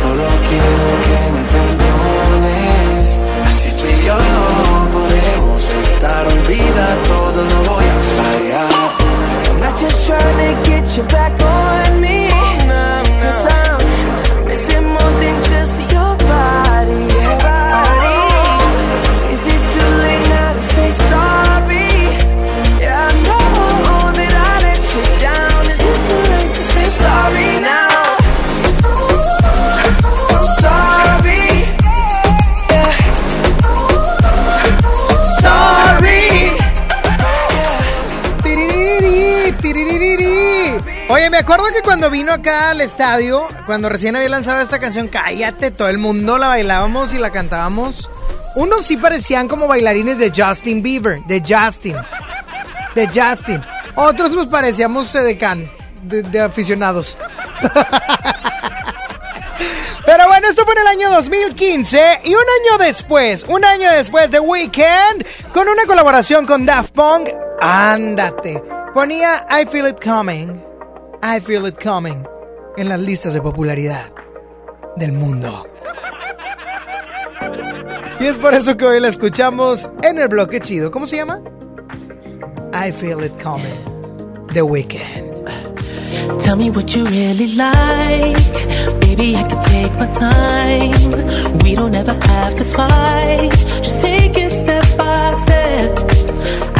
Solo 0.00 0.26
quiero 0.48 0.88
que 1.06 1.18
me 1.34 1.42
perdones. 1.56 3.20
Así 3.48 3.70
tú 3.72 3.84
y 3.86 4.04
yo 4.04 4.14
no 4.14 4.98
podremos 4.98 5.60
estar. 5.82 6.26
Olvida 6.26 6.86
todo, 7.04 7.42
no 7.42 7.70
voy 7.72 7.84
a 7.84 7.98
fallar. 8.18 8.70
I'm 9.48 9.60
not 9.60 9.80
just 9.80 10.06
trying 10.06 10.54
to 10.54 10.70
get 10.70 10.96
you 10.96 11.02
back 11.04 11.32
on 11.42 11.67
acuerdo 41.54 41.72
que 41.72 41.80
cuando 41.80 42.10
vino 42.10 42.30
acá 42.30 42.72
al 42.72 42.82
estadio, 42.82 43.48
cuando 43.64 43.88
recién 43.88 44.14
había 44.14 44.28
lanzado 44.28 44.60
esta 44.60 44.78
canción, 44.78 45.08
Cállate, 45.08 45.70
todo 45.70 45.88
el 45.88 45.96
mundo 45.96 46.36
la 46.36 46.46
bailábamos 46.46 47.14
y 47.14 47.18
la 47.18 47.30
cantábamos. 47.30 48.10
Unos 48.54 48.84
sí 48.84 48.98
parecían 48.98 49.48
como 49.48 49.66
bailarines 49.66 50.18
de 50.18 50.30
Justin 50.30 50.82
Bieber, 50.82 51.24
de 51.24 51.40
Justin, 51.40 51.96
de 52.94 53.06
Justin. 53.06 53.62
Otros 53.94 54.34
pues 54.34 54.46
parecíamos 54.48 55.14
eh, 55.14 55.22
de 55.22 55.38
can, 55.38 55.70
de, 56.02 56.20
de 56.20 56.38
aficionados. 56.38 57.16
Pero 60.04 60.28
bueno, 60.28 60.48
esto 60.48 60.66
fue 60.66 60.74
en 60.74 60.80
el 60.80 60.86
año 60.86 61.10
2015 61.12 62.20
y 62.24 62.34
un 62.34 62.42
año 62.42 62.76
después, 62.78 63.46
un 63.48 63.64
año 63.64 63.90
después 63.90 64.30
de 64.30 64.38
Weekend, 64.38 65.24
con 65.54 65.66
una 65.66 65.86
colaboración 65.86 66.44
con 66.44 66.66
Daft 66.66 66.92
Punk, 66.92 67.30
ándate, 67.58 68.62
ponía 68.92 69.46
I 69.48 69.66
Feel 69.66 69.88
It 69.88 70.04
Coming, 70.04 70.67
I 71.22 71.40
Feel 71.40 71.66
It 71.66 71.82
Coming 71.82 72.24
en 72.76 72.88
las 72.88 73.00
listas 73.00 73.34
de 73.34 73.42
popularidad 73.42 74.12
del 74.96 75.12
mundo. 75.12 75.66
Y 78.20 78.26
es 78.26 78.38
por 78.38 78.54
eso 78.54 78.76
que 78.76 78.84
hoy 78.84 79.00
la 79.00 79.08
escuchamos 79.08 79.90
en 80.02 80.18
el 80.18 80.28
bloque 80.28 80.60
chido. 80.60 80.90
¿Cómo 80.90 81.06
se 81.06 81.16
llama? 81.16 81.40
I 82.72 82.92
Feel 82.92 83.24
It 83.24 83.42
Coming, 83.42 84.46
The 84.52 84.62
Weekend. 84.62 85.44
Tell 86.40 86.56
me 86.56 86.70
what 86.70 86.86
you 86.94 87.04
really 87.04 87.54
like. 87.54 88.36
Baby, 89.00 89.36
I 89.36 89.44
can 89.44 89.62
take 89.64 89.92
my 89.94 90.06
time. 90.18 91.58
We 91.64 91.74
don't 91.74 91.94
ever 91.94 92.12
have 92.12 92.54
to 92.56 92.64
fight. 92.64 93.50
Just 93.82 94.00
take 94.00 94.36
it 94.36 94.50
step 94.50 94.84
by 94.96 95.34
step. 95.34 96.77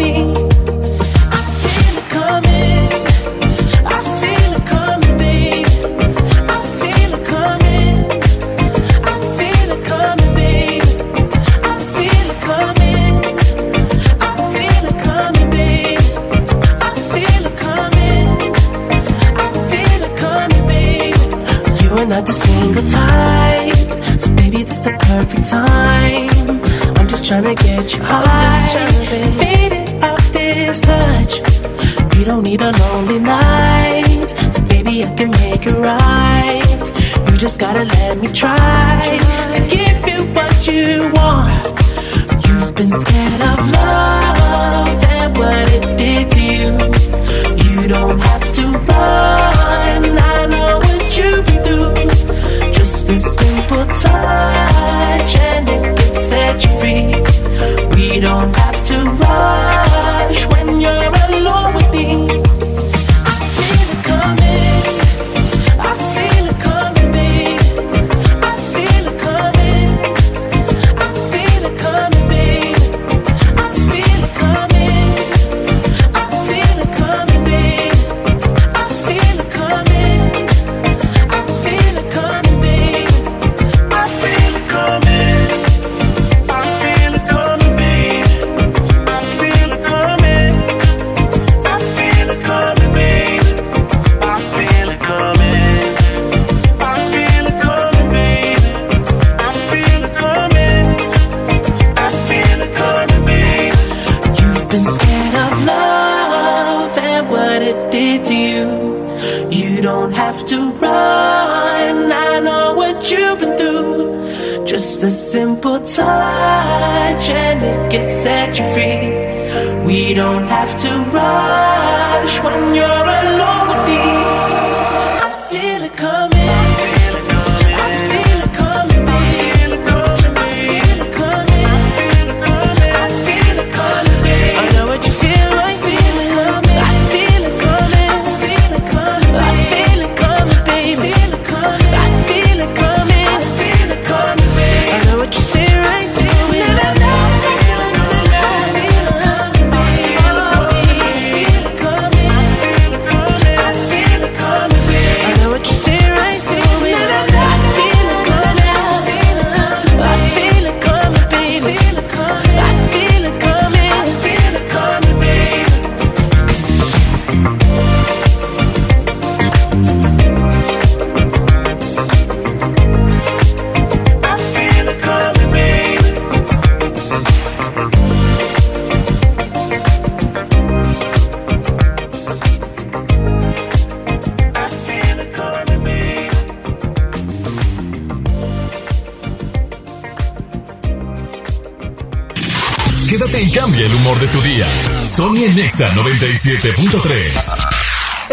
be 0.00 0.39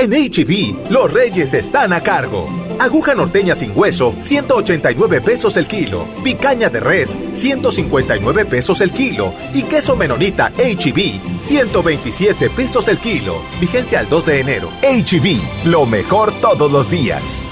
En 0.07 0.31
HB, 0.31 0.89
los 0.89 1.11
reyes 1.11 1.53
están 1.53 1.91
a 1.91 1.99
cargo. 1.99 2.47
Aguja 2.79 3.13
norteña 3.13 3.55
sin 3.55 3.73
hueso, 3.75 4.15
189 4.21 5.19
pesos 5.19 5.57
el 5.57 5.67
kilo. 5.67 6.07
Picaña 6.23 6.69
de 6.69 6.79
res, 6.79 7.17
159 7.33 8.45
pesos 8.45 8.79
el 8.79 8.91
kilo. 8.91 9.33
Y 9.53 9.63
queso 9.63 9.97
menonita 9.97 10.49
HB, 10.51 11.41
127 11.41 12.49
pesos 12.51 12.87
el 12.87 12.99
kilo. 12.99 13.35
Vigencia 13.59 13.99
al 13.99 14.07
2 14.07 14.25
de 14.25 14.39
enero. 14.39 14.69
HB, 14.81 15.65
lo 15.65 15.85
mejor 15.85 16.31
todos 16.39 16.71
los 16.71 16.89
días. 16.89 17.43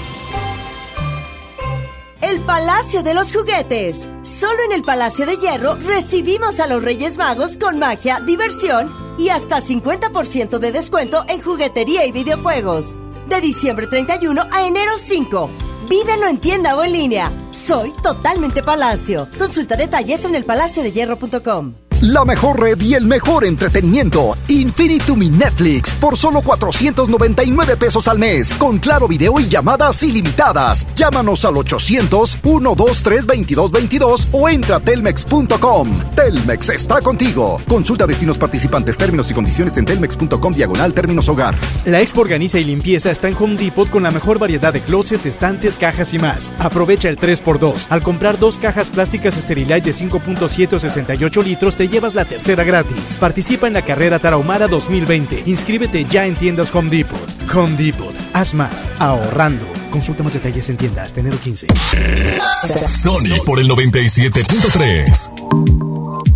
El 2.22 2.40
Palacio 2.40 3.02
de 3.02 3.12
los 3.12 3.32
Juguetes. 3.32 4.08
Solo 4.22 4.62
en 4.64 4.72
el 4.72 4.80
Palacio 4.80 5.26
de 5.26 5.36
Hierro 5.36 5.74
recibimos 5.74 6.58
a 6.60 6.66
los 6.66 6.82
Reyes 6.82 7.18
Magos 7.18 7.58
con 7.58 7.78
magia, 7.78 8.20
diversión 8.20 9.05
y 9.18 9.28
hasta 9.30 9.58
50% 9.58 10.58
de 10.58 10.72
descuento 10.72 11.24
en 11.28 11.42
juguetería 11.42 12.06
y 12.06 12.12
videojuegos. 12.12 12.96
De 13.28 13.40
diciembre 13.40 13.86
31 13.86 14.42
a 14.52 14.66
enero 14.66 14.98
5. 14.98 15.50
Vívelo 15.88 16.26
en 16.26 16.38
tienda 16.38 16.76
o 16.76 16.84
en 16.84 16.92
línea. 16.92 17.32
Soy 17.50 17.92
totalmente 18.02 18.62
Palacio. 18.62 19.28
Consulta 19.38 19.76
detalles 19.76 20.24
en 20.24 20.34
elpalaciodehierro.com. 20.34 21.85
La 22.02 22.26
mejor 22.26 22.60
red 22.60 22.78
y 22.82 22.92
el 22.92 23.06
mejor 23.06 23.46
entretenimiento. 23.46 24.36
Infinitum 24.48 25.20
Netflix 25.38 25.94
por 25.94 26.18
solo 26.18 26.42
499 26.42 27.78
pesos 27.78 28.06
al 28.06 28.18
mes. 28.18 28.52
Con 28.52 28.78
claro 28.78 29.08
video 29.08 29.40
y 29.40 29.48
llamadas 29.48 30.02
ilimitadas. 30.02 30.86
Llámanos 30.94 31.46
al 31.46 31.54
800-123-2222 31.54 34.26
o 34.30 34.46
entra 34.50 34.76
a 34.76 34.80
telmex.com. 34.80 35.88
Telmex 36.14 36.68
está 36.68 37.00
contigo. 37.00 37.62
Consulta 37.66 38.06
destinos 38.06 38.36
participantes, 38.36 38.98
términos 38.98 39.30
y 39.30 39.34
condiciones 39.34 39.78
en 39.78 39.86
telmex.com 39.86 40.52
diagonal 40.52 40.92
términos 40.92 41.30
hogar. 41.30 41.54
La 41.86 42.02
Expo 42.02 42.20
Organiza 42.20 42.58
y 42.58 42.64
Limpieza 42.64 43.10
está 43.10 43.28
en 43.28 43.36
Home 43.40 43.56
Depot 43.56 43.88
con 43.88 44.02
la 44.02 44.10
mejor 44.10 44.38
variedad 44.38 44.74
de 44.74 44.82
closets, 44.82 45.24
estantes, 45.24 45.78
cajas 45.78 46.12
y 46.12 46.18
más. 46.18 46.52
Aprovecha 46.58 47.08
el 47.08 47.18
3x2. 47.18 47.86
Al 47.88 48.02
comprar 48.02 48.38
dos 48.38 48.56
cajas 48.56 48.90
plásticas 48.90 49.34
Sterilite 49.34 49.80
de 49.80 49.94
5.7 49.94 50.74
o 50.74 50.78
68 50.78 51.42
litros, 51.42 51.74
te 51.74 51.85
llevas 51.88 52.14
la 52.14 52.24
tercera 52.24 52.64
gratis. 52.64 53.16
Participa 53.18 53.66
en 53.66 53.74
la 53.74 53.82
carrera 53.82 54.18
Tarahumara 54.18 54.68
2020. 54.68 55.44
Inscríbete 55.46 56.04
ya 56.04 56.26
en 56.26 56.34
tiendas 56.34 56.74
Home 56.74 56.90
Depot. 56.90 57.18
Home 57.54 57.76
Depot. 57.76 58.14
Haz 58.32 58.54
más. 58.54 58.88
Ahorrando. 58.98 59.66
Consulta 59.90 60.22
más 60.22 60.34
detalles 60.34 60.68
en 60.68 60.76
tiendas 60.76 61.06
hasta 61.06 61.20
enero 61.20 61.38
15. 61.40 61.66
Sony 62.86 63.38
por 63.46 63.60
el 63.60 63.68
97.3. 63.68 66.35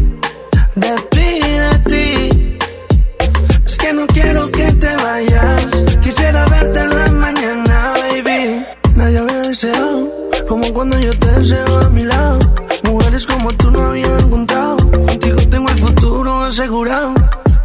deseo 11.41 11.79
a 11.81 11.89
mi 11.89 12.03
lado. 12.03 12.39
Mujeres 12.83 13.25
como 13.25 13.51
tú 13.53 13.71
no 13.71 13.81
había 13.81 14.17
encontrado. 14.19 14.77
Contigo 14.77 15.37
tengo 15.49 15.69
el 15.69 15.77
futuro 15.79 16.43
asegurado. 16.43 17.13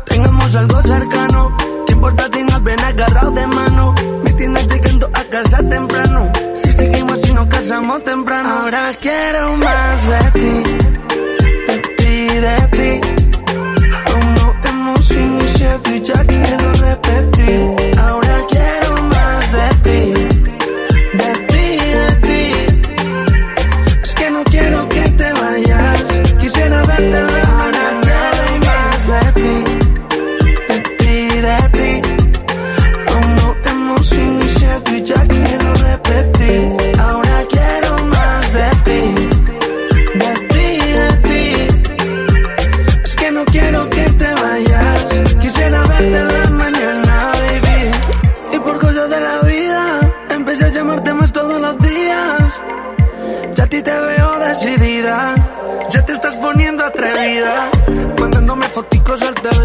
Tengamos 0.06 0.56
algo 0.56 0.82
cercano. 0.82 1.56
¿Qué 1.86 1.92
importa 1.92 2.24
si 2.32 2.42
nos 2.42 2.62
ven 2.62 2.80
agarrados 2.80 3.34
de 3.34 3.46
mano? 3.46 3.94
Me 4.24 4.32
tienes 4.32 4.66
llegando 4.68 5.06
a 5.12 5.24
casa 5.24 5.58
temprano. 5.68 6.32
Si 6.54 6.72
seguimos 6.72 7.28
y 7.28 7.34
nos 7.34 7.46
casamos 7.48 8.04
temprano. 8.04 8.48
Ahora 8.48 8.94
quiero 9.00 9.56
más 9.56 10.08
de 10.08 10.30
ti 10.40 10.86
de 11.66 11.78
ti, 11.98 12.28
de 12.46 13.00
ti. 13.00 13.05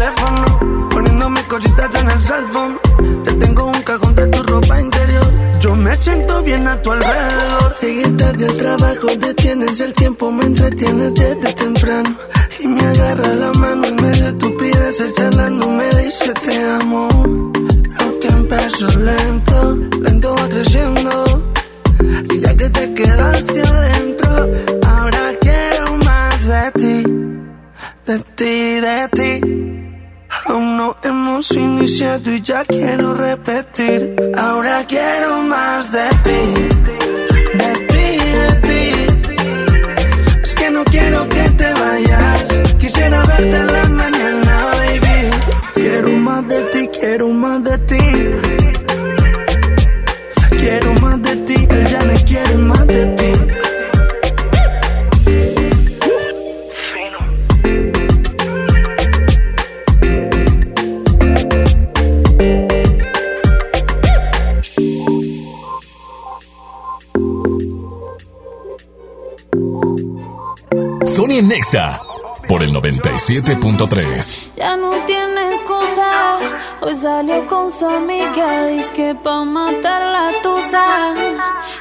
Teléfono. 0.02 0.88
Poniéndome 0.90 1.42
cositas 1.44 1.90
en 2.00 2.10
el 2.10 2.22
cell 2.22 2.46
phone. 2.52 2.78
Te 3.24 3.32
tengo 3.34 3.66
un 3.66 3.82
cajón 3.82 4.14
de 4.14 4.26
tu 4.26 4.42
ropa 4.42 4.80
interior. 4.80 5.32
Yo 5.60 5.74
me 5.76 5.96
siento 5.96 6.42
bien 6.42 6.66
a 6.66 6.80
tu 6.82 6.90
alrededor. 6.90 7.74
Llegué 7.80 8.08
tarde 8.12 8.46
al 8.46 8.56
trabajo, 8.56 9.06
detienes 9.18 9.80
el 9.80 9.94
tiempo, 9.94 10.30
me 10.30 10.44
entretienes 10.44 11.14
desde 11.14 11.52
temprano. 11.54 12.16
Y 12.60 12.66
me 12.66 12.82
agarra 12.82 13.28
la 13.34 13.52
mano 13.52 13.86
en 13.86 13.96
medio 13.96 14.24
de 14.24 14.28
estupideces, 14.28 15.14
charlando, 15.14 15.68
me 15.68 15.88
dice 16.02 16.32
te 16.34 16.64
amo. 16.80 17.08
Lo 18.00 18.18
que 18.20 18.28
empezó 18.28 18.98
lento, 18.98 19.76
lento 20.00 20.34
va 20.34 20.48
creciendo. 20.48 21.52
Y 22.32 22.40
ya 22.40 22.56
que 22.56 22.68
te 22.68 22.94
quedaste 22.94 23.62
adentro, 23.62 24.30
ahora 24.86 25.32
quiero 25.40 25.96
más 26.04 26.46
de 26.46 26.72
ti, 26.80 26.96
de 28.06 28.18
ti, 28.36 28.80
de 28.86 29.08
ti. 29.16 29.71
Aún 30.46 30.76
no 30.76 30.96
hemos 31.02 31.50
iniciado 31.52 32.30
y 32.30 32.40
ya 32.40 32.64
quiero 32.64 33.14
repetir. 33.14 34.16
Ahora 34.36 34.84
quiero 34.86 35.42
más 35.42 35.92
de 35.92 36.08
ti, 36.24 36.42
de 37.54 37.72
ti, 37.90 38.08
de 38.40 38.68
ti. 38.68 38.82
Es 40.42 40.54
que 40.54 40.70
no 40.70 40.84
quiero 40.84 41.28
que 41.28 41.42
te 41.50 41.72
vayas. 41.72 42.44
Quisiera 42.78 43.24
verte 43.24 43.72
la 43.72 43.81
Nexa 71.72 72.00
por 72.48 72.62
el 72.62 72.74
97.3. 72.74 74.52
Ya 74.56 74.76
no 74.76 74.90
tiene 75.06 75.48
excusa. 75.48 76.38
Hoy 76.82 76.94
salió 76.94 77.46
con 77.46 77.70
su 77.70 77.86
amiga. 77.86 78.66
Dice 78.66 78.92
que 78.92 79.14
pa' 79.14 79.44
matar 79.44 80.02
la 80.02 80.30
tusa. 80.42 80.84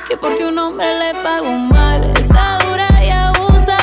Que 0.08 0.16
porque 0.16 0.46
un 0.46 0.58
hombre 0.60 0.88
le 0.98 1.14
pagó 1.22 1.52
mal. 1.58 2.04
Está 2.18 2.58
dura 2.66 3.04
y 3.04 3.10
abusa. 3.10 3.78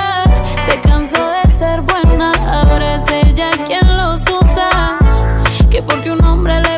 Se 0.67 0.81
cansó 0.81 1.29
de 1.29 1.51
ser 1.51 1.83
buena. 1.83 2.33
Ahora 2.33 2.95
es 2.95 3.05
ella 3.13 3.51
quien 3.67 3.97
los 3.97 4.23
usa. 4.23 4.99
Que 5.71 5.83
porque 5.83 6.11
un 6.11 6.25
hombre 6.25 6.59
le 6.63 6.78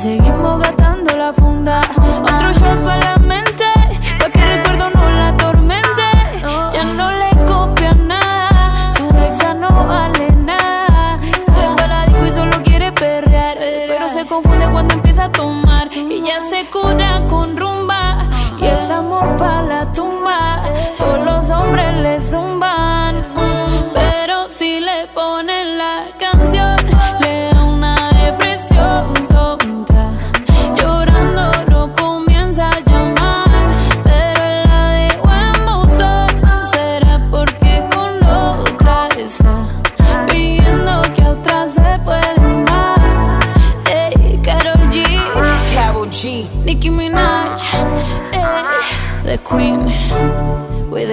y 0.00 0.02
seguimos 0.02 0.59
gastando 0.59 0.59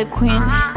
the 0.10 0.16
Queen. 0.16 0.68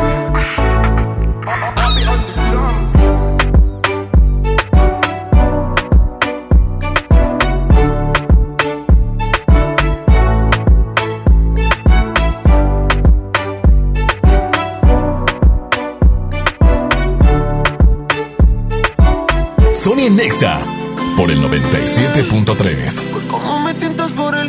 Sony 19.75 20.11
Nexa 20.11 20.59
por 21.17 21.31
el 21.31 21.43
97.3. 21.43 23.29
¿Cómo 23.29 23.61
me 23.61 23.75
tientas 23.75 24.11
por 24.13 24.35
el 24.37 24.40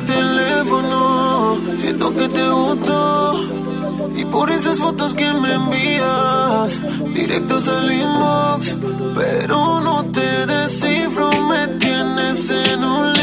fotos 4.91 5.15
que 5.15 5.33
me 5.33 5.53
envías, 5.53 6.79
directas 7.13 7.67
al 7.67 7.91
inbox. 7.91 8.75
Pero 9.15 9.79
no 9.79 10.03
te 10.05 10.45
descifro, 10.45 11.31
me 11.43 11.67
tienes 11.79 12.49
en 12.49 12.83
un 12.83 13.20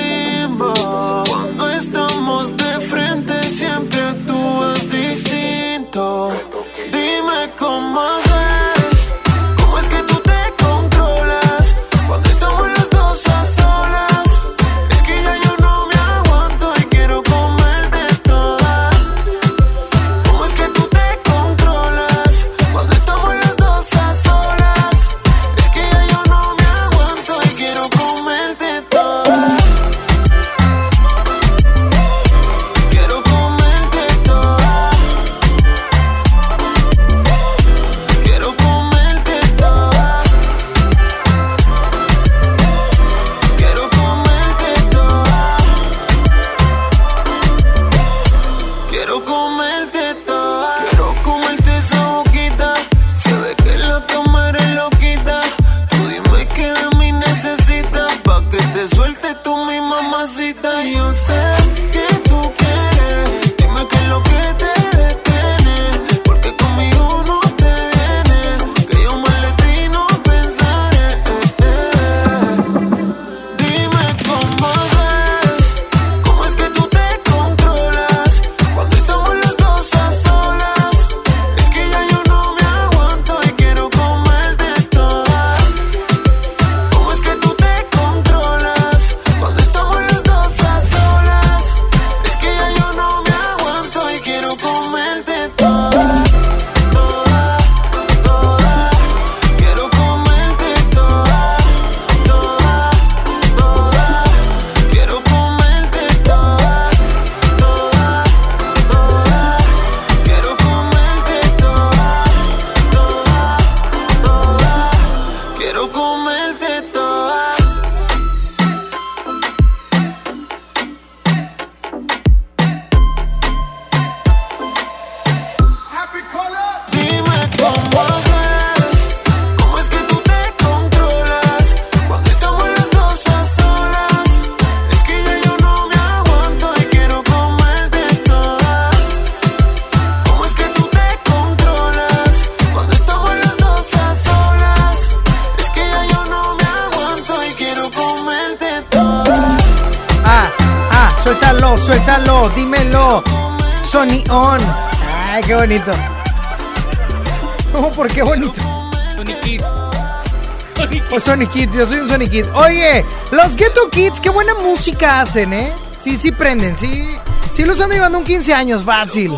Sonic 161.39 161.53
Kids, 161.53 161.77
yo 161.77 161.87
soy 161.87 162.01
un 162.01 162.09
Sonic 162.09 162.31
Kid. 162.33 162.47
Oye, 162.53 163.05
los 163.31 163.55
Ghetto 163.55 163.89
Kids, 163.91 164.21
qué 164.21 164.29
buena 164.29 164.55
música 164.55 165.21
hacen, 165.21 165.53
¿eh? 165.53 165.73
Sí, 166.03 166.17
sí 166.17 166.33
prenden, 166.33 166.77
sí. 166.77 167.07
Sí 167.53 167.63
los 167.63 167.81
han 167.81 167.91
llevando 167.91 168.19
un 168.19 168.25
15 168.25 168.53
años, 168.55 168.83
fácil. 168.83 169.31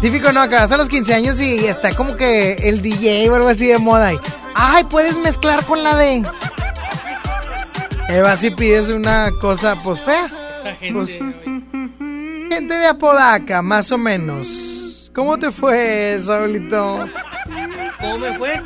Típico, 0.00 0.32
¿no? 0.32 0.40
Acabas 0.40 0.72
a 0.72 0.76
los 0.76 0.88
15 0.88 1.14
años 1.14 1.40
y 1.40 1.66
está 1.66 1.94
como 1.94 2.16
que 2.16 2.54
el 2.54 2.82
DJ 2.82 3.30
o 3.30 3.36
algo 3.36 3.46
así 3.46 3.68
de 3.68 3.78
moda. 3.78 4.12
Y, 4.12 4.18
Ay, 4.56 4.82
puedes 4.90 5.16
mezclar 5.18 5.64
con 5.64 5.84
la 5.84 5.94
de... 5.94 6.24
Eva, 8.08 8.36
si 8.36 8.50
pides 8.50 8.88
una 8.88 9.30
cosa, 9.40 9.76
pues 9.84 10.00
fea. 10.00 10.28
Gente. 10.80 10.92
Pues, 10.92 11.10
gente 12.50 12.74
de 12.74 12.86
Apodaca, 12.88 13.62
más 13.62 13.92
o 13.92 13.98
menos. 13.98 15.12
¿Cómo 15.14 15.38
te 15.38 15.52
fue, 15.52 16.18
Saulito? 16.18 17.08
¿Cómo 18.00 18.18
me 18.18 18.36
fue? 18.36 18.60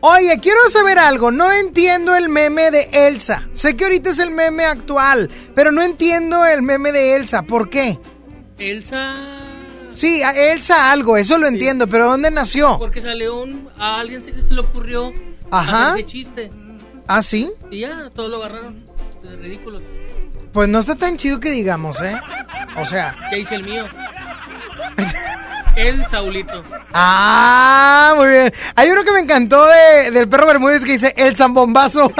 Oye, 0.00 0.38
quiero 0.40 0.68
saber 0.70 0.98
algo. 0.98 1.30
No 1.30 1.52
entiendo 1.52 2.16
el 2.16 2.28
meme 2.28 2.70
de 2.70 2.88
Elsa. 2.92 3.48
Sé 3.52 3.76
que 3.76 3.84
ahorita 3.84 4.10
es 4.10 4.18
el 4.18 4.30
meme 4.30 4.64
actual, 4.64 5.30
pero 5.54 5.72
no 5.72 5.82
entiendo 5.82 6.44
el 6.44 6.62
meme 6.62 6.92
de 6.92 7.16
Elsa. 7.16 7.42
¿Por 7.42 7.68
qué? 7.68 7.98
Elsa. 8.58 9.14
Sí, 9.92 10.22
a 10.22 10.30
Elsa 10.30 10.92
algo, 10.92 11.16
eso 11.16 11.36
lo 11.36 11.46
entiendo, 11.46 11.86
pero 11.86 12.06
¿dónde 12.06 12.30
nació? 12.30 12.78
Porque 12.78 13.00
salió 13.00 13.42
un. 13.42 13.68
A 13.76 14.00
alguien 14.00 14.22
se, 14.22 14.32
se 14.32 14.54
le 14.54 14.60
ocurrió. 14.60 15.12
Ajá. 15.50 15.92
hacer 15.92 16.00
ese 16.00 16.08
chiste. 16.08 16.50
¿Ah, 17.06 17.22
sí? 17.22 17.52
Y 17.70 17.80
ya, 17.80 18.08
todos 18.14 18.30
lo 18.30 18.36
agarraron. 18.36 18.84
Es 19.24 19.38
ridículo. 19.38 19.80
Pues 20.52 20.68
no 20.68 20.78
está 20.78 20.94
tan 20.94 21.16
chido 21.16 21.40
que 21.40 21.50
digamos, 21.50 22.00
¿eh? 22.00 22.14
O 22.76 22.84
sea... 22.84 23.16
Ya 23.30 23.36
hice 23.36 23.56
el 23.56 23.64
mío. 23.64 23.84
el 25.76 26.04
Saulito. 26.06 26.62
Ah, 26.92 28.14
muy 28.16 28.28
bien. 28.28 28.52
Hay 28.74 28.90
uno 28.90 29.04
que 29.04 29.12
me 29.12 29.20
encantó 29.20 29.64
de, 29.66 30.10
del 30.10 30.28
perro 30.28 30.46
Bermúdez 30.46 30.84
que 30.84 30.92
dice 30.92 31.14
el 31.16 31.36
zambombazo. 31.36 32.06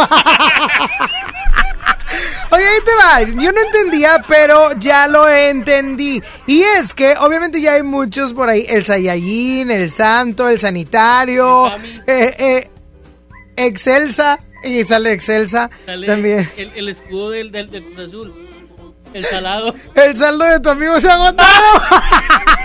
Oye, 2.53 2.67
ahí 2.67 2.81
te 2.85 2.95
va. 2.95 3.21
Yo 3.23 3.53
no 3.53 3.61
entendía, 3.61 4.25
pero 4.27 4.73
ya 4.79 5.07
lo 5.07 5.29
entendí. 5.29 6.21
Y 6.47 6.63
es 6.63 6.95
que, 6.95 7.17
obviamente, 7.17 7.61
ya 7.61 7.75
hay 7.75 7.83
muchos 7.83 8.33
por 8.33 8.49
ahí: 8.49 8.65
el 8.69 8.85
Saiyajin, 8.85 9.71
el 9.71 9.91
Santo, 9.91 10.49
el 10.49 10.59
Sanitario, 10.59 11.69
eh, 12.07 12.35
eh, 12.39 12.71
Excelsa. 13.57 14.41
Y 14.63 14.85
sale 14.85 15.13
Excelsa 15.13 15.71
Sale 15.87 16.07
también. 16.07 16.51
El, 16.57 16.71
el 16.75 16.91
escudo 16.91 17.31
del, 17.31 17.51
del, 17.51 17.67
Azul. 17.99 18.35
El 19.15 19.25
salado. 19.25 19.75
El 19.95 20.15
saldo 20.17 20.45
de 20.45 20.61
tu 20.61 20.69
amigo 20.69 21.01
se 21.01 21.09
ha 21.09 21.15
agotado. 21.15 21.49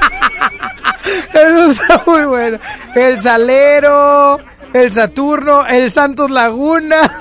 Eso 1.34 1.72
muy 2.16 2.26
bueno. 2.26 2.60
El 2.96 3.20
Salero, 3.20 4.40
el 4.74 4.92
Saturno, 4.92 5.66
el 5.66 5.92
Santos 5.92 6.32
Laguna. 6.32 7.12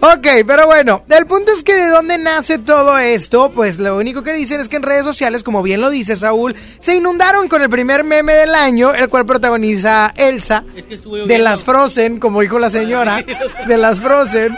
Ok, 0.00 0.26
pero 0.46 0.66
bueno, 0.66 1.02
el 1.08 1.26
punto 1.26 1.50
es 1.50 1.64
que 1.64 1.74
de 1.74 1.88
dónde 1.88 2.18
nace 2.18 2.58
todo 2.58 2.98
esto, 2.98 3.50
pues 3.50 3.78
lo 3.78 3.96
único 3.96 4.22
que 4.22 4.34
dicen 4.34 4.60
es 4.60 4.68
que 4.68 4.76
en 4.76 4.82
redes 4.82 5.04
sociales, 5.04 5.42
como 5.42 5.62
bien 5.62 5.80
lo 5.80 5.90
dice 5.90 6.14
Saúl, 6.16 6.54
se 6.78 6.94
inundaron 6.94 7.48
con 7.48 7.62
el 7.62 7.70
primer 7.70 8.04
meme 8.04 8.34
del 8.34 8.54
año, 8.54 8.94
el 8.94 9.08
cual 9.08 9.26
protagoniza 9.26 10.12
Elsa, 10.16 10.64
Es 10.76 10.84
que 10.84 10.94
estuve 10.94 11.26
de 11.26 11.38
las 11.38 11.64
Frozen, 11.64 12.20
como 12.20 12.42
dijo 12.42 12.58
la 12.58 12.70
señora, 12.70 13.24
de 13.66 13.76
las 13.76 13.98
Frozen. 13.98 14.56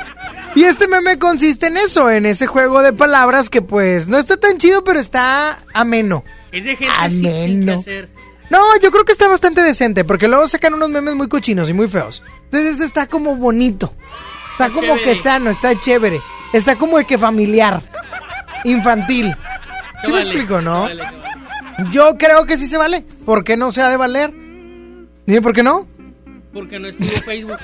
Y 0.55 0.65
este 0.65 0.89
meme 0.89 1.19
consiste 1.19 1.69
en 1.69 1.77
eso, 1.77 2.11
en 2.11 2.27
ese 2.27 2.47
juego 2.47 2.83
de 2.83 2.93
palabras 2.93 3.49
que 3.49 3.63
pues 3.63 4.09
no 4.09 4.19
está 4.19 4.37
tan 4.37 4.59
chido, 4.59 4.85
pero 4.85 4.99
está 4.99 5.61
ameno. 5.73 6.25
Es 6.53 6.65
de 6.65 6.77
gente 6.77 6.95
sin, 7.11 7.21
sin 7.21 7.27
Ameno. 7.63 7.75
hacer. 7.75 8.09
No, 8.51 8.59
yo 8.83 8.91
creo 8.91 9.05
que 9.05 9.13
está 9.13 9.29
bastante 9.29 9.63
decente, 9.63 10.05
porque 10.05 10.27
luego 10.27 10.49
sacan 10.49 10.75
unos 10.75 10.89
memes 10.91 11.15
muy 11.15 11.29
cochinos 11.29 11.71
y 11.71 11.73
muy 11.73 11.89
feos. 11.89 12.23
Entonces 12.45 12.73
este 12.73 12.85
está 12.85 13.07
como 13.07 13.37
bonito. 13.37 13.93
Está, 14.53 14.67
Está 14.67 14.75
como 14.81 14.95
chévere. 14.97 15.05
que 15.05 15.17
sano, 15.17 15.51
está 15.51 15.79
chévere. 15.79 16.21
Está 16.53 16.77
como 16.77 16.99
de 16.99 17.05
que 17.05 17.17
familiar. 17.17 17.81
Infantil. 18.65 19.35
¿Sí 20.05 20.09
me 20.11 20.13
vale, 20.19 20.25
explico, 20.25 20.61
no? 20.61 20.83
vale, 20.83 21.03
vale. 21.03 21.19
Yo 21.93 22.19
creo 22.19 22.45
que 22.45 22.57
sí 22.59 22.67
se 22.67 22.77
vale. 22.77 23.05
¿Por 23.25 23.45
qué 23.45 23.57
no 23.57 23.71
se 23.73 23.81
ha 23.83 23.89
de 23.89 23.97
valer? 23.97 24.33
Dime, 25.27 25.41
¿por 25.43 25.53
qué 25.55 25.63
no? 25.63 25.87
Porque 26.53 26.79
no 26.81 26.89
estuvo 26.89 27.09
Facebook. 27.25 27.57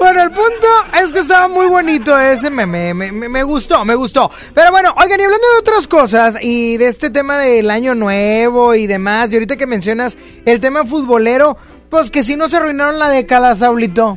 Bueno, 0.00 0.22
el 0.22 0.30
punto 0.30 0.66
es 1.00 1.12
que 1.12 1.18
estaba 1.20 1.46
muy 1.48 1.66
bonito 1.66 2.18
ese 2.18 2.50
meme, 2.50 2.94
me, 2.94 3.12
me- 3.12 3.28
me 3.28 3.42
gustó, 3.42 3.84
me 3.84 3.94
gustó. 3.94 4.30
Pero 4.54 4.70
bueno, 4.70 4.94
oigan, 4.96 5.20
y 5.20 5.24
hablando 5.24 5.46
de 5.52 5.58
otras 5.60 5.86
cosas 5.86 6.36
y 6.40 6.78
de 6.78 6.88
este 6.88 7.10
tema 7.10 7.36
del 7.36 7.70
año 7.70 7.94
nuevo 7.94 8.74
y 8.74 8.86
demás, 8.86 9.30
y 9.30 9.34
ahorita 9.34 9.56
que 9.56 9.66
mencionas 9.66 10.16
el 10.46 10.58
tema 10.58 10.86
futbolero, 10.86 11.56
pues 11.90 12.10
que 12.10 12.22
si 12.22 12.34
no 12.34 12.48
se 12.48 12.56
arruinaron 12.56 12.98
la 12.98 13.10
década, 13.10 13.54
Saulito. 13.54 14.16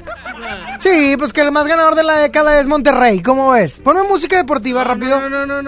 Sí, 0.80 1.15
pues 1.18 1.34
que 1.34 1.41
el 1.41 1.51
más 1.51 1.68
ganador 1.68 1.95
de 1.95 2.03
la 2.03 2.15
década 2.18 2.60
es 2.60 2.65
Monterrey, 2.68 3.22
¿cómo 3.22 3.51
ves? 3.51 3.80
Ponme 3.84 4.03
música 4.03 4.38
deportiva 4.38 4.84
rápido. 4.85 5.19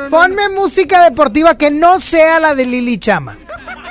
Ponme 0.09 0.49
música 0.49 1.03
deportiva 1.03 1.57
que 1.57 1.71
no 1.71 1.99
sea 1.99 2.39
la 2.39 2.55
de 2.55 2.65
Lili 2.65 2.97
Chama. 2.99 3.35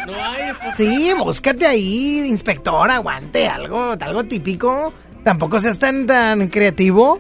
No 0.07 0.13
hay. 0.23 0.53
pues, 0.63 0.77
Sí, 0.77 1.13
búscate 1.19 1.67
ahí, 1.67 2.21
inspector, 2.29 2.91
aguante, 2.91 3.47
algo, 3.49 3.95
algo 3.99 4.25
típico. 4.25 4.93
Tampoco 5.25 5.59
seas 5.59 5.79
tan, 5.79 6.07
tan 6.07 6.49
creativo. 6.49 7.19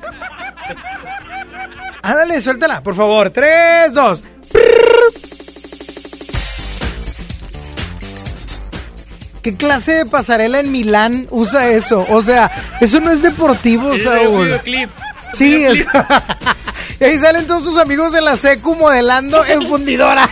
Ándale, 2.02 2.40
suéltala, 2.40 2.82
por 2.82 2.94
favor. 2.94 3.30
Tres, 3.30 3.94
dos. 3.94 4.22
¿Qué 9.42 9.56
clase 9.56 9.92
de 9.92 10.06
pasarela 10.06 10.60
en 10.60 10.70
Milán 10.72 11.26
usa 11.30 11.68
eso? 11.68 12.06
O 12.08 12.22
sea, 12.22 12.50
eso 12.80 13.00
no 13.00 13.10
es 13.10 13.22
deportivo, 13.22 13.96
Saúl. 13.96 14.46
videoclip. 14.46 14.90
Sí, 15.34 15.64
es... 15.64 15.84
y 17.00 17.04
ahí 17.04 17.18
salen 17.18 17.46
todos 17.46 17.64
tus 17.64 17.78
amigos 17.78 18.12
de 18.12 18.22
la 18.22 18.36
secu 18.36 18.74
modelando 18.74 19.44
en 19.44 19.66
fundidora. 19.66 20.28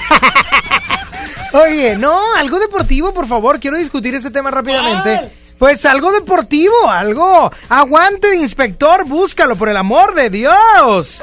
Oye, 1.53 1.97
no, 1.97 2.19
algo 2.37 2.59
deportivo, 2.59 3.13
por 3.13 3.27
favor. 3.27 3.61
Quiero 3.61 3.77
discutir 3.77 4.15
este 4.15 4.31
tema 4.31 4.51
rápidamente. 4.51 5.31
Pues 5.63 5.87
algo 5.87 6.11
deportivo, 6.11 6.91
algo. 6.91 7.49
Aguante 7.69 8.31
de 8.31 8.37
inspector, 8.39 9.07
búscalo, 9.07 9.55
por 9.55 9.69
el 9.69 9.77
amor 9.77 10.13
de 10.13 10.29
Dios. 10.29 11.23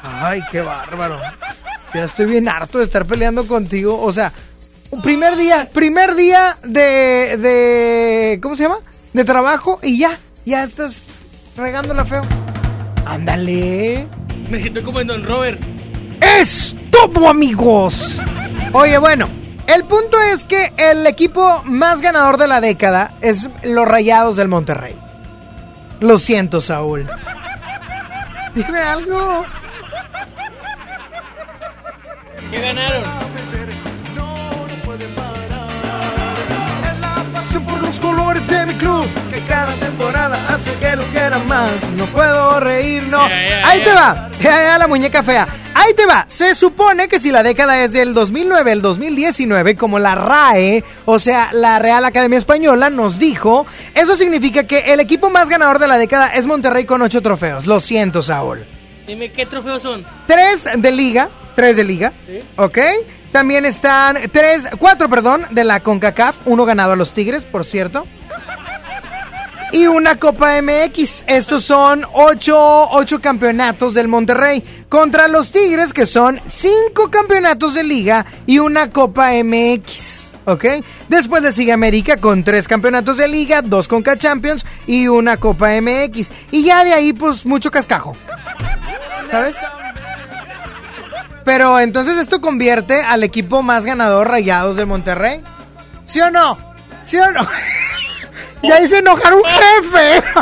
Ay, 0.00 0.40
qué 0.52 0.60
bárbaro. 0.60 1.18
Ya 1.92 2.04
estoy 2.04 2.26
bien 2.26 2.48
harto 2.48 2.78
de 2.78 2.84
estar 2.84 3.04
peleando 3.04 3.48
contigo. 3.48 4.00
O 4.00 4.12
sea, 4.12 4.32
primer 5.02 5.34
día, 5.34 5.68
primer 5.72 6.14
día 6.14 6.56
de, 6.62 7.36
de, 7.38 8.38
¿cómo 8.40 8.54
se 8.54 8.62
llama? 8.62 8.78
De 9.12 9.24
trabajo 9.24 9.80
y 9.82 9.98
ya, 9.98 10.16
ya 10.44 10.62
estás 10.62 11.06
regándola 11.56 12.04
feo. 12.04 12.22
Ándale. 13.06 14.06
Me 14.48 14.62
siento 14.62 14.84
como 14.84 15.00
en 15.00 15.08
Don 15.08 15.24
Robert. 15.24 15.60
Es 16.20 16.76
todo, 16.92 17.28
amigos. 17.28 18.20
Oye, 18.72 18.98
bueno, 18.98 19.28
el 19.68 19.84
punto 19.84 20.18
es 20.20 20.44
que 20.44 20.72
el 20.78 21.06
equipo 21.06 21.62
más 21.64 22.00
ganador 22.00 22.38
de 22.38 22.48
la 22.48 22.60
década 22.62 23.12
es 23.20 23.50
los 23.62 23.86
Rayados 23.86 24.34
del 24.34 24.48
Monterrey. 24.48 24.98
Lo 26.00 26.16
siento, 26.16 26.62
Saúl. 26.62 27.06
Dime 28.54 28.78
algo. 28.78 29.44
¿Qué 32.50 32.60
ganaron? 32.62 33.04
Los 37.82 37.98
colores 38.00 38.46
de 38.46 38.66
mi 38.66 38.74
club 38.74 39.06
que 39.30 39.40
cada 39.48 39.72
temporada 39.74 40.38
hace 40.48 40.72
que 40.74 40.94
los 40.96 41.06
quieran 41.08 41.46
más. 41.46 41.72
No 41.96 42.04
puedo 42.06 42.60
reír, 42.60 43.04
no. 43.04 43.26
Ya, 43.28 43.48
ya, 43.48 43.68
Ahí 43.68 43.78
ya. 43.80 43.84
te 43.84 43.92
va. 43.92 44.30
Ya, 44.40 44.78
la 44.78 44.86
muñeca 44.86 45.22
fea. 45.22 45.46
Ahí 45.74 45.94
te 45.94 46.06
va. 46.06 46.24
Se 46.28 46.54
supone 46.54 47.08
que 47.08 47.20
si 47.20 47.30
la 47.30 47.42
década 47.42 47.82
es 47.82 47.92
del 47.92 48.12
2009 48.14 48.72
al 48.72 48.82
2019, 48.82 49.76
como 49.76 49.98
la 49.98 50.14
RAE, 50.14 50.82
o 51.04 51.18
sea, 51.18 51.50
la 51.52 51.78
Real 51.78 52.04
Academia 52.04 52.38
Española, 52.38 52.90
nos 52.90 53.18
dijo, 53.18 53.64
eso 53.94 54.16
significa 54.16 54.64
que 54.64 54.78
el 54.92 55.00
equipo 55.00 55.30
más 55.30 55.48
ganador 55.48 55.78
de 55.78 55.86
la 55.88 55.96
década 55.98 56.28
es 56.34 56.46
Monterrey 56.46 56.84
con 56.84 57.00
ocho 57.02 57.22
trofeos. 57.22 57.66
Lo 57.66 57.80
siento, 57.80 58.22
Saúl. 58.22 58.64
Dime 59.06 59.30
qué 59.32 59.46
trofeos 59.46 59.82
son. 59.82 60.04
Tres 60.26 60.68
de 60.76 60.90
liga, 60.90 61.28
tres 61.54 61.76
de 61.76 61.84
liga, 61.84 62.12
Sí. 62.26 62.40
¿ok? 62.56 62.78
También 63.32 63.64
están 63.64 64.18
tres, 64.32 64.68
cuatro, 64.78 65.08
perdón, 65.08 65.46
de 65.50 65.64
la 65.64 65.80
CONCACAF, 65.80 66.38
uno 66.46 66.64
ganado 66.64 66.92
a 66.92 66.96
los 66.96 67.12
Tigres, 67.12 67.44
por 67.44 67.64
cierto. 67.64 68.06
Y 69.70 69.86
una 69.86 70.16
Copa 70.16 70.62
MX. 70.62 71.24
Estos 71.26 71.64
son 71.64 72.06
ocho, 72.14 72.88
ocho 72.90 73.20
campeonatos 73.20 73.92
del 73.92 74.08
Monterrey. 74.08 74.64
Contra 74.88 75.28
los 75.28 75.52
Tigres, 75.52 75.92
que 75.92 76.06
son 76.06 76.40
cinco 76.46 77.10
campeonatos 77.10 77.74
de 77.74 77.84
liga 77.84 78.24
y 78.46 78.60
una 78.60 78.90
Copa 78.90 79.30
MX. 79.44 80.32
¿Ok? 80.46 80.64
Después 81.10 81.42
le 81.42 81.52
sigue 81.52 81.72
América 81.72 82.16
con 82.16 82.42
tres 82.42 82.66
campeonatos 82.66 83.18
de 83.18 83.28
liga, 83.28 83.60
dos 83.60 83.86
Conca 83.86 84.16
Champions 84.16 84.64
y 84.86 85.06
una 85.06 85.36
Copa 85.36 85.68
MX. 85.78 86.32
Y 86.50 86.64
ya 86.64 86.84
de 86.84 86.94
ahí, 86.94 87.12
pues, 87.12 87.44
mucho 87.44 87.70
cascajo. 87.70 88.16
¿Sabes? 89.30 89.56
Pero 91.48 91.80
entonces 91.80 92.18
esto 92.18 92.42
convierte 92.42 93.00
al 93.00 93.24
equipo 93.24 93.62
más 93.62 93.86
ganador 93.86 94.28
Rayados 94.28 94.76
de 94.76 94.84
Monterrey. 94.84 95.40
¿Sí 96.04 96.20
o 96.20 96.30
no? 96.30 96.58
¿Sí 97.02 97.16
o 97.16 97.30
no? 97.30 97.40
ya 98.62 98.82
hice 98.82 98.98
enojar 98.98 99.32
un 99.32 99.44
jefe. 99.44 100.22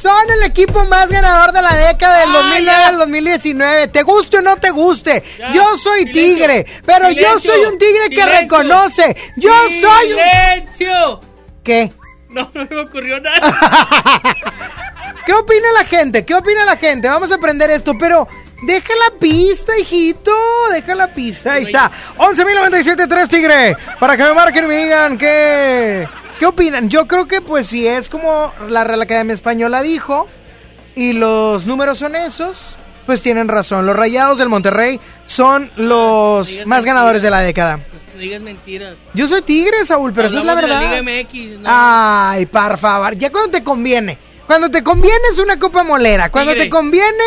Son 0.00 0.30
el 0.30 0.44
equipo 0.44 0.84
más 0.84 1.10
ganador 1.10 1.50
de 1.50 1.60
la 1.60 1.74
década 1.74 2.20
del 2.20 2.32
2009 2.34 2.84
al 2.84 2.98
2019. 2.98 3.88
¿Te 3.88 4.04
guste 4.04 4.38
o 4.38 4.42
no 4.42 4.56
te 4.56 4.70
guste? 4.70 5.24
Ya, 5.36 5.50
Yo 5.50 5.76
soy 5.76 6.04
silencio, 6.04 6.22
tigre, 6.22 6.66
pero 6.86 7.10
yo 7.10 7.36
soy 7.40 7.64
un 7.64 7.76
tigre 7.78 8.10
que 8.10 8.26
reconoce. 8.26 9.16
Yo 9.36 9.52
soy 9.68 10.12
un... 10.12 10.20
¡Silencio! 10.20 11.20
¿Qué? 11.64 11.92
No, 12.28 12.48
no 12.54 12.64
me 12.70 12.80
ocurrió 12.82 13.20
nada. 13.20 13.40
¿Qué 15.26 15.32
opina 15.32 15.72
la 15.72 15.84
gente? 15.84 16.24
¿Qué 16.24 16.34
opina 16.34 16.64
la 16.64 16.76
gente? 16.76 17.08
Vamos 17.08 17.30
a 17.32 17.36
aprender 17.36 17.70
esto, 17.70 17.96
pero 17.98 18.26
deja 18.62 18.92
la 19.10 19.18
pista, 19.18 19.78
hijito. 19.78 20.32
Deja 20.72 20.94
la 20.94 21.08
pista. 21.14 21.52
Ahí 21.54 21.64
está. 21.64 21.90
11.097.3 22.16 23.28
Tigre. 23.28 23.76
Para 23.98 24.16
que 24.16 24.24
me 24.24 24.34
marquen 24.34 24.64
y 24.64 24.68
me 24.68 24.84
digan 24.84 25.18
qué, 25.18 26.08
qué 26.38 26.46
opinan. 26.46 26.88
Yo 26.88 27.06
creo 27.06 27.26
que 27.26 27.40
pues 27.40 27.66
si 27.66 27.86
es 27.86 28.08
como 28.08 28.52
la 28.68 28.84
Real 28.84 29.02
Academia 29.02 29.34
Española 29.34 29.82
dijo 29.82 30.28
y 30.94 31.12
los 31.12 31.66
números 31.66 31.98
son 31.98 32.16
esos, 32.16 32.76
pues 33.06 33.22
tienen 33.22 33.48
razón. 33.48 33.86
Los 33.86 33.96
Rayados 33.96 34.38
del 34.38 34.48
Monterrey 34.48 35.00
son 35.26 35.70
los 35.76 36.48
más 36.48 36.56
mentiras. 36.56 36.84
ganadores 36.84 37.22
de 37.22 37.30
la 37.30 37.40
década. 37.40 37.76
No 38.14 38.20
digas 38.20 38.40
mentiras. 38.42 38.96
Yo 39.14 39.26
soy 39.28 39.42
Tigre, 39.42 39.84
Saúl, 39.86 40.12
pero 40.12 40.26
esa 40.28 40.40
es 40.40 40.46
la 40.46 40.52
Hablamos 40.52 40.78
verdad. 40.80 41.00
Liga 41.00 41.22
MX, 41.22 41.60
¿no? 41.60 41.68
Ay, 41.72 42.46
por 42.46 42.76
favor. 42.76 43.14
Ya 43.16 43.30
cuando 43.30 43.50
te 43.52 43.64
conviene. 43.64 44.18
Cuando 44.50 44.68
te 44.68 44.82
conviene 44.82 45.28
es 45.30 45.38
una 45.38 45.60
copa 45.60 45.84
molera. 45.84 46.28
Cuando 46.28 46.50
Tigre. 46.50 46.64
te 46.64 46.70
conviene. 46.70 47.24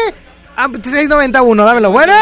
ah, 0.57 0.67
691, 0.67 1.63
dámelo. 1.63 1.89
Bueno. 1.89 2.13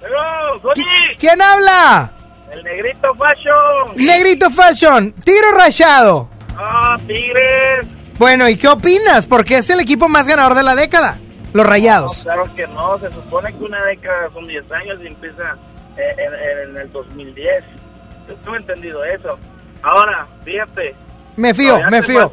Hello, 0.00 0.72
¿Quién 1.18 1.42
habla? 1.42 2.10
el 2.50 2.64
negrito 2.64 3.08
fashion. 3.14 3.94
Negrito 3.96 4.48
Fashion. 4.48 5.12
Tigre 5.22 5.48
o 5.52 5.54
rayado. 5.54 6.30
Ah, 6.56 6.96
Tigres. 7.06 7.86
Bueno, 8.18 8.48
¿y 8.48 8.56
qué 8.56 8.68
opinas? 8.68 9.26
Porque 9.26 9.58
es 9.58 9.68
el 9.68 9.80
equipo 9.80 10.08
más 10.08 10.26
ganador 10.26 10.54
de 10.54 10.62
la 10.62 10.74
década. 10.74 11.18
Los 11.52 11.64
No, 11.66 11.70
rayados. 11.70 12.22
claro 12.22 12.44
que 12.56 12.66
no, 12.68 12.98
se 13.00 13.12
supone 13.12 13.52
que 13.52 13.64
una 13.64 13.84
década 13.84 14.30
son 14.32 14.46
10 14.46 14.64
años 14.72 14.98
y 15.04 15.08
empieza 15.08 15.56
eh, 15.98 16.16
en, 16.16 16.70
en 16.70 16.76
el 16.78 16.90
2010. 16.90 17.64
Yo 18.30 18.34
tengo 18.36 18.56
entendido 18.56 19.04
eso. 19.04 19.38
Ahora, 19.82 20.26
fíjate. 20.42 20.94
Me 21.36 21.52
fío, 21.52 21.78
me 21.90 22.02
fío. 22.02 22.32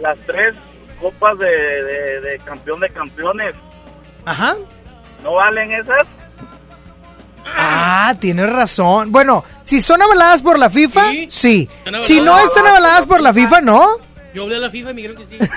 Las 0.00 0.18
tres 0.26 0.54
copas 1.02 1.36
de, 1.38 1.46
de- 1.46 2.20
de 2.20 2.38
campeón 2.44 2.80
de 2.80 2.88
campeones. 2.90 3.54
Ajá. 4.24 4.54
¿No 5.22 5.34
valen 5.34 5.72
esas? 5.72 6.02
Ah, 7.44 8.14
tienes 8.20 8.50
razón. 8.50 9.10
Bueno, 9.12 9.44
si 9.64 9.80
son 9.80 10.00
avaladas 10.00 10.42
por 10.42 10.58
la 10.58 10.70
FIFA, 10.70 11.06
sí. 11.28 11.68
Si 12.00 12.20
no 12.20 12.38
están 12.38 12.66
avaladas 12.66 13.06
por 13.06 13.20
la 13.20 13.32
FIFA, 13.34 13.60
no. 13.60 13.84
Yo 14.34 14.44
hablé 14.44 14.56
a 14.56 14.60
la 14.60 14.70
FIFA 14.70 14.90
y 14.90 14.94
me 14.94 15.02
dijeron 15.02 15.16
que 15.16 15.26
sí. 15.26 15.38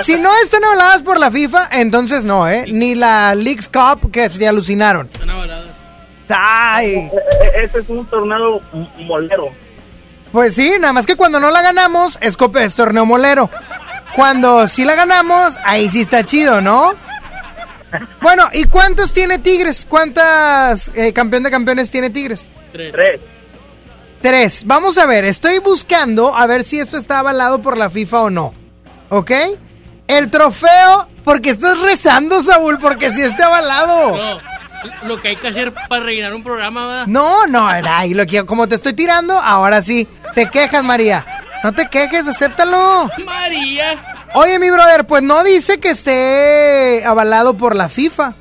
Si 0.00 0.16
no 0.16 0.30
están 0.44 0.62
avaladas 0.64 1.02
por 1.02 1.18
la 1.18 1.28
FIFA, 1.28 1.70
entonces 1.72 2.24
no, 2.24 2.48
¿eh? 2.48 2.66
Ni 2.68 2.94
la 2.94 3.34
Leagues 3.34 3.68
Cup, 3.68 4.12
que 4.12 4.30
se 4.30 4.46
alucinaron. 4.46 5.08
Están 5.12 5.30
avaladas. 5.30 5.66
¡Ay! 6.28 7.10
Ese 7.60 7.80
es 7.80 7.88
un 7.88 8.06
torneo 8.06 8.60
molero. 8.98 9.48
Pues 10.30 10.54
sí, 10.54 10.72
nada 10.78 10.92
más 10.92 11.04
que 11.04 11.16
cuando 11.16 11.40
no 11.40 11.50
la 11.50 11.62
ganamos, 11.62 12.16
es, 12.20 12.36
copa- 12.36 12.62
es 12.62 12.76
torneo 12.76 13.04
molero. 13.06 13.50
Cuando 14.14 14.66
sí 14.68 14.84
la 14.84 14.94
ganamos, 14.94 15.56
ahí 15.64 15.88
sí 15.90 16.00
está 16.00 16.24
chido, 16.24 16.60
¿no? 16.60 16.92
Bueno, 18.20 18.48
¿y 18.52 18.64
cuántos 18.64 19.12
tiene 19.12 19.38
Tigres? 19.38 19.86
¿Cuántas 19.88 20.90
eh, 20.94 21.12
campeón 21.12 21.42
de 21.44 21.50
campeones 21.50 21.90
tiene 21.90 22.10
Tigres? 22.10 22.48
Tres. 22.72 22.92
Tres. 22.92 23.20
Tres. 24.20 24.66
Vamos 24.66 24.98
a 24.98 25.06
ver, 25.06 25.24
estoy 25.24 25.58
buscando 25.60 26.34
a 26.34 26.46
ver 26.46 26.64
si 26.64 26.80
esto 26.80 26.96
está 26.96 27.20
avalado 27.20 27.62
por 27.62 27.78
la 27.78 27.88
FIFA 27.88 28.22
o 28.22 28.30
no. 28.30 28.54
¿Ok? 29.10 29.30
El 30.06 30.30
trofeo, 30.30 31.06
porque 31.24 31.50
estás 31.50 31.78
rezando, 31.78 32.40
Saúl, 32.40 32.78
porque 32.78 33.10
sí 33.12 33.22
está 33.22 33.46
avalado. 33.46 34.16
No, 34.16 34.38
lo 35.06 35.20
que 35.20 35.28
hay 35.28 35.36
que 35.36 35.48
hacer 35.48 35.72
para 35.88 36.02
rellenar 36.02 36.34
un 36.34 36.42
programa, 36.42 36.86
¿verdad? 36.86 37.06
No, 37.06 37.46
no, 37.46 37.72
era 37.72 38.06
y 38.06 38.14
lo 38.14 38.26
que 38.26 38.44
como 38.44 38.68
te 38.68 38.74
estoy 38.74 38.94
tirando, 38.94 39.38
ahora 39.38 39.82
sí. 39.82 40.08
Te 40.34 40.50
quejas, 40.50 40.84
María. 40.84 41.24
No 41.64 41.72
te 41.72 41.88
quejes, 41.88 42.28
acéptalo. 42.28 43.10
María. 43.24 44.00
Oye, 44.34 44.58
mi 44.58 44.70
brother, 44.70 45.06
pues 45.06 45.22
no 45.22 45.42
dice 45.42 45.80
que 45.80 45.90
esté 45.90 47.04
avalado 47.04 47.54
por 47.54 47.74
la 47.74 47.88
FIFA. 47.88 48.34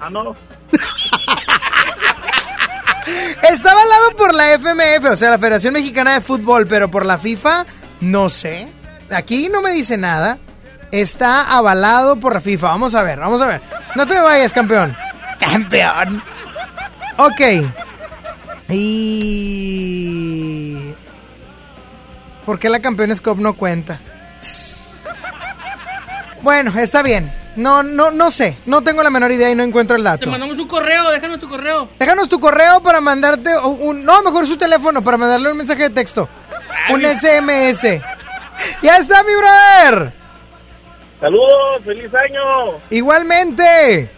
Ah, 0.00 0.10
no. 0.10 0.36
Está 3.50 3.72
avalado 3.72 4.10
por 4.16 4.34
la 4.34 4.52
FMF, 4.54 5.12
o 5.12 5.16
sea, 5.16 5.30
la 5.30 5.38
Federación 5.38 5.74
Mexicana 5.74 6.14
de 6.14 6.20
Fútbol, 6.20 6.66
pero 6.66 6.90
por 6.90 7.04
la 7.04 7.18
FIFA, 7.18 7.66
no 8.00 8.28
sé. 8.28 8.68
Aquí 9.10 9.48
no 9.48 9.60
me 9.60 9.72
dice 9.72 9.96
nada. 9.96 10.38
Está 10.90 11.42
avalado 11.42 12.16
por 12.16 12.34
la 12.34 12.40
FIFA. 12.40 12.68
Vamos 12.68 12.94
a 12.94 13.02
ver, 13.02 13.18
vamos 13.18 13.40
a 13.42 13.46
ver. 13.46 13.60
No 13.96 14.06
te 14.06 14.14
me 14.14 14.20
vayas, 14.20 14.52
campeón. 14.52 14.96
Campeón. 15.40 16.22
Ok. 17.16 17.40
Y... 18.68 20.76
¿Por 22.46 22.58
qué 22.58 22.68
la 22.68 22.80
Campeones 22.80 23.20
Cup 23.20 23.38
no 23.38 23.54
cuenta? 23.54 24.00
Bueno, 26.42 26.72
está 26.78 27.02
bien. 27.02 27.32
No, 27.56 27.82
no, 27.82 28.10
no 28.10 28.30
sé. 28.30 28.56
No 28.66 28.82
tengo 28.82 29.02
la 29.02 29.10
menor 29.10 29.30
idea 29.32 29.48
y 29.50 29.54
no 29.54 29.62
encuentro 29.62 29.96
el 29.96 30.02
Te 30.02 30.08
dato. 30.08 30.30
mandamos 30.30 30.58
un 30.58 30.66
correo, 30.68 31.10
déjanos 31.10 31.38
tu 31.40 31.48
correo. 31.48 31.88
Déjanos 31.98 32.28
tu 32.28 32.38
correo 32.40 32.82
para 32.82 33.00
mandarte 33.00 33.56
un, 33.58 33.78
un- 33.80 34.04
no, 34.04 34.22
mejor 34.22 34.46
su 34.46 34.56
teléfono 34.56 35.02
para 35.02 35.16
mandarle 35.16 35.50
un 35.52 35.56
mensaje 35.58 35.84
de 35.84 35.90
texto. 35.90 36.28
Un 36.90 37.02
SMS. 37.02 38.00
Ya 38.82 38.96
está, 38.98 39.22
mi 39.22 39.32
brother. 39.36 40.12
Saludos, 41.20 41.82
feliz 41.84 42.10
año. 42.14 42.78
Igualmente. 42.90 44.10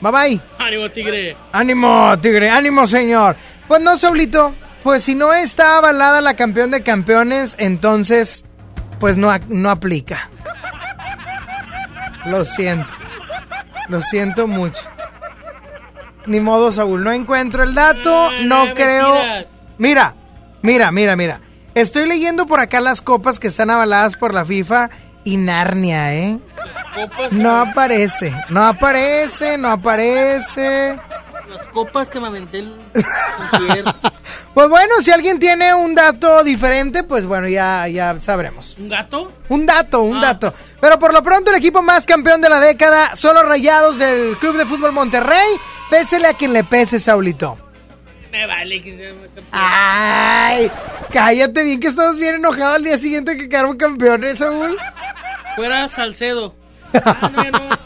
Bye 0.00 0.12
bye. 0.12 0.40
Ánimo, 0.58 0.90
tigre. 0.90 1.36
Ánimo, 1.52 2.18
tigre, 2.20 2.50
ánimo, 2.50 2.86
señor. 2.86 3.34
Pues 3.66 3.80
no, 3.80 3.96
Saulito. 3.96 4.54
Pues 4.82 5.04
si 5.04 5.14
no 5.14 5.32
está 5.32 5.78
avalada 5.78 6.20
la 6.20 6.34
campeón 6.34 6.70
de 6.70 6.82
campeones, 6.82 7.54
entonces, 7.58 8.44
pues 8.98 9.16
no, 9.16 9.32
no 9.48 9.70
aplica. 9.70 10.28
Lo 12.26 12.44
siento. 12.44 12.92
Lo 13.88 14.00
siento 14.00 14.46
mucho. 14.46 14.82
Ni 16.26 16.40
modo, 16.40 16.72
Saúl. 16.72 17.02
No 17.04 17.12
encuentro 17.12 17.62
el 17.62 17.74
dato. 17.74 18.30
No 18.42 18.66
no, 18.66 18.74
creo. 18.74 19.14
Mira, 19.78 20.14
mira, 20.62 20.90
mira, 20.90 21.16
mira. 21.16 21.40
Estoy 21.74 22.06
leyendo 22.06 22.46
por 22.46 22.60
acá 22.60 22.80
las 22.80 23.00
copas 23.00 23.38
que 23.38 23.48
están 23.48 23.70
avaladas 23.70 24.16
por 24.16 24.34
la 24.34 24.44
FIFA 24.44 24.90
y 25.24 25.36
Narnia, 25.36 26.14
¿eh? 26.14 26.38
No 27.30 27.60
aparece, 27.60 28.34
no 28.50 28.64
aparece, 28.64 29.56
no 29.56 29.70
aparece. 29.70 30.98
Las 31.52 31.68
copas 31.68 32.08
que 32.08 32.18
me 32.20 32.28
aventé 32.28 32.60
el. 32.60 32.74
Pues 34.54 34.68
bueno, 34.68 34.96
si 35.00 35.10
alguien 35.10 35.38
tiene 35.38 35.72
un 35.72 35.94
dato 35.94 36.44
diferente, 36.44 37.04
pues 37.04 37.24
bueno, 37.24 37.48
ya, 37.48 37.88
ya 37.88 38.20
sabremos. 38.20 38.76
¿Un 38.78 38.90
gato? 38.90 39.32
Un 39.48 39.64
dato, 39.64 39.96
Ah. 39.98 40.02
un 40.02 40.20
dato. 40.20 40.52
Pero 40.78 40.98
por 40.98 41.14
lo 41.14 41.22
pronto 41.22 41.50
el 41.50 41.56
equipo 41.56 41.80
más 41.80 42.04
campeón 42.04 42.42
de 42.42 42.50
la 42.50 42.60
década 42.60 43.16
son 43.16 43.34
los 43.34 43.46
rayados 43.46 43.98
del 43.98 44.36
Club 44.36 44.58
de 44.58 44.66
Fútbol 44.66 44.92
Monterrey. 44.92 45.56
Pésele 45.88 46.26
a 46.28 46.34
quien 46.34 46.52
le 46.52 46.64
pese, 46.64 46.98
Saulito. 46.98 47.56
Me 48.30 48.46
vale 48.46 48.82
que 48.82 48.94
sea 48.94 49.08
campeón. 49.10 49.46
Ay, 49.52 50.70
cállate 51.10 51.62
bien 51.64 51.80
que 51.80 51.86
estás 51.86 52.16
bien 52.18 52.34
enojado 52.34 52.74
al 52.74 52.84
día 52.84 52.98
siguiente 52.98 53.38
que 53.38 53.48
quedaron 53.48 53.78
campeones, 53.78 54.38
Saúl. 54.38 54.76
Fuera 55.56 55.88
Salcedo. 55.88 56.54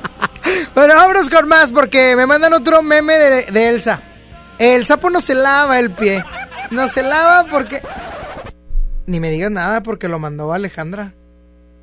Bueno, 0.77 0.95
vámonos 0.95 1.31
con 1.31 1.49
más 1.49 1.73
porque 1.73 2.15
me 2.17 2.27
mandan 2.27 2.53
otro 2.53 2.83
meme 2.83 3.15
de, 3.15 3.43
de 3.51 3.69
Elsa. 3.71 4.03
El 4.59 4.85
sapo 4.85 5.09
no 5.09 5.23
se 5.23 5.35
lava 5.35 5.79
el 5.79 5.91
pie. 5.91 6.23
No 6.71 6.87
se 6.89 7.03
lava 7.03 7.49
porque... 7.51 7.81
Ni 9.07 9.19
me 9.19 9.31
digas 9.31 9.51
nada 9.51 9.83
porque 9.83 10.07
lo 10.07 10.19
mandó 10.19 10.53
Alejandra. 10.53 11.15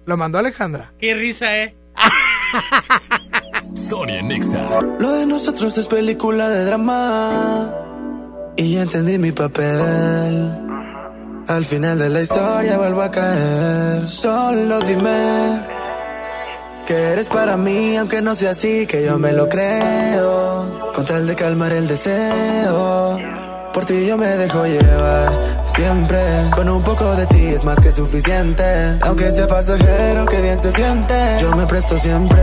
Lo 0.05 0.15
mandó 0.15 0.37
Alejandra. 0.37 0.93
Qué 0.99 1.15
risa, 1.15 1.57
eh. 1.57 1.75
Sonia 3.73 4.21
Nexa. 4.21 4.61
Lo 4.99 5.13
de 5.13 5.25
nosotros 5.25 5.75
es 5.75 5.87
película 5.87 6.47
de 6.51 6.63
drama. 6.63 7.73
Y 8.57 8.75
ya 8.75 8.83
entendí 8.83 9.17
mi 9.17 9.31
papel. 9.31 10.51
Al 11.47 11.65
final 11.65 11.97
de 11.97 12.09
la 12.11 12.21
historia 12.21 12.77
vuelvo 12.77 13.01
a 13.01 13.09
caer. 13.09 14.07
Solo 14.07 14.81
dime 14.81 15.81
que 16.85 16.93
eres 16.93 17.29
para 17.29 17.57
mí, 17.57 17.95
aunque 17.97 18.21
no 18.21 18.35
sea 18.35 18.51
así, 18.51 18.85
que 18.87 19.03
yo 19.03 19.17
me 19.17 19.31
lo 19.31 19.47
creo. 19.47 20.91
Con 20.93 21.05
tal 21.05 21.27
de 21.27 21.35
calmar 21.35 21.71
el 21.73 21.87
deseo. 21.87 23.19
Por 23.73 23.85
ti 23.85 24.05
yo 24.05 24.17
me 24.17 24.27
dejo 24.27 24.65
llevar 24.65 25.63
siempre. 25.65 26.19
Con 26.53 26.69
un 26.69 26.83
poco 26.83 27.15
de 27.15 27.25
ti 27.27 27.45
es 27.47 27.63
más 27.63 27.79
que 27.79 27.91
suficiente. 27.91 28.63
Aunque 29.01 29.31
sea 29.31 29.47
pasajero, 29.47 30.25
que 30.25 30.41
bien 30.41 30.59
se 30.59 30.71
siente. 30.71 31.15
Yo 31.39 31.55
me 31.55 31.65
presto 31.65 31.97
siempre. 31.97 32.41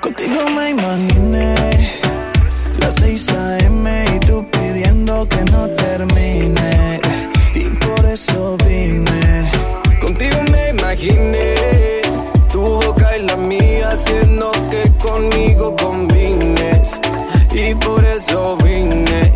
Contigo 0.00 0.48
me 0.56 0.70
imaginé 0.70 1.54
las 2.80 2.94
6 2.96 3.28
a.m. 3.28 4.04
y 4.14 4.18
tú 4.20 4.46
pidiendo 4.50 5.28
que 5.28 5.44
no 5.52 5.68
termine. 5.70 7.00
Y 7.54 7.68
por 7.68 8.04
eso 8.06 8.56
vine. 8.66 9.50
Contigo 10.00 10.36
me 10.50 10.70
imaginé 10.70 11.61
conmigo 15.62 15.76
combines 15.76 17.00
y 17.52 17.74
por 17.76 18.04
eso 18.04 18.56
vine. 18.64 19.32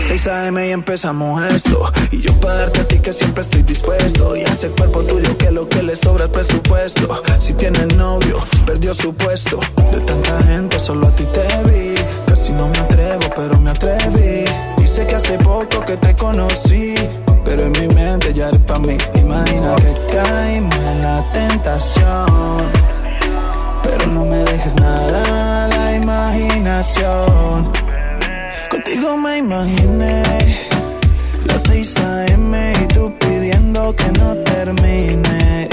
6 0.00 0.26
a.m. 0.26 0.68
y 0.68 0.70
empezamos 0.72 1.44
esto. 1.44 1.90
Y 2.10 2.20
yo 2.20 2.32
para 2.40 2.54
darte 2.54 2.80
a 2.80 2.88
ti 2.88 2.98
que 2.98 3.12
siempre 3.12 3.42
estoy 3.42 3.62
dispuesto. 3.62 4.36
Y 4.36 4.42
ese 4.42 4.68
cuerpo 4.70 5.00
tuyo 5.02 5.36
que 5.38 5.50
lo 5.50 5.68
que 5.68 5.82
le 5.82 5.94
sobra 5.94 6.24
es 6.24 6.30
presupuesto. 6.30 7.22
Si 7.38 7.54
tienes 7.54 7.94
novio, 7.96 8.38
perdió 8.66 8.92
su 8.92 9.14
puesto. 9.14 9.60
De 9.92 10.00
tanta 10.00 10.42
gente, 10.42 10.80
solo 10.80 11.06
a 11.06 11.10
ti 11.12 11.24
te 11.24 11.70
vi. 11.70 11.94
Casi 12.26 12.52
no 12.52 12.68
me 12.68 12.78
atrevo, 12.78 13.32
pero 13.36 13.58
me 13.58 13.70
atreví. 13.70 14.44
Y 14.82 14.86
sé 14.88 15.06
que 15.06 15.14
hace 15.14 15.38
poco 15.38 15.84
que 15.84 15.96
te 15.96 16.16
conocí. 16.16 16.94
Pero 17.44 17.62
en 17.62 17.72
mi 17.72 17.94
mente 17.94 18.34
ya 18.34 18.48
eres 18.48 18.60
pa' 18.62 18.78
mí. 18.80 18.98
Imagina 19.14 19.76
que 19.76 20.16
caímos 20.16 20.74
en 20.74 21.02
la 21.02 21.32
tentación. 21.32 22.89
Pero 23.82 24.06
no 24.06 24.24
me 24.24 24.38
dejes 24.38 24.74
nada 24.74 25.64
a 25.64 25.68
la 25.68 25.96
imaginación. 25.96 27.72
Contigo 28.70 29.16
me 29.16 29.38
imaginé 29.38 30.22
las 31.46 31.62
6 31.64 31.96
a.m. 32.00 32.72
y 32.82 32.86
tú 32.88 33.12
pidiendo 33.18 33.94
que 33.96 34.08
no 34.18 34.34
termine. 34.44 35.68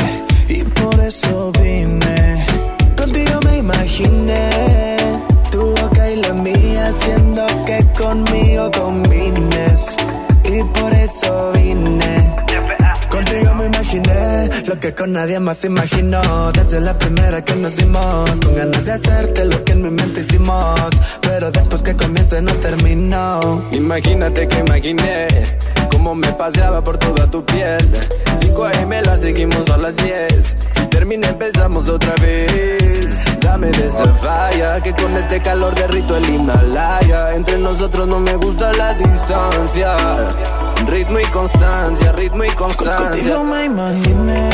Y 0.47 0.63
por 0.63 0.99
eso 0.99 1.51
vine. 1.61 2.45
Contigo 2.97 3.39
me 3.45 3.57
imaginé 3.57 4.97
tu 5.51 5.75
boca 5.75 6.09
y 6.09 6.15
la 6.17 6.33
mía 6.33 6.87
haciendo 6.87 7.45
que 7.65 7.85
conmigo 7.97 8.71
combines 8.71 9.95
y 10.43 10.63
por 10.79 10.93
eso 10.93 11.51
vine. 11.53 12.46
Contigo 13.37 13.53
me 13.55 13.65
imaginé 13.67 14.49
lo 14.65 14.79
que 14.79 14.95
con 14.95 15.13
nadie 15.13 15.39
más 15.39 15.63
imaginó. 15.63 16.51
Desde 16.53 16.81
la 16.81 16.97
primera 16.97 17.43
que 17.45 17.55
nos 17.55 17.75
vimos, 17.75 18.31
con 18.43 18.55
ganas 18.55 18.85
de 18.85 18.93
hacerte 18.93 19.45
lo 19.45 19.63
que 19.63 19.73
en 19.73 19.83
mi 19.83 19.91
mente 19.91 20.21
hicimos. 20.21 20.89
Pero 21.21 21.51
después 21.51 21.83
que 21.83 21.95
comience 21.95 22.41
no 22.41 22.51
terminó. 22.53 23.63
Imagínate 23.71 24.47
que 24.47 24.57
imaginé 24.57 25.27
cómo 25.91 26.15
me 26.15 26.31
paseaba 26.33 26.83
por 26.83 26.97
toda 26.97 27.29
tu 27.29 27.45
piel. 27.45 27.87
5 28.39 28.65
a.m. 28.65 29.01
la 29.03 29.17
seguimos 29.17 29.69
a 29.69 29.77
las 29.77 29.95
10. 29.97 30.57
Si 30.73 30.85
termina 30.87 31.27
empezamos 31.27 31.87
otra 31.89 32.15
vez. 32.15 33.23
Dame 33.41 33.69
de 33.69 33.87
esa 33.87 34.15
falla 34.15 34.81
que 34.81 34.95
con 34.95 35.15
este 35.15 35.43
calor 35.43 35.75
derrito 35.75 36.17
el 36.17 36.27
Himalaya. 36.27 37.35
Entre 37.35 37.59
nosotros 37.59 38.07
no 38.07 38.19
me 38.19 38.35
gusta 38.35 38.73
la 38.73 38.95
distancia. 38.95 39.95
Ritmo 40.87 41.19
y 41.19 41.25
constancia, 41.25 42.11
ritmo 42.13 42.43
y 42.45 42.49
constancia. 42.49 43.09
Contigo 43.09 43.43
me 43.43 43.65
imaginé 43.65 44.49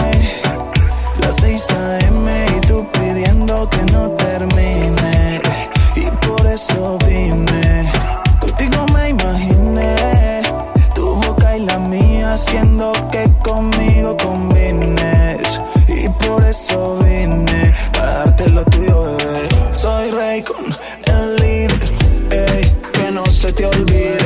las 1.22 1.36
6 1.40 1.70
a.m. 1.72 2.46
y 2.58 2.68
tú 2.68 2.86
pidiendo 2.92 3.70
que 3.70 3.84
no 3.92 4.10
termine. 4.12 5.42
Y 5.96 6.06
por 6.26 6.46
eso 6.48 6.98
vine. 7.08 7.92
Contigo 8.40 8.86
me 8.94 9.10
imaginé 9.10 10.42
tu 10.96 11.16
boca 11.16 11.56
y 11.56 11.66
la 11.66 11.78
mía 11.78 12.34
haciendo 12.34 12.92
que 13.12 13.32
conmigo 13.44 14.18
combines. 14.18 15.62
Y 15.88 16.10
por 16.26 16.44
eso 16.44 16.98
vine 17.04 17.72
para 17.94 18.14
darte 18.26 18.50
lo 18.50 18.66
tuyo, 18.66 19.04
bebé. 19.18 19.50
Soy 19.78 20.10
Raycon, 20.12 20.76
el 21.06 21.36
líder. 21.36 21.92
Ey, 22.32 22.72
que 22.92 23.12
no 23.12 23.24
se 23.28 23.54
te 23.54 23.68
olvide. 23.68 24.23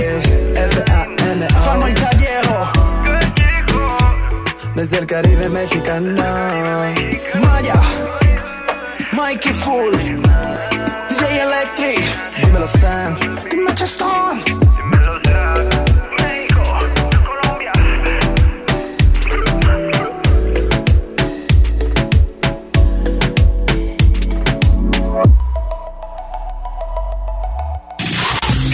Fama 1.78 1.90
y 1.90 1.94
Callejo. 1.94 2.72
Desde 4.76 4.98
el 4.98 5.06
Caribe 5.06 5.50
mexicano. 5.50 6.24
Maya. 7.42 7.82
Mikey 9.12 9.54
Full. 9.54 9.94
DJ 11.10 11.42
Electric. 11.42 12.04
Dímelo 12.44 12.68
Sam. 12.68 13.16
Dime 13.52 13.76
Chestón. 13.76 14.42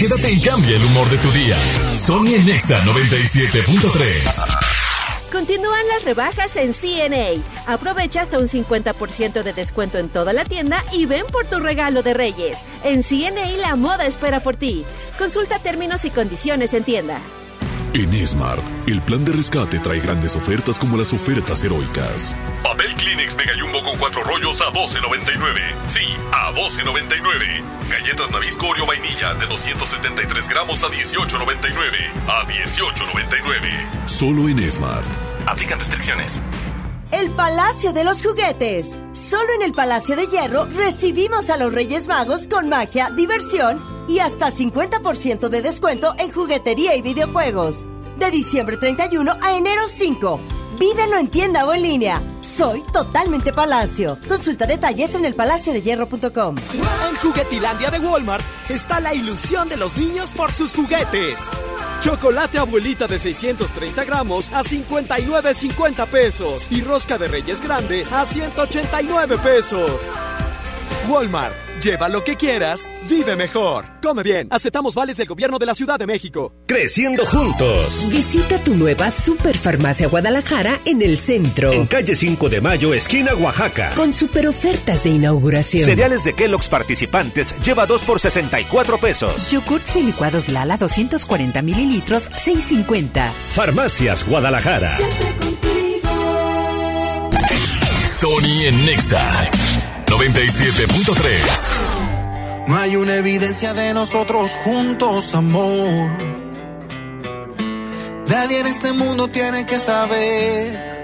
Quédate 0.04 0.32
y 0.32 0.38
cambia 0.38 0.76
el 0.76 0.84
humor 0.84 1.08
de 1.08 1.16
tu 1.16 1.30
día. 1.30 1.56
Sony 1.96 2.34
en 2.34 2.44
Nexa 2.44 2.78
97.3. 2.84 5.32
Continúan 5.32 5.88
las 5.88 6.04
rebajas 6.04 6.56
en 6.56 6.74
CNA. 6.74 7.42
Aprovecha 7.66 8.20
hasta 8.20 8.36
un 8.36 8.46
50% 8.46 9.42
de 9.42 9.54
descuento 9.54 9.96
en 9.96 10.10
toda 10.10 10.34
la 10.34 10.44
tienda 10.44 10.84
y 10.92 11.06
ven 11.06 11.24
por 11.32 11.46
tu 11.46 11.58
regalo 11.58 12.02
de 12.02 12.12
Reyes. 12.12 12.58
En 12.84 13.02
CNA 13.02 13.56
la 13.56 13.76
moda 13.76 14.04
espera 14.04 14.42
por 14.42 14.56
ti. 14.56 14.84
Consulta 15.16 15.58
términos 15.58 16.04
y 16.04 16.10
condiciones 16.10 16.74
en 16.74 16.84
tienda. 16.84 17.18
En 17.96 18.26
Smart, 18.26 18.60
el 18.88 19.00
plan 19.02 19.24
de 19.24 19.30
rescate 19.30 19.78
trae 19.78 20.00
grandes 20.00 20.34
ofertas 20.34 20.80
como 20.80 20.96
las 20.96 21.12
ofertas 21.12 21.62
heroicas. 21.62 22.36
Papel 22.64 22.92
Kleenex 22.96 23.36
Mega 23.36 23.52
Jumbo 23.56 23.84
con 23.84 23.96
cuatro 23.98 24.24
rollos 24.24 24.60
a 24.62 24.64
12.99. 24.72 25.60
Sí, 25.86 26.00
a 26.32 26.52
12.99. 26.54 27.62
Galletas 27.88 28.32
Nabisco 28.32 28.66
Oreo 28.66 28.84
Vainilla 28.84 29.34
de 29.34 29.46
273 29.46 30.48
gramos 30.48 30.82
a 30.82 30.88
18.99. 30.88 32.10
A 32.26 32.44
18.99. 32.48 34.08
Solo 34.08 34.48
en 34.48 34.72
Smart. 34.72 35.06
Aplican 35.46 35.78
restricciones. 35.78 36.40
El 37.12 37.30
Palacio 37.30 37.92
de 37.92 38.02
los 38.02 38.22
Juguetes. 38.22 38.98
Solo 39.12 39.54
en 39.54 39.62
el 39.62 39.70
Palacio 39.70 40.16
de 40.16 40.26
Hierro 40.26 40.64
recibimos 40.64 41.48
a 41.48 41.56
los 41.56 41.72
Reyes 41.72 42.08
Magos 42.08 42.48
con 42.48 42.68
magia, 42.68 43.10
diversión 43.10 43.93
y 44.08 44.18
hasta 44.18 44.50
50% 44.50 45.48
de 45.48 45.62
descuento 45.62 46.14
en 46.18 46.32
juguetería 46.32 46.96
y 46.96 47.02
videojuegos. 47.02 47.86
De 48.18 48.30
diciembre 48.30 48.76
31 48.76 49.32
a 49.40 49.56
enero 49.56 49.88
5. 49.88 50.40
Vívelo 50.78 51.18
en 51.18 51.28
tienda 51.28 51.66
o 51.66 51.72
en 51.72 51.82
línea. 51.82 52.22
Soy 52.40 52.82
totalmente 52.92 53.52
Palacio. 53.52 54.18
Consulta 54.28 54.66
detalles 54.66 55.14
en 55.14 55.24
elpalaciodehierro.com. 55.24 56.56
En 57.08 57.16
Juguetilandia 57.16 57.90
de 57.90 58.00
Walmart 58.00 58.44
está 58.68 59.00
la 59.00 59.14
ilusión 59.14 59.68
de 59.68 59.76
los 59.76 59.96
niños 59.96 60.32
por 60.32 60.52
sus 60.52 60.74
juguetes. 60.74 61.48
Chocolate 62.02 62.58
abuelita 62.58 63.06
de 63.06 63.18
630 63.18 64.04
gramos 64.04 64.52
a 64.52 64.62
59.50 64.62 66.06
pesos 66.06 66.70
y 66.70 66.82
rosca 66.82 67.18
de 67.18 67.28
reyes 67.28 67.62
grande 67.62 68.04
a 68.12 68.26
189 68.26 69.38
pesos. 69.38 70.10
Walmart, 71.08 71.54
lleva 71.84 72.08
lo 72.08 72.24
que 72.24 72.36
quieras, 72.36 72.88
vive 73.08 73.36
mejor. 73.36 73.84
Come 74.02 74.22
bien, 74.22 74.48
aceptamos 74.50 74.94
vales 74.94 75.18
del 75.18 75.26
gobierno 75.26 75.58
de 75.58 75.66
la 75.66 75.74
Ciudad 75.74 75.98
de 75.98 76.06
México. 76.06 76.54
Creciendo 76.66 77.26
juntos. 77.26 78.06
Visita 78.10 78.58
tu 78.64 78.74
nueva 78.74 79.10
Superfarmacia 79.10 80.08
Guadalajara 80.08 80.80
en 80.86 81.02
el 81.02 81.18
centro. 81.18 81.72
En 81.72 81.86
calle 81.86 82.16
5 82.16 82.48
de 82.48 82.60
Mayo, 82.62 82.94
esquina 82.94 83.34
Oaxaca. 83.34 83.92
Con 83.96 84.14
super 84.14 84.48
ofertas 84.48 85.04
de 85.04 85.10
inauguración. 85.10 85.84
Cereales 85.84 86.24
de 86.24 86.32
Kellogg's 86.32 86.68
participantes 86.68 87.54
lleva 87.62 87.84
2 87.84 88.02
por 88.02 88.18
64 88.18 88.98
pesos. 88.98 89.50
Yogurts 89.50 89.96
y 89.96 90.04
licuados 90.04 90.48
Lala 90.48 90.78
240 90.78 91.60
mililitros, 91.60 92.30
6.50. 92.30 93.30
Farmacias 93.54 94.26
Guadalajara. 94.26 94.96
Sony 98.06 98.68
en 98.68 98.86
Nexa 98.86 99.93
97.3. 100.14 102.68
No 102.68 102.78
hay 102.78 102.94
una 102.94 103.16
evidencia 103.16 103.74
de 103.74 103.92
nosotros 103.92 104.52
juntos, 104.62 105.34
amor. 105.34 106.08
Nadie 108.28 108.60
en 108.60 108.68
este 108.68 108.92
mundo 108.92 109.26
tiene 109.26 109.66
que 109.66 109.80
saber. 109.80 110.94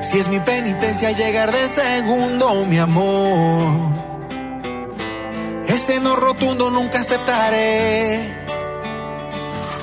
Si 0.00 0.20
es 0.20 0.28
mi 0.28 0.38
penitencia 0.38 1.10
llegar 1.10 1.50
de 1.50 1.68
segundo, 1.68 2.64
mi 2.66 2.78
amor. 2.78 3.74
Ese 5.66 5.98
no 5.98 6.14
rotundo 6.14 6.70
nunca 6.70 7.00
aceptaré. 7.00 8.32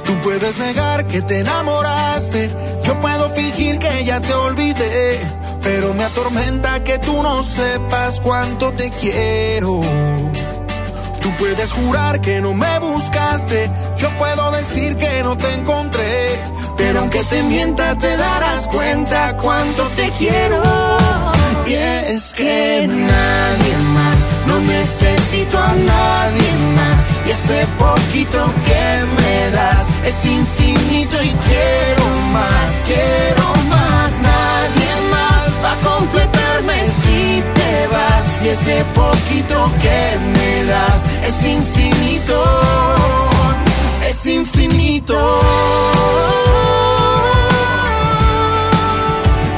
Tú 0.05 0.13
puedes 0.23 0.57
negar 0.57 1.05
que 1.05 1.21
te 1.21 1.39
enamoraste. 1.39 2.49
Yo 2.85 3.01
puedo 3.01 3.29
fingir 3.31 3.77
que 3.77 4.05
ya 4.05 4.21
te 4.21 4.33
olvidé. 4.33 5.19
Pero 5.65 5.95
me 5.95 6.03
atormenta 6.03 6.83
que 6.83 6.99
tú 6.99 7.23
no 7.23 7.43
sepas 7.43 8.19
cuánto 8.19 8.71
te 8.73 8.91
quiero. 8.91 9.81
Tú 11.19 11.31
puedes 11.39 11.71
jurar 11.71 12.21
que 12.21 12.39
no 12.39 12.53
me 12.53 12.77
buscaste. 12.77 13.71
Yo 13.97 14.07
puedo 14.19 14.51
decir 14.51 14.95
que 14.95 15.23
no 15.23 15.35
te 15.35 15.51
encontré. 15.55 16.39
Pero 16.77 16.99
aunque 16.99 17.23
te 17.23 17.41
mienta, 17.41 17.95
te 17.97 18.15
darás 18.15 18.67
cuenta 18.67 19.35
cuánto 19.37 19.87
te 19.95 20.07
quiero. 20.19 20.61
Y 21.65 21.73
es 21.73 22.31
que 22.31 22.85
nadie 22.87 23.77
más, 23.95 24.19
no 24.45 24.59
necesito 24.59 25.57
a 25.57 25.73
nadie 25.73 26.51
más. 26.75 26.99
Y 27.25 27.31
ese 27.31 27.65
poquito 27.79 28.53
que 28.67 29.05
me 29.19 29.49
das 29.49 29.85
es 30.05 30.25
infinito 30.25 31.17
y 31.23 31.29
quiero 31.47 32.05
más, 32.33 32.71
quiero 32.85 33.45
más. 33.47 33.64
Completarme 35.97 36.77
si 37.01 37.43
te 37.57 37.87
vas. 37.93 38.41
Y 38.43 38.47
ese 38.49 38.83
poquito 38.93 39.57
que 39.81 39.99
me 40.35 40.65
das 40.65 41.05
es 41.27 41.45
infinito, 41.45 42.43
es 44.09 44.25
infinito. 44.27 45.19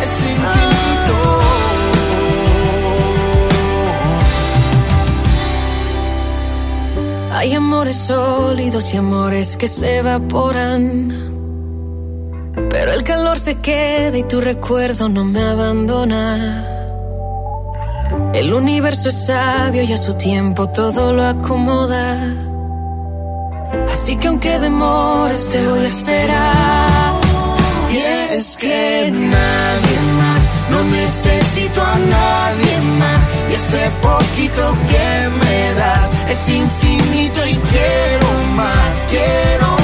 Es 0.06 0.16
infinito. 0.34 1.16
Hay 7.34 7.54
amores 7.54 7.96
sólidos 7.96 8.94
y 8.94 8.98
amores 8.98 9.58
que 9.58 9.68
se 9.68 9.98
evaporan. 9.98 11.47
Pero 12.70 12.92
el 12.92 13.04
calor 13.04 13.40
se 13.40 13.60
queda 13.60 14.18
y 14.18 14.24
tu 14.24 14.42
recuerdo 14.42 15.10
no 15.10 15.24
me 15.24 15.44
abandona. 15.44 16.66
El 18.34 18.54
universo 18.54 19.10
es 19.10 19.26
sabio 19.26 19.84
y 19.84 19.94
a 19.94 19.98
su 19.98 20.14
tiempo 20.16 20.70
todo 20.70 21.14
lo 21.14 21.24
acomoda. 21.24 22.34
Así 23.92 24.16
que 24.18 24.28
aunque 24.28 24.60
demores 24.60 25.50
te 25.50 25.68
voy 25.68 25.80
a 25.80 25.88
esperar. 25.88 27.22
Y 27.92 27.98
es 28.36 28.58
que 28.58 29.10
nadie 29.12 29.98
más, 30.20 30.44
no 30.70 30.84
necesito 30.84 31.82
a 31.82 31.98
nadie 31.98 32.78
más. 33.00 33.32
Y 33.50 33.54
ese 33.54 33.90
poquito 34.02 34.74
que 34.92 35.30
me 35.40 35.74
das 35.80 36.10
es 36.30 36.50
infinito 36.50 37.48
y 37.48 37.56
quiero 37.56 38.28
más, 38.56 39.08
quiero 39.10 39.77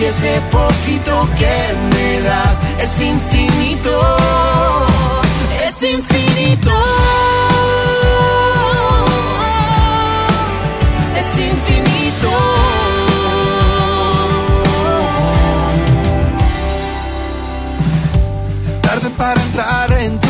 Y 0.00 0.04
ese 0.04 0.40
poquito 0.50 1.28
que 1.38 1.74
me 1.94 2.20
das 2.22 2.62
es 2.78 3.02
infinito, 3.02 4.16
es 5.68 5.82
infinito. 5.82 6.70
Es 11.16 11.38
infinito. 11.38 12.30
Tarde 18.80 19.10
para 19.18 19.42
entrar 19.42 19.92
en 20.00 20.18
tu 20.18 20.29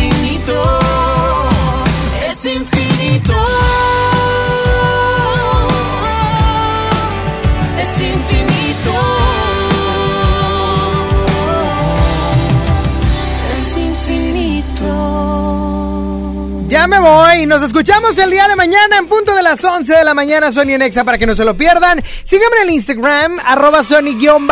Ya 16.81 16.87
me 16.87 16.99
voy. 16.99 17.45
Nos 17.45 17.61
escuchamos 17.61 18.17
el 18.17 18.31
día 18.31 18.47
de 18.47 18.55
mañana 18.55 18.97
en 18.97 19.05
punto 19.05 19.35
de 19.35 19.43
las 19.43 19.63
11 19.63 19.97
de 19.97 20.03
la 20.03 20.15
mañana, 20.15 20.51
Sony 20.51 20.71
en 20.71 20.81
Exa, 20.81 21.03
para 21.03 21.19
que 21.19 21.27
no 21.27 21.35
se 21.35 21.45
lo 21.45 21.55
pierdan. 21.55 22.01
Síganme 22.23 22.55
en 22.55 22.63
el 22.63 22.69
Instagram, 22.71 23.39
arroba 23.45 23.83
Sony-on 23.83 24.47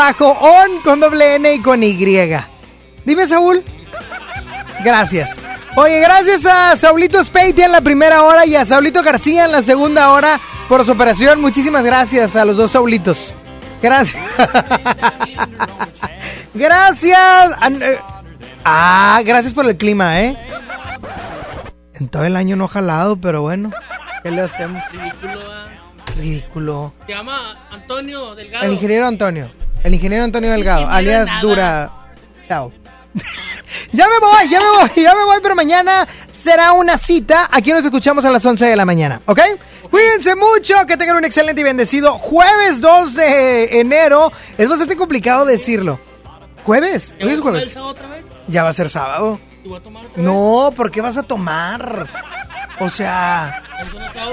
con 0.83 0.99
doble 0.99 1.37
N 1.37 1.51
y 1.51 1.59
con 1.59 1.81
Y. 1.81 1.97
Dime, 3.03 3.25
Saúl. 3.25 3.63
Gracias. 4.83 5.37
Oye, 5.75 5.99
gracias 6.01 6.45
a 6.45 6.77
Saulito 6.77 7.23
Speiti 7.23 7.63
en 7.63 7.71
la 7.71 7.81
primera 7.81 8.21
hora 8.21 8.45
y 8.45 8.55
a 8.55 8.63
Saulito 8.63 9.01
García 9.01 9.45
en 9.45 9.51
la 9.51 9.63
segunda 9.63 10.11
hora 10.11 10.39
por 10.67 10.85
su 10.85 10.91
operación. 10.91 11.41
Muchísimas 11.41 11.83
gracias 11.83 12.35
a 12.35 12.45
los 12.45 12.57
dos 12.57 12.69
Saulitos. 12.69 13.33
Gracias. 13.81 14.23
gracias. 16.53 17.51
Ah, 18.63 19.19
gracias 19.25 19.51
por 19.51 19.65
el 19.65 19.75
clima, 19.77 20.21
¿eh? 20.21 20.37
En 21.99 22.07
todo 22.09 22.23
el 22.25 22.35
año 22.35 22.55
no 22.55 22.65
ha 22.65 22.69
jalado, 22.69 23.17
pero 23.17 23.41
bueno. 23.41 23.71
¿Qué 24.23 24.31
le 24.31 24.41
hacemos? 24.41 24.81
Ridículo. 24.91 25.41
ah. 25.51 25.65
Ridículo. 26.17 26.93
Se 27.05 27.13
llama 27.13 27.57
Antonio 27.71 28.35
Delgado. 28.35 28.65
El 28.65 28.73
ingeniero 28.73 29.07
Antonio. 29.07 29.49
El 29.83 29.93
ingeniero 29.93 30.23
Antonio 30.25 30.51
Delgado, 30.51 30.81
ingeniero 30.81 30.97
alias 30.97 31.27
nada. 31.27 31.41
Dura. 31.41 31.91
Chao. 32.47 32.71
Ya 33.91 34.07
me 34.07 34.19
voy, 34.19 34.49
ya 34.49 34.59
me 34.59 34.65
voy, 34.67 35.03
ya 35.03 35.15
me 35.15 35.23
voy, 35.25 35.37
pero 35.41 35.55
mañana 35.55 36.07
será 36.35 36.71
una 36.73 36.97
cita. 36.97 37.47
Aquí 37.51 37.71
nos 37.71 37.85
escuchamos 37.85 38.25
a 38.25 38.31
las 38.31 38.43
11 38.45 38.65
de 38.65 38.75
la 38.75 38.85
mañana, 38.85 39.21
¿ok? 39.25 39.39
Cuídense 39.89 40.35
mucho, 40.35 40.73
que 40.87 40.97
tengan 40.97 41.17
un 41.17 41.25
excelente 41.25 41.61
y 41.61 41.63
bendecido 41.63 42.17
jueves 42.17 42.81
2 42.81 43.13
de 43.15 43.79
enero. 43.79 44.31
Es 44.57 44.67
bastante 44.67 44.95
complicado 44.95 45.45
decirlo. 45.45 45.99
¿Jueves? 46.63 47.15
¿Hoy 47.21 47.29
es 47.29 47.39
jueves? 47.39 47.75
otra 47.77 48.07
vez? 48.07 48.25
Ya 48.47 48.63
va 48.63 48.69
a 48.69 48.73
ser 48.73 48.89
sábado. 48.89 49.39
¿Y 49.69 49.71
voy 49.71 49.79
a 49.79 49.83
tomar 49.83 50.03
otra 50.03 50.15
vez? 50.15 50.25
No, 50.25 50.73
¿por 50.75 50.89
qué 50.89 50.99
vas 50.99 51.15
a 51.17 51.21
tomar? 51.21 52.07
O 52.79 52.89
sea, 52.89 53.61
Eso 53.85 53.99
no 53.99 54.05
acabo, 54.05 54.31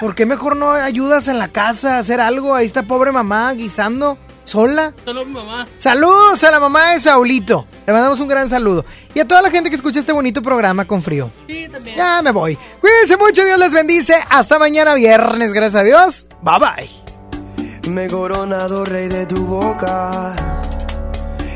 ¿por 0.00 0.14
qué 0.16 0.26
mejor 0.26 0.56
no 0.56 0.72
ayudas 0.72 1.28
en 1.28 1.38
la 1.38 1.52
casa 1.52 1.94
a 1.94 1.98
hacer 2.00 2.20
algo? 2.20 2.52
Ahí 2.52 2.66
está 2.66 2.82
pobre 2.82 3.12
mamá 3.12 3.52
guisando, 3.52 4.18
sola. 4.44 4.92
Mi 5.06 5.24
mamá. 5.26 5.66
Saludos 5.78 6.42
a 6.42 6.50
la 6.50 6.58
mamá 6.58 6.94
de 6.94 7.00
Saulito. 7.00 7.64
Le 7.86 7.92
mandamos 7.92 8.18
un 8.18 8.26
gran 8.26 8.48
saludo. 8.48 8.84
Y 9.14 9.20
a 9.20 9.28
toda 9.28 9.40
la 9.40 9.52
gente 9.52 9.70
que 9.70 9.76
escucha 9.76 10.00
este 10.00 10.10
bonito 10.10 10.42
programa 10.42 10.84
con 10.84 11.00
frío. 11.00 11.30
Sí, 11.46 11.68
también. 11.70 11.96
Ya 11.96 12.20
me 12.20 12.32
voy. 12.32 12.58
Cuídense 12.80 13.16
mucho, 13.16 13.44
Dios 13.44 13.58
les 13.60 13.72
bendice. 13.72 14.16
Hasta 14.30 14.58
mañana 14.58 14.94
viernes, 14.94 15.52
gracias 15.52 15.82
a 15.82 15.84
Dios. 15.84 16.26
Bye 16.42 16.58
bye. 16.58 17.88
Me 17.88 18.06
he 18.06 18.08
coronado 18.08 18.84
rey 18.84 19.06
de 19.06 19.26
tu 19.26 19.46
boca. 19.46 20.34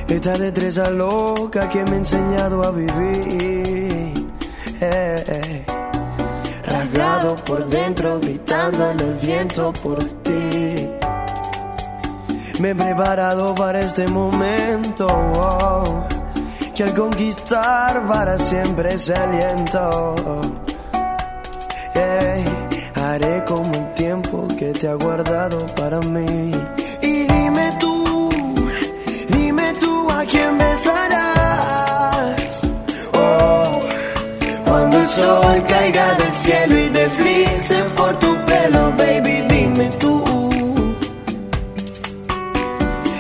Esta 0.08 0.38
destreza 0.38 0.90
loca 0.90 1.68
que 1.68 1.84
me 1.84 1.92
ha 1.92 1.96
enseñado 1.96 2.62
a 2.64 2.70
vivir. 2.70 4.14
Eh, 4.80 5.24
eh. 5.26 5.66
Rasgado 6.64 7.36
por 7.36 7.66
dentro, 7.68 8.18
gritando 8.18 8.90
en 8.90 9.00
el 9.00 9.14
viento 9.14 9.72
por 9.82 10.02
ti. 10.22 10.88
Me 12.58 12.70
he 12.70 12.74
preparado 12.74 13.54
para 13.54 13.80
este 13.80 14.06
momento. 14.08 15.06
wow, 15.06 16.02
que 16.74 16.84
al 16.84 16.94
conquistar 16.94 18.06
para 18.06 18.38
siempre 18.38 18.98
se 18.98 19.14
aliento. 19.14 20.14
Ey, 21.94 22.44
haré 22.94 23.44
como 23.44 23.74
el 23.74 23.92
tiempo 23.92 24.48
que 24.58 24.72
te 24.72 24.88
ha 24.88 24.94
guardado 24.94 25.66
para 25.76 26.00
mí. 26.00 26.50
Oh, 33.12 33.80
cuando 34.64 35.00
el 35.00 35.08
sol 35.08 35.62
caiga 35.68 36.14
del 36.14 36.32
cielo 36.32 36.78
y 36.78 36.88
deslice 36.88 37.82
por 37.96 38.14
tu 38.20 38.36
pelo, 38.46 38.92
baby, 38.96 39.42
dime 39.48 39.90
tú. 39.98 40.22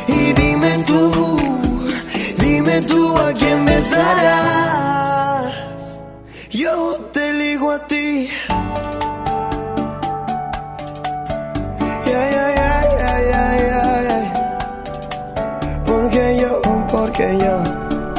Y 0.06 0.32
dime 0.34 0.84
tú, 0.86 1.36
dime 2.38 2.80
tú 2.82 3.16
a 3.18 3.32
quién 3.32 3.64
besarás. 3.64 4.97
Porque 17.18 17.38
yo, 17.38 17.62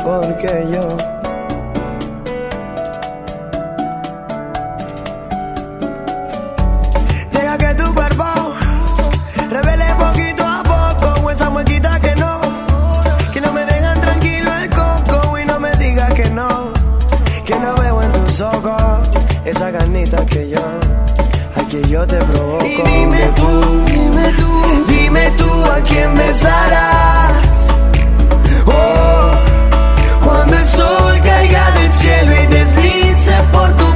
porque 0.04 0.68
yo. 0.74 0.98
Deja 7.32 7.58
que 7.58 7.74
tu 7.76 7.94
cuerpo 7.94 8.26
revele 9.50 9.86
poquito 9.98 10.44
a 10.46 10.64
poco 10.64 11.32
esa 11.32 11.50
muequita 11.50 11.98
que 12.02 12.14
no, 12.18 12.42
que 13.32 13.40
no 13.40 13.54
me 13.54 13.66
dejan 13.66 14.02
tranquilo 14.02 14.54
el 14.54 14.70
coco 14.70 15.40
y 15.40 15.46
no 15.46 15.62
me 15.62 15.72
digas 15.78 16.14
que 16.14 16.30
no, 16.32 16.74
que 17.46 17.56
no 17.58 17.76
veo 17.76 18.02
en 18.02 18.12
tus 18.12 18.42
ojos 18.42 19.10
esa 19.46 19.72
ganita 19.72 20.26
que 20.26 20.50
yo, 20.50 20.60
a 20.60 21.88
yo 21.88 22.06
te 22.06 22.18
provoco. 22.18 22.66
Y 22.66 22.82
dime 22.82 23.30
tú, 23.34 23.86
dime 23.86 24.34
tú, 24.34 24.86
dime 24.90 25.32
tú 25.38 25.66
a 25.72 25.82
quién 25.84 26.14
besarás. 26.16 27.49
Deslice 33.20 33.44
por 33.52 33.74
tu 33.74 33.89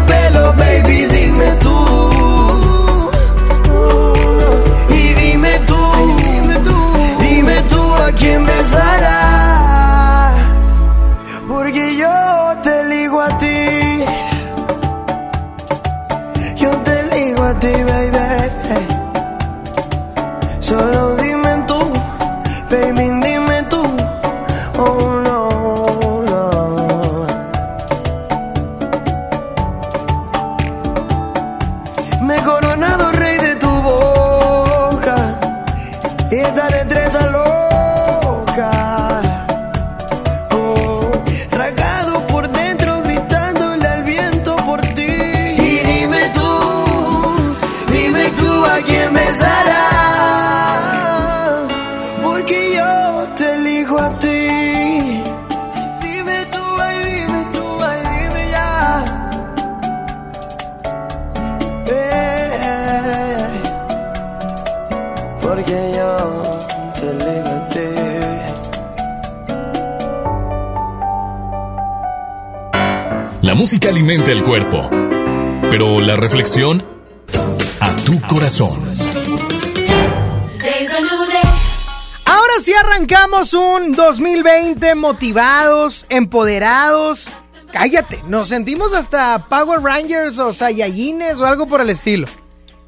un 83.76 83.94
2020 83.94 84.94
motivados, 84.96 86.06
empoderados. 86.10 87.28
Cállate, 87.72 88.22
nos 88.28 88.50
sentimos 88.50 88.94
hasta 88.94 89.48
Power 89.50 89.82
Rangers 89.82 90.38
o 90.38 90.54
Saiyajines 90.54 91.40
o 91.40 91.46
algo 91.46 91.68
por 91.68 91.82
el 91.82 91.90
estilo. 91.90 92.28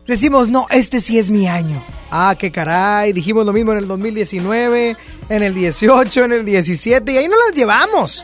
Decimos, 0.06 0.52
no, 0.52 0.68
este 0.70 1.00
sí 1.00 1.18
es 1.18 1.32
mi 1.32 1.48
año. 1.48 1.84
Ah, 2.12 2.36
qué 2.38 2.52
caray, 2.52 3.14
dijimos 3.14 3.48
lo 3.48 3.54
mismo 3.54 3.72
en 3.72 3.80
el 3.80 3.88
2019, 3.88 4.96
en 5.30 5.44
el 5.44 5.56
18, 5.56 6.26
en 6.26 6.34
el 6.34 6.46
17 6.46 7.12
y 7.12 7.18
ahí 7.18 7.28
no 7.28 7.36
las 7.48 7.56
llevamos. 7.56 8.24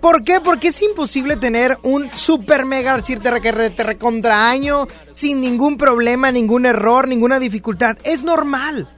¿Por 0.00 0.24
qué? 0.24 0.40
Porque 0.40 0.68
es 0.68 0.82
imposible 0.82 1.36
tener 1.36 1.78
un 1.82 2.10
super 2.10 2.64
mega 2.64 2.94
archirterre 2.94 3.98
contra 3.98 4.48
año 4.48 4.88
sin 5.12 5.40
ningún 5.42 5.76
problema, 5.76 6.32
ningún 6.32 6.64
error, 6.64 7.06
ninguna 7.06 7.38
dificultad. 7.38 7.98
Es 8.02 8.24
normal. 8.24 8.88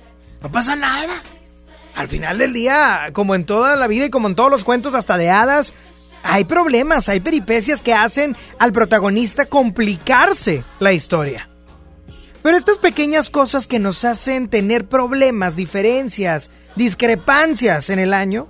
No 0.41 0.53
pasa 0.53 0.77
nada. 0.77 1.23
Al 1.95 2.09
final 2.09 2.39
del 2.39 2.53
día, 2.53 3.11
como 3.13 3.35
en 3.35 3.45
toda 3.45 3.77
la 3.77 3.87
vida 3.87 4.07
y 4.07 4.11
como 4.11 4.29
en 4.29 4.35
todos 4.35 4.51
los 4.51 4.65
cuentos, 4.65 4.95
hasta 4.95 5.17
de 5.17 5.31
hadas, 5.31 5.75
hay 6.23 6.45
problemas, 6.45 7.09
hay 7.09 7.21
peripecias 7.21 7.83
que 7.83 7.95
hacen 7.95 8.37
al 8.59 8.73
protagonista 8.73 9.47
complicarse 9.47 10.65
la 10.81 10.93
historia. 10.93 11.49
Pero 12.43 12.57
estas 12.57 12.79
pequeñas 12.79 13.31
cosas 13.31 13.67
que 13.67 13.79
nos 13.79 14.05
hacen 14.05 14.49
tener 14.49 14.87
problemas, 14.87 15.57
diferencias, 15.57 16.51
discrepancias 16.77 17.91
en 17.91 17.99
el 17.99 18.13
año, 18.13 18.49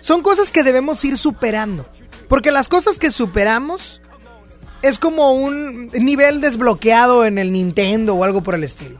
son 0.00 0.22
cosas 0.22 0.50
que 0.50 0.62
debemos 0.62 1.04
ir 1.04 1.16
superando. 1.16 1.88
Porque 2.28 2.50
las 2.50 2.68
cosas 2.68 2.98
que 2.98 3.10
superamos 3.10 4.00
es 4.82 4.98
como 4.98 5.32
un 5.32 5.88
nivel 5.88 6.40
desbloqueado 6.40 7.24
en 7.24 7.38
el 7.38 7.52
Nintendo 7.52 8.14
o 8.14 8.24
algo 8.24 8.42
por 8.42 8.54
el 8.54 8.64
estilo. 8.64 8.98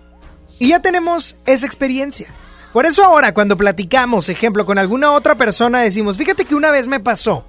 Y 0.59 0.69
ya 0.69 0.81
tenemos 0.81 1.35
esa 1.45 1.67
experiencia. 1.67 2.29
Por 2.73 2.86
eso 2.86 3.05
ahora 3.05 3.35
cuando 3.35 3.57
platicamos, 3.57 4.28
ejemplo, 4.28 4.65
con 4.65 4.78
alguna 4.78 5.12
otra 5.12 5.35
persona, 5.35 5.81
decimos, 5.81 6.16
fíjate 6.16 6.44
que 6.44 6.55
una 6.55 6.70
vez 6.70 6.86
me 6.86 7.01
pasó 7.01 7.44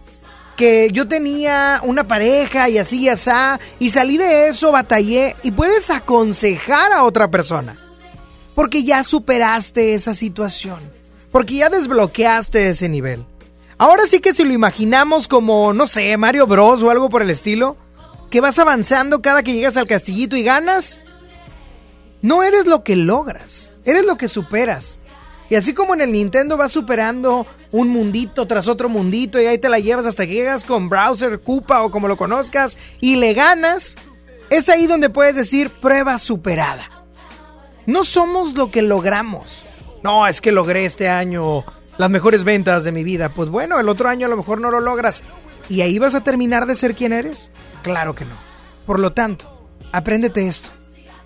que 0.55 0.89
yo 0.91 1.07
tenía 1.07 1.81
una 1.83 2.07
pareja 2.07 2.69
y 2.69 2.77
así 2.77 3.01
y 3.01 3.09
así, 3.09 3.31
y 3.79 3.89
salí 3.89 4.17
de 4.17 4.47
eso, 4.47 4.71
batallé, 4.71 5.35
y 5.43 5.51
puedes 5.51 5.89
aconsejar 5.89 6.91
a 6.91 7.03
otra 7.03 7.29
persona. 7.29 7.79
Porque 8.55 8.83
ya 8.83 9.03
superaste 9.03 9.95
esa 9.95 10.13
situación. 10.13 10.91
Porque 11.31 11.55
ya 11.55 11.69
desbloqueaste 11.69 12.69
ese 12.69 12.87
nivel. 12.87 13.25
Ahora 13.79 14.03
sí 14.05 14.19
que 14.19 14.33
si 14.33 14.43
lo 14.43 14.53
imaginamos 14.53 15.27
como, 15.27 15.73
no 15.73 15.87
sé, 15.87 16.15
Mario 16.17 16.45
Bros 16.45 16.83
o 16.83 16.91
algo 16.91 17.09
por 17.09 17.23
el 17.23 17.31
estilo, 17.31 17.75
que 18.29 18.41
vas 18.41 18.59
avanzando 18.59 19.21
cada 19.21 19.41
que 19.41 19.53
llegas 19.53 19.75
al 19.77 19.87
castillito 19.87 20.37
y 20.37 20.43
ganas, 20.43 20.99
no 22.21 22.43
eres 22.43 22.67
lo 22.67 22.83
que 22.83 22.95
logras, 22.95 23.71
eres 23.85 24.05
lo 24.05 24.17
que 24.17 24.27
superas. 24.27 24.99
Y 25.49 25.55
así 25.55 25.73
como 25.73 25.93
en 25.93 26.01
el 26.01 26.11
Nintendo 26.11 26.57
vas 26.57 26.71
superando 26.71 27.45
un 27.71 27.89
mundito 27.89 28.47
tras 28.47 28.67
otro 28.67 28.89
mundito 28.89 29.41
y 29.41 29.45
ahí 29.45 29.57
te 29.57 29.69
la 29.69 29.79
llevas 29.79 30.05
hasta 30.05 30.25
que 30.25 30.33
llegas 30.33 30.63
con 30.63 30.89
Browser, 30.89 31.41
Koopa 31.41 31.83
o 31.83 31.91
como 31.91 32.07
lo 32.07 32.17
conozcas 32.17 32.77
y 33.01 33.17
le 33.17 33.33
ganas, 33.33 33.95
es 34.49 34.69
ahí 34.69 34.87
donde 34.87 35.09
puedes 35.09 35.35
decir 35.35 35.69
prueba 35.69 36.17
superada. 36.17 36.89
No 37.85 38.03
somos 38.03 38.53
lo 38.53 38.71
que 38.71 38.81
logramos. 38.81 39.63
No, 40.03 40.27
es 40.27 40.41
que 40.41 40.51
logré 40.51 40.85
este 40.85 41.09
año 41.09 41.63
las 41.97 42.09
mejores 42.09 42.43
ventas 42.43 42.83
de 42.83 42.91
mi 42.91 43.03
vida. 43.03 43.29
Pues 43.29 43.49
bueno, 43.49 43.79
el 43.79 43.89
otro 43.89 44.09
año 44.09 44.27
a 44.27 44.29
lo 44.29 44.37
mejor 44.37 44.61
no 44.61 44.71
lo 44.71 44.79
logras. 44.79 45.23
¿Y 45.69 45.81
ahí 45.81 45.99
vas 45.99 46.15
a 46.15 46.23
terminar 46.23 46.65
de 46.65 46.75
ser 46.75 46.95
quien 46.95 47.13
eres? 47.13 47.51
Claro 47.83 48.15
que 48.15 48.25
no. 48.25 48.35
Por 48.85 48.99
lo 48.99 49.13
tanto, 49.13 49.69
apréndete 49.91 50.47
esto. 50.47 50.69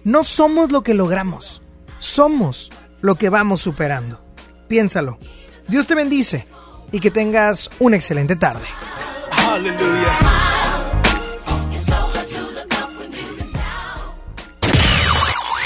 No 0.04 0.24
somos 0.24 0.72
lo 0.72 0.84
que 0.84 0.94
logramos. 0.94 1.62
Somos 2.00 2.72
lo 3.02 3.16
que 3.16 3.30
vamos 3.30 3.62
superando. 3.62 4.22
Piénsalo. 4.68 5.18
Dios 5.68 5.88
te 5.88 5.96
bendice 5.96 6.48
y 6.92 7.00
que 7.00 7.12
tengas 7.12 7.70
una 7.80 7.96
excelente 7.96 8.36
tarde. 8.36 8.66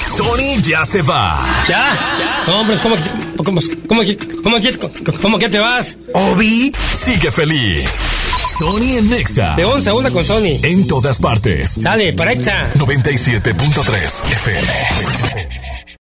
Sony 0.07 0.61
ya 0.61 0.85
se 0.85 1.01
va. 1.01 1.39
¿Ya? 1.67 2.43
¿cómo, 2.45 2.65
cómo, 2.81 2.95
cómo, 3.37 3.61
cómo, 3.87 4.03
cómo, 4.43 4.57
cómo 5.21 5.39
que 5.39 5.49
te 5.49 5.59
vas? 5.59 5.97
Obi 6.13 6.71
sigue 6.93 7.31
feliz. 7.31 8.01
Sony 8.59 8.97
en 8.97 9.09
Nexa. 9.09 9.55
De 9.55 9.65
11 9.65 9.89
a 9.89 9.93
1 9.93 10.11
con 10.11 10.25
Sony. 10.25 10.59
En 10.61 10.85
todas 10.85 11.17
partes. 11.17 11.79
Sale, 11.81 12.13
para 12.13 12.33
Exa. 12.33 12.71
97.3 12.75 14.31
FM. 14.33 15.97